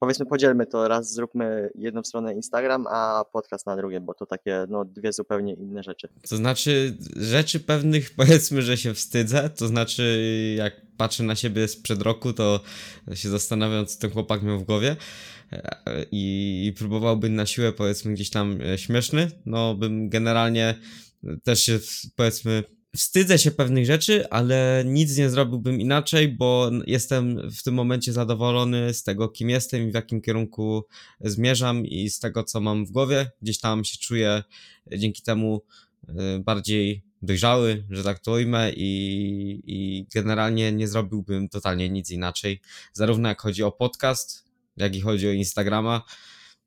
Powiedzmy, 0.00 0.26
podzielmy 0.26 0.66
to, 0.66 0.88
raz 0.88 1.12
zróbmy 1.12 1.70
jedną 1.74 2.04
stronę 2.04 2.34
Instagram, 2.34 2.86
a 2.90 3.24
podcast 3.32 3.66
na 3.66 3.76
drugie, 3.76 4.00
bo 4.00 4.14
to 4.14 4.26
takie, 4.26 4.66
no, 4.68 4.84
dwie 4.84 5.12
zupełnie 5.12 5.54
inne 5.54 5.82
rzeczy. 5.82 6.08
To 6.28 6.36
znaczy, 6.36 6.96
rzeczy 7.16 7.60
pewnych 7.60 8.10
powiedzmy, 8.16 8.62
że 8.62 8.76
się 8.76 8.94
wstydzę. 8.94 9.50
To 9.50 9.66
znaczy, 9.66 10.54
jak 10.56 10.72
patrzę 10.96 11.22
na 11.22 11.36
siebie 11.36 11.68
sprzed 11.68 12.02
roku, 12.02 12.32
to 12.32 12.60
się 13.14 13.28
zastanawiam, 13.28 13.86
co 13.86 14.00
ten 14.00 14.10
chłopak 14.10 14.42
miał 14.42 14.58
w 14.58 14.64
głowie. 14.64 14.96
I, 16.10 16.66
i 16.66 16.72
próbowałbym 16.72 17.34
na 17.34 17.46
siłę, 17.46 17.72
powiedzmy, 17.72 18.12
gdzieś 18.12 18.30
tam 18.30 18.58
e, 18.62 18.78
śmieszny. 18.78 19.30
No, 19.46 19.74
bym 19.74 20.08
generalnie 20.08 20.74
też 21.44 21.62
się, 21.62 21.78
powiedzmy, 22.16 22.64
wstydzę 22.96 23.38
się 23.38 23.50
pewnych 23.50 23.86
rzeczy, 23.86 24.30
ale 24.30 24.82
nic 24.86 25.18
nie 25.18 25.30
zrobiłbym 25.30 25.80
inaczej, 25.80 26.28
bo 26.28 26.70
jestem 26.86 27.50
w 27.50 27.62
tym 27.62 27.74
momencie 27.74 28.12
zadowolony 28.12 28.94
z 28.94 29.02
tego, 29.02 29.28
kim 29.28 29.50
jestem 29.50 29.88
i 29.88 29.90
w 29.90 29.94
jakim 29.94 30.20
kierunku 30.20 30.84
zmierzam 31.20 31.86
i 31.86 32.10
z 32.10 32.18
tego, 32.18 32.44
co 32.44 32.60
mam 32.60 32.86
w 32.86 32.90
głowie. 32.90 33.30
Gdzieś 33.42 33.58
tam 33.60 33.84
się 33.84 33.98
czuję 33.98 34.42
dzięki 34.92 35.22
temu 35.22 35.62
y, 36.08 36.12
bardziej 36.44 37.04
dojrzały, 37.22 37.84
że 37.90 38.04
tak 38.04 38.18
to 38.18 38.32
ujmę 38.32 38.72
i, 38.72 39.62
i 39.66 40.06
generalnie 40.14 40.72
nie 40.72 40.88
zrobiłbym 40.88 41.48
totalnie 41.48 41.88
nic 41.88 42.10
inaczej, 42.10 42.60
zarówno 42.92 43.28
jak 43.28 43.40
chodzi 43.40 43.62
o 43.62 43.72
podcast, 43.72 44.44
jak 44.76 44.96
i 44.96 45.00
chodzi 45.00 45.28
o 45.28 45.32
Instagrama, 45.32 46.02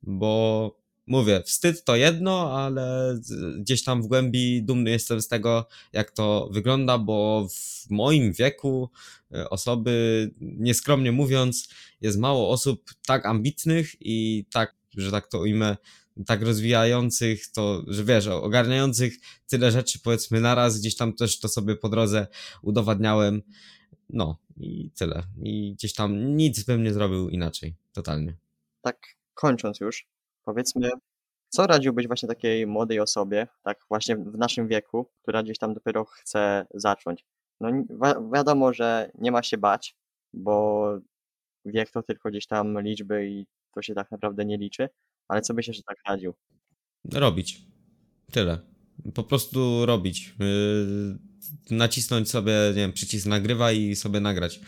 bo 0.04 0.83
mówię, 1.08 1.44
wstyd 1.46 1.84
to 1.84 1.96
jedno, 1.96 2.60
ale 2.60 3.18
gdzieś 3.58 3.84
tam 3.84 4.04
w 4.04 4.08
głębi 4.08 4.64
dumny 4.64 4.92
jestem 4.92 5.22
z 5.22 5.28
tego, 5.28 5.68
jak 5.94 6.12
to 6.12 6.50
wygląda, 6.52 6.98
bo 6.98 7.48
w 7.50 7.90
moim 7.90 8.34
wieku 8.34 8.90
y, 9.36 9.50
osoby, 9.50 10.32
nieskromnie 10.42 11.12
mówiąc, 11.12 11.70
jest 12.02 12.20
mało 12.20 12.50
osób 12.50 12.94
tak 13.06 13.26
ambitnych 13.26 13.92
i 14.00 14.46
tak, 14.52 14.76
że 14.98 15.12
tak 15.12 15.28
to 15.28 15.40
ujmę, 15.40 15.78
tak 16.26 16.42
rozwijających 16.42 17.52
to, 17.52 17.84
że 17.88 18.04
wiesz, 18.04 18.28
ogarniających 18.28 19.14
tyle 19.48 19.72
rzeczy 19.72 20.00
powiedzmy 20.04 20.42
naraz, 20.42 20.80
gdzieś 20.80 20.96
tam 20.96 21.14
też 21.14 21.40
to 21.40 21.48
sobie 21.48 21.76
po 21.76 21.90
drodze 21.90 22.28
udowadniałem. 22.62 23.42
No 24.10 24.38
i 24.58 24.92
tyle. 24.96 25.24
I 25.44 25.74
gdzieś 25.74 25.94
tam 25.94 26.36
nic 26.36 26.64
bym 26.64 26.84
nie 26.84 26.94
zrobił 26.94 27.30
inaczej, 27.30 27.76
totalnie. 27.94 28.38
Tak 28.82 28.98
kończąc 29.34 29.80
już, 29.80 30.08
powiedzmy, 30.46 30.90
co 31.50 31.68
radziłbyś 31.68 32.08
właśnie 32.08 32.28
takiej 32.28 32.68
młodej 32.68 33.00
osobie, 33.00 33.48
tak 33.64 33.80
właśnie 33.90 34.16
w 34.16 34.38
naszym 34.38 34.68
wieku, 34.68 35.10
która 35.22 35.44
gdzieś 35.44 35.58
tam 35.58 35.74
dopiero 35.74 36.06
chce 36.06 36.66
zacząć? 36.74 37.26
No 37.62 37.72
wi- 37.72 38.32
wiadomo, 38.34 38.74
że 38.74 39.12
nie 39.20 39.32
ma 39.32 39.44
się 39.44 39.58
bać, 39.58 39.96
bo 40.34 40.86
wiek 41.66 41.92
to 41.92 42.04
tylko 42.04 42.30
gdzieś 42.30 42.48
tam 42.48 42.82
liczby 42.82 43.30
i 43.30 43.46
to 43.76 43.82
się 43.82 43.94
tak 43.94 44.12
naprawdę 44.12 44.46
nie 44.46 44.58
liczy, 44.58 44.90
ale 45.28 45.42
co 45.42 45.54
byś 45.54 45.68
jeszcze 45.68 45.84
tak 45.84 45.98
radził? 46.08 46.34
Robić. 47.14 47.62
Tyle. 48.32 48.60
Po 49.14 49.24
prostu 49.24 49.86
robić. 49.86 50.36
Yy, 50.40 51.78
nacisnąć 51.78 52.30
sobie, 52.30 52.54
nie 52.68 52.74
wiem, 52.74 52.94
przycisk 52.94 53.26
nagrywa 53.26 53.72
i 53.72 53.96
sobie 53.96 54.20
nagrać 54.20 54.60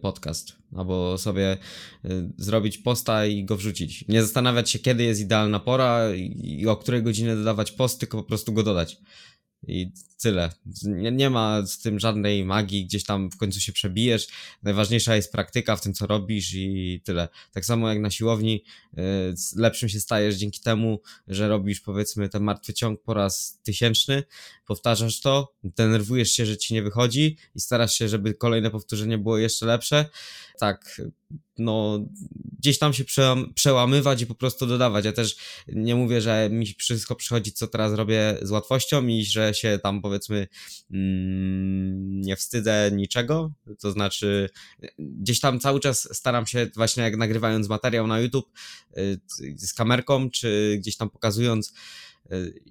podcast. 0.00 0.52
Albo 0.76 1.18
sobie 1.18 1.56
yy, 2.04 2.30
zrobić 2.38 2.78
posta 2.78 3.26
i 3.26 3.44
go 3.44 3.56
wrzucić. 3.56 4.04
Nie 4.08 4.22
zastanawiać 4.22 4.70
się, 4.70 4.78
kiedy 4.78 5.04
jest 5.04 5.20
idealna 5.20 5.60
pora 5.60 6.14
i, 6.14 6.66
o 6.66 6.76
której 6.76 7.02
godzinie 7.02 7.36
dodawać 7.36 7.72
post, 7.72 8.00
tylko 8.00 8.16
po 8.16 8.24
prostu 8.24 8.52
go 8.52 8.62
dodać. 8.62 8.96
I 9.68 9.92
tyle. 10.22 10.52
Nie, 10.82 11.12
nie 11.12 11.30
ma 11.30 11.66
z 11.66 11.78
tym 11.78 12.00
żadnej 12.00 12.44
magii, 12.44 12.84
gdzieś 12.84 13.04
tam 13.04 13.30
w 13.30 13.36
końcu 13.36 13.60
się 13.60 13.72
przebijesz. 13.72 14.28
Najważniejsza 14.62 15.16
jest 15.16 15.32
praktyka 15.32 15.76
w 15.76 15.80
tym, 15.80 15.94
co 15.94 16.06
robisz 16.06 16.54
i 16.54 17.00
tyle. 17.04 17.28
Tak 17.52 17.64
samo 17.64 17.88
jak 17.88 17.98
na 17.98 18.10
siłowni, 18.10 18.64
yy, 18.96 19.02
lepszym 19.56 19.88
się 19.88 20.00
stajesz 20.00 20.34
dzięki 20.34 20.60
temu, 20.60 21.00
że 21.28 21.48
robisz 21.48 21.80
powiedzmy 21.80 22.28
ten 22.28 22.42
martwy 22.42 22.74
ciąg 22.74 23.02
po 23.02 23.14
raz 23.14 23.60
tysięczny, 23.62 24.22
powtarzasz 24.66 25.20
to, 25.20 25.54
denerwujesz 25.64 26.30
się, 26.30 26.46
że 26.46 26.56
ci 26.56 26.74
nie 26.74 26.82
wychodzi 26.82 27.36
i 27.54 27.60
starasz 27.60 27.94
się, 27.94 28.08
żeby 28.08 28.34
kolejne 28.34 28.70
powtórzenie 28.70 29.18
było 29.18 29.38
jeszcze 29.38 29.66
lepsze. 29.66 30.08
Tak, 30.58 31.00
no 31.58 32.00
gdzieś 32.58 32.78
tam 32.78 32.92
się 32.92 33.04
przełam- 33.04 33.54
przełamywać 33.54 34.22
i 34.22 34.26
po 34.26 34.34
prostu 34.34 34.66
dodawać. 34.66 35.04
Ja 35.04 35.12
też 35.12 35.36
nie 35.68 35.94
mówię, 35.94 36.20
że 36.20 36.48
mi 36.50 36.66
wszystko 36.78 37.14
przychodzi, 37.14 37.52
co 37.52 37.66
teraz 37.66 37.92
robię 37.92 38.38
z 38.42 38.50
łatwością 38.50 39.06
i 39.06 39.24
że 39.24 39.54
się 39.54 39.78
tam 39.82 40.02
powiedzmy 40.02 40.48
mm, 40.90 42.20
nie 42.20 42.36
wstydzę 42.36 42.90
niczego. 42.92 43.52
To 43.80 43.92
znaczy 43.92 44.50
gdzieś 44.98 45.40
tam 45.40 45.60
cały 45.60 45.80
czas 45.80 46.08
staram 46.16 46.46
się 46.46 46.70
właśnie 46.74 47.02
jak 47.02 47.16
nagrywając 47.16 47.68
materiał 47.68 48.06
na 48.06 48.20
YouTube 48.20 48.50
y, 48.98 49.20
z 49.56 49.74
kamerką, 49.74 50.30
czy 50.30 50.76
gdzieś 50.80 50.96
tam 50.96 51.10
pokazując 51.10 51.72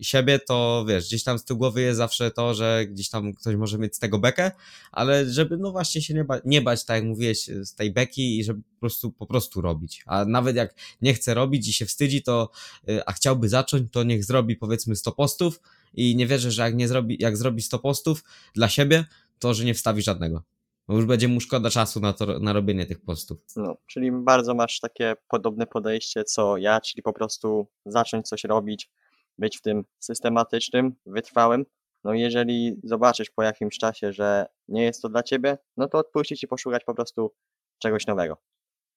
siebie, 0.01 0.39
to 0.39 0.85
wiesz, 0.87 1.05
gdzieś 1.07 1.23
tam 1.23 1.39
z 1.39 1.45
tyłu 1.45 1.57
głowy 1.57 1.81
jest 1.81 1.97
zawsze 1.97 2.31
to, 2.31 2.53
że 2.53 2.85
gdzieś 2.85 3.09
tam 3.09 3.33
ktoś 3.33 3.55
może 3.55 3.77
mieć 3.77 3.95
z 3.95 3.99
tego 3.99 4.19
bekę, 4.19 4.51
ale 4.91 5.29
żeby 5.29 5.57
no 5.57 5.71
właśnie 5.71 6.01
się 6.01 6.13
nie, 6.13 6.23
ba- 6.23 6.41
nie 6.45 6.61
bać, 6.61 6.85
tak 6.85 6.95
jak 6.95 7.05
mówiłeś, 7.05 7.45
z 7.45 7.75
tej 7.75 7.91
beki 7.91 8.39
i 8.39 8.43
żeby 8.43 8.61
po 8.61 8.79
prostu, 8.79 9.11
po 9.11 9.25
prostu 9.25 9.61
robić. 9.61 10.03
A 10.05 10.25
nawet 10.25 10.55
jak 10.55 10.75
nie 11.01 11.13
chce 11.13 11.33
robić 11.33 11.67
i 11.67 11.73
się 11.73 11.85
wstydzi, 11.85 12.23
to 12.23 12.49
y, 12.89 13.05
a 13.05 13.11
chciałby 13.11 13.49
zacząć, 13.49 13.91
to 13.91 14.03
niech 14.03 14.25
zrobi 14.25 14.55
powiedzmy 14.55 14.95
100 14.95 15.11
postów 15.11 15.61
i 15.93 16.15
nie 16.15 16.27
wierzę, 16.27 16.51
że 16.51 16.61
jak 16.61 16.75
nie 16.75 16.87
zrobi, 16.87 17.17
jak 17.19 17.37
zrobi 17.37 17.61
100 17.61 17.79
postów 17.79 18.23
dla 18.55 18.69
siebie, 18.69 19.05
to 19.39 19.53
że 19.53 19.65
nie 19.65 19.73
wstawi 19.73 20.01
żadnego. 20.01 20.43
Bo 20.87 20.95
już 20.95 21.05
będzie 21.05 21.27
mu 21.27 21.41
szkoda 21.41 21.69
czasu 21.69 21.99
na 21.99 22.13
to, 22.13 22.39
na 22.39 22.53
robienie 22.53 22.85
tych 22.85 23.01
postów. 23.01 23.37
No, 23.55 23.77
czyli 23.87 24.11
bardzo 24.11 24.55
masz 24.55 24.79
takie 24.79 25.15
podobne 25.27 25.67
podejście 25.67 26.23
co 26.23 26.57
ja, 26.57 26.81
czyli 26.81 27.03
po 27.03 27.13
prostu 27.13 27.67
zacząć 27.85 28.27
coś 28.27 28.43
robić, 28.43 28.89
być 29.37 29.57
w 29.57 29.61
tym 29.61 29.83
systematycznym, 29.99 30.95
wytrwałym. 31.05 31.65
No 32.03 32.13
jeżeli 32.13 32.79
zobaczysz 32.83 33.29
po 33.29 33.43
jakimś 33.43 33.77
czasie, 33.77 34.13
że 34.13 34.45
nie 34.67 34.83
jest 34.83 35.01
to 35.01 35.09
dla 35.09 35.23
ciebie, 35.23 35.57
no 35.77 35.87
to 35.87 35.97
odpuścić 35.97 36.43
i 36.43 36.47
poszukać 36.47 36.83
po 36.83 36.95
prostu 36.95 37.31
czegoś 37.79 38.07
nowego. 38.07 38.37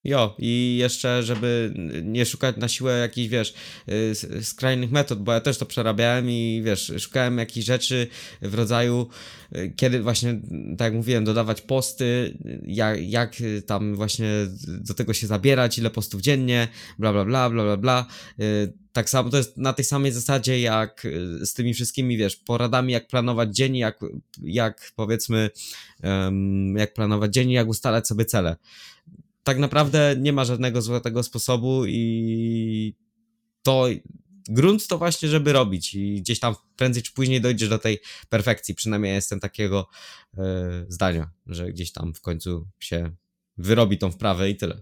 Jo, 0.09 0.35
i 0.39 0.77
jeszcze, 0.81 1.23
żeby 1.23 1.75
nie 2.05 2.27
szukać 2.27 2.57
na 2.57 2.69
siłę 2.69 2.99
jakichś, 2.99 3.29
wiesz, 3.29 3.55
y, 3.89 4.45
skrajnych 4.45 4.91
metod, 4.91 5.23
bo 5.23 5.33
ja 5.33 5.41
też 5.41 5.59
to 5.59 5.67
przerabiałem 5.67 6.31
i 6.31 6.63
wiesz, 6.65 6.93
szukałem 6.99 7.39
jakichś 7.39 7.67
rzeczy 7.67 8.07
w 8.43 8.55
rodzaju, 8.55 9.09
y, 9.57 9.73
kiedy 9.77 10.03
właśnie, 10.03 10.41
tak 10.79 10.85
jak 10.85 10.95
mówiłem, 10.95 11.25
dodawać 11.25 11.61
posty, 11.61 12.05
y, 12.05 12.61
jak, 12.67 13.03
jak 13.03 13.37
tam 13.67 13.97
właśnie 13.97 14.29
do 14.67 14.95
tego 14.95 15.15
się 15.15 15.27
zabierać, 15.27 15.79
ile 15.79 15.91
postów 15.91 16.21
dziennie, 16.21 16.69
bla, 16.99 17.13
bla, 17.13 17.25
bla, 17.25 17.51
bla, 17.51 17.65
bla, 17.65 17.77
bla. 17.77 18.07
Tak 18.93 19.11
samo 19.11 19.31
to 19.31 19.37
jest 19.37 19.57
na 19.57 19.73
tej 19.73 19.85
samej 19.85 20.13
zasadzie, 20.13 20.61
jak 20.61 21.07
z 21.43 21.55
tymi 21.55 21.75
wszystkimi, 21.75 22.17
wiesz, 22.17 22.37
poradami, 22.37 22.93
jak 22.93 23.09
planować 23.09 23.57
dzień, 23.57 23.77
jak, 23.77 24.01
jak 24.43 24.93
powiedzmy, 24.97 25.51
jak 26.77 26.95
planować 26.95 27.35
dzień, 27.35 27.51
jak 27.51 27.69
ustalać 27.69 28.09
sobie 28.09 28.25
cele 28.25 28.57
tak 29.49 29.59
naprawdę 29.59 30.15
nie 30.19 30.33
ma 30.33 30.45
żadnego 30.45 30.83
złotego 30.83 31.23
sposobu 31.23 31.87
i 31.87 32.95
to 33.63 33.87
grunt 34.49 34.87
to 34.87 34.99
właśnie, 34.99 35.29
żeby 35.29 35.53
robić 35.53 35.95
i 35.95 36.21
gdzieś 36.23 36.41
tam 36.41 36.55
prędzej 36.77 37.03
czy 37.03 37.13
później 37.13 37.41
dojdziesz 37.41 37.69
do 37.69 37.79
tej 37.79 37.99
perfekcji. 38.29 38.75
Przynajmniej 38.75 39.15
jestem 39.15 39.41
takiego 39.41 39.89
e, 40.39 40.43
zdania, 40.89 41.31
że 41.47 41.67
gdzieś 41.67 41.93
tam 41.93 42.15
w 42.15 42.21
końcu 42.21 42.67
się 42.79 43.11
wyrobi 43.59 43.99
tą 43.99 44.11
wprawę 44.11 44.51
i 44.51 44.57
tyle. 44.57 44.81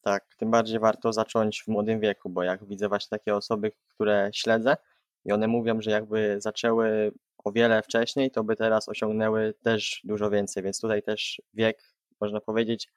Tak, 0.00 0.34
tym 0.38 0.50
bardziej 0.50 0.78
warto 0.78 1.12
zacząć 1.12 1.62
w 1.62 1.68
młodym 1.68 2.00
wieku, 2.00 2.30
bo 2.30 2.42
jak 2.42 2.68
widzę 2.68 2.88
właśnie 2.88 3.08
takie 3.10 3.36
osoby, 3.36 3.72
które 3.88 4.30
śledzę 4.34 4.76
i 5.24 5.32
one 5.32 5.48
mówią, 5.48 5.80
że 5.80 5.90
jakby 5.90 6.36
zaczęły 6.40 7.12
o 7.44 7.52
wiele 7.52 7.82
wcześniej, 7.82 8.30
to 8.30 8.44
by 8.44 8.56
teraz 8.56 8.88
osiągnęły 8.88 9.54
też 9.62 10.00
dużo 10.04 10.30
więcej, 10.30 10.62
więc 10.62 10.80
tutaj 10.80 11.02
też 11.02 11.42
wiek, 11.54 11.82
można 12.20 12.40
powiedzieć, 12.40 12.88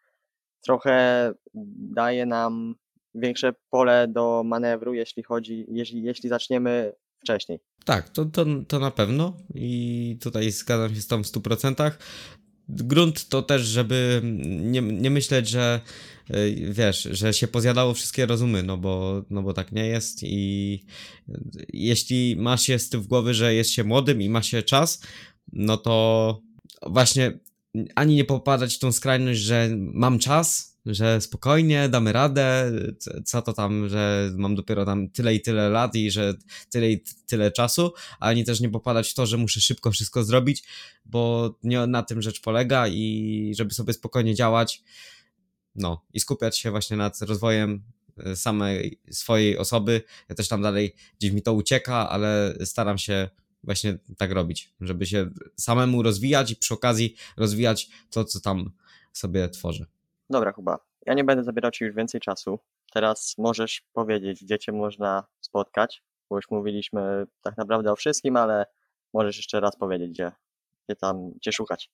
trochę 0.62 1.34
daje 1.96 2.26
nam 2.26 2.76
większe 3.16 3.54
pole 3.70 4.08
do 4.08 4.44
manewru, 4.46 4.94
jeśli 4.94 5.24
chodzi, 5.24 5.66
jeśli, 5.70 6.04
jeśli 6.04 6.30
zaczniemy 6.30 6.94
wcześniej. 7.22 7.60
Tak, 7.86 8.10
to, 8.10 8.26
to, 8.26 8.46
to 8.68 8.80
na 8.80 8.92
pewno 8.92 9.38
i 9.56 10.18
tutaj 10.22 10.52
zgadzam 10.52 10.96
się 10.96 11.02
z 11.02 11.08
tą 11.08 11.24
w 11.24 11.28
100%. 11.28 11.92
Grunt 12.70 13.30
to 13.30 13.42
też, 13.42 13.62
żeby 13.62 14.22
nie, 14.46 14.82
nie 14.82 15.10
myśleć, 15.10 15.50
że 15.50 15.82
y, 16.30 16.56
wiesz, 16.72 17.04
że 17.12 17.34
się 17.34 17.48
pozjadało 17.48 17.94
wszystkie 17.94 18.26
rozumy, 18.26 18.64
no 18.64 18.78
bo, 18.78 19.24
no 19.30 19.44
bo 19.44 19.54
tak 19.54 19.72
nie 19.72 19.88
jest 19.88 20.24
i 20.24 20.80
jeśli 21.74 22.36
ma 22.36 22.58
się 22.58 22.80
z 22.80 22.90
tym 22.90 23.02
w 23.02 23.08
głowie, 23.08 23.34
że 23.34 23.54
jest 23.54 23.72
się 23.72 23.84
młodym 23.84 24.22
i 24.22 24.30
ma 24.30 24.42
się 24.42 24.64
czas, 24.64 25.02
no 25.54 25.78
to 25.78 26.40
właśnie 26.86 27.40
ani 27.96 28.16
nie 28.16 28.26
popadać 28.26 28.76
w 28.76 28.80
tą 28.80 28.92
skrajność, 28.92 29.40
że 29.40 29.70
mam 29.78 30.20
czas, 30.20 30.78
że 30.86 31.22
spokojnie, 31.22 31.90
damy 31.90 32.14
radę, 32.14 32.72
co 33.26 33.42
to 33.42 33.54
tam, 33.54 33.90
że 33.90 34.32
mam 34.36 34.56
dopiero 34.56 34.86
tam 34.86 35.10
tyle 35.10 35.36
i 35.36 35.42
tyle 35.42 35.70
lat 35.70 35.96
i 35.96 36.12
że 36.12 36.34
tyle 36.70 36.92
i 36.92 37.04
tyle 37.28 37.52
czasu, 37.52 37.94
ani 38.20 38.46
też 38.46 38.60
nie 38.60 38.70
popadać 38.70 39.10
w 39.10 39.14
to, 39.14 39.26
że 39.26 39.38
muszę 39.38 39.62
szybko 39.62 39.92
wszystko 39.92 40.24
zrobić, 40.24 40.64
bo 41.06 41.54
nie 41.64 41.88
na 41.88 42.04
tym 42.04 42.22
rzecz 42.22 42.42
polega 42.42 42.88
i 42.88 43.54
żeby 43.58 43.74
sobie 43.74 43.94
spokojnie 43.94 44.36
działać, 44.36 44.84
no 45.76 46.06
i 46.14 46.20
skupiać 46.20 46.58
się 46.60 46.72
właśnie 46.72 46.98
nad 46.98 47.22
rozwojem 47.22 47.84
e, 48.18 48.36
samej 48.36 49.00
swojej 49.12 49.58
osoby. 49.58 50.02
Ja 50.30 50.36
też 50.36 50.48
tam 50.48 50.62
dalej 50.62 50.96
gdzieś 51.20 51.32
mi 51.32 51.42
to 51.42 51.54
ucieka, 51.54 52.10
ale 52.10 52.56
staram 52.66 52.98
się 52.98 53.30
właśnie 53.64 53.98
tak 54.18 54.32
robić, 54.32 54.74
żeby 54.82 55.06
się 55.06 55.30
samemu 55.58 56.04
rozwijać 56.04 56.52
i 56.52 56.56
przy 56.56 56.74
okazji 56.74 57.16
rozwijać 57.38 57.90
to, 58.10 58.26
co 58.26 58.40
tam 58.40 58.72
sobie 59.14 59.50
tworzę. 59.50 59.86
Dobra, 60.30 60.54
Kuba, 60.54 60.80
ja 61.06 61.14
nie 61.14 61.24
będę 61.24 61.44
zabierał 61.44 61.72
Ci 61.72 61.84
już 61.84 61.96
więcej 61.96 62.22
czasu. 62.22 62.60
Teraz 62.94 63.36
możesz 63.38 63.82
powiedzieć, 63.94 64.44
gdzie 64.44 64.60
Cię 64.60 64.72
można 64.72 65.24
spotkać, 65.42 66.04
bo 66.30 66.36
już 66.36 66.50
mówiliśmy 66.52 67.28
tak 67.42 67.58
naprawdę 67.58 67.92
o 67.92 67.96
wszystkim, 67.96 68.38
ale 68.38 68.66
możesz 69.14 69.38
jeszcze 69.38 69.60
raz 69.60 69.76
powiedzieć, 69.76 70.12
gdzie, 70.12 70.32
gdzie 70.88 70.96
tam 70.96 71.32
Cię 71.42 71.52
szukać. 71.52 71.90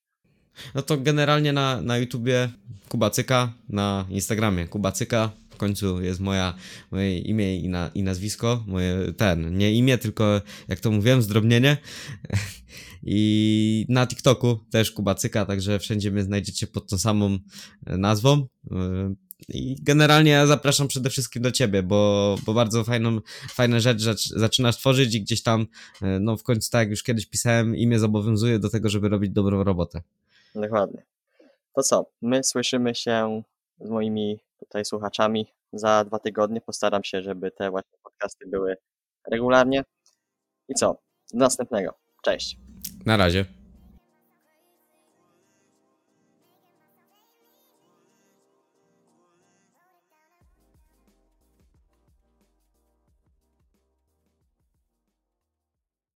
No 0.76 0.82
to 0.82 0.98
generalnie 0.98 1.54
na, 1.54 1.82
na 1.82 1.98
YouTubie 1.98 2.50
Kubacyka, 2.90 3.54
na 3.70 4.06
Instagramie 4.10 4.68
Kubacyka. 4.68 5.30
W 5.58 5.60
końcu 5.60 6.02
jest 6.02 6.20
moja, 6.20 6.54
moje 6.92 7.20
imię 7.20 7.58
i, 7.60 7.70
na, 7.70 7.92
i 7.94 8.04
nazwisko. 8.04 8.64
Moje, 8.68 9.14
ten, 9.18 9.58
nie 9.58 9.74
imię, 9.74 9.98
tylko 9.98 10.42
jak 10.68 10.80
to 10.80 10.92
mówiłem, 10.92 11.22
zdrobnienie. 11.22 11.78
I 13.04 13.86
na 13.90 14.08
TikToku 14.08 14.60
też 14.72 14.92
Kubacyka, 14.92 15.46
także 15.46 15.80
wszędzie 15.80 16.12
mnie 16.12 16.24
znajdziecie 16.24 16.68
pod 16.68 16.90
tą 16.90 16.98
samą 16.98 17.38
nazwą. 17.86 18.48
I 19.50 19.76
generalnie 19.82 20.32
ja 20.32 20.48
zapraszam 20.48 20.88
przede 20.88 21.10
wszystkim 21.10 21.42
do 21.42 21.52
ciebie, 21.52 21.84
bo, 21.84 22.36
bo 22.46 22.54
bardzo 22.54 22.84
fajną, 22.84 23.20
fajne 23.50 23.82
rzecz, 23.82 24.30
zaczynasz 24.36 24.78
tworzyć 24.78 25.16
i 25.16 25.22
gdzieś 25.22 25.44
tam, 25.44 25.68
no 26.20 26.38
w 26.38 26.44
końcu 26.44 26.72
tak 26.72 26.80
jak 26.80 26.90
już 26.90 27.04
kiedyś 27.04 27.26
pisałem, 27.26 27.76
imię 27.76 28.00
zobowiązuje 28.00 28.60
do 28.60 28.70
tego, 28.70 28.90
żeby 28.90 29.10
robić 29.10 29.32
dobrą 29.32 29.64
robotę. 29.64 30.02
Dokładnie. 30.56 31.04
To 31.76 31.84
co? 31.84 32.06
My 32.22 32.44
słyszymy 32.44 32.96
się 32.96 33.44
z 33.80 33.90
moimi 33.90 34.40
tutaj 34.60 34.86
słuchaczami 34.86 35.54
za 35.74 36.04
dwa 36.04 36.20
tygodnie. 36.20 36.62
Postaram 36.62 37.04
się, 37.04 37.22
żeby 37.22 37.52
te 37.52 37.72
właśnie 37.72 37.98
podcasty 38.04 38.48
były 38.48 38.78
regularnie. 39.32 39.84
I 40.70 40.74
co? 40.74 41.02
Do 41.34 41.40
następnego. 41.40 41.94
Cześć. 42.24 42.58
Na 43.06 43.18
razie. 43.18 43.57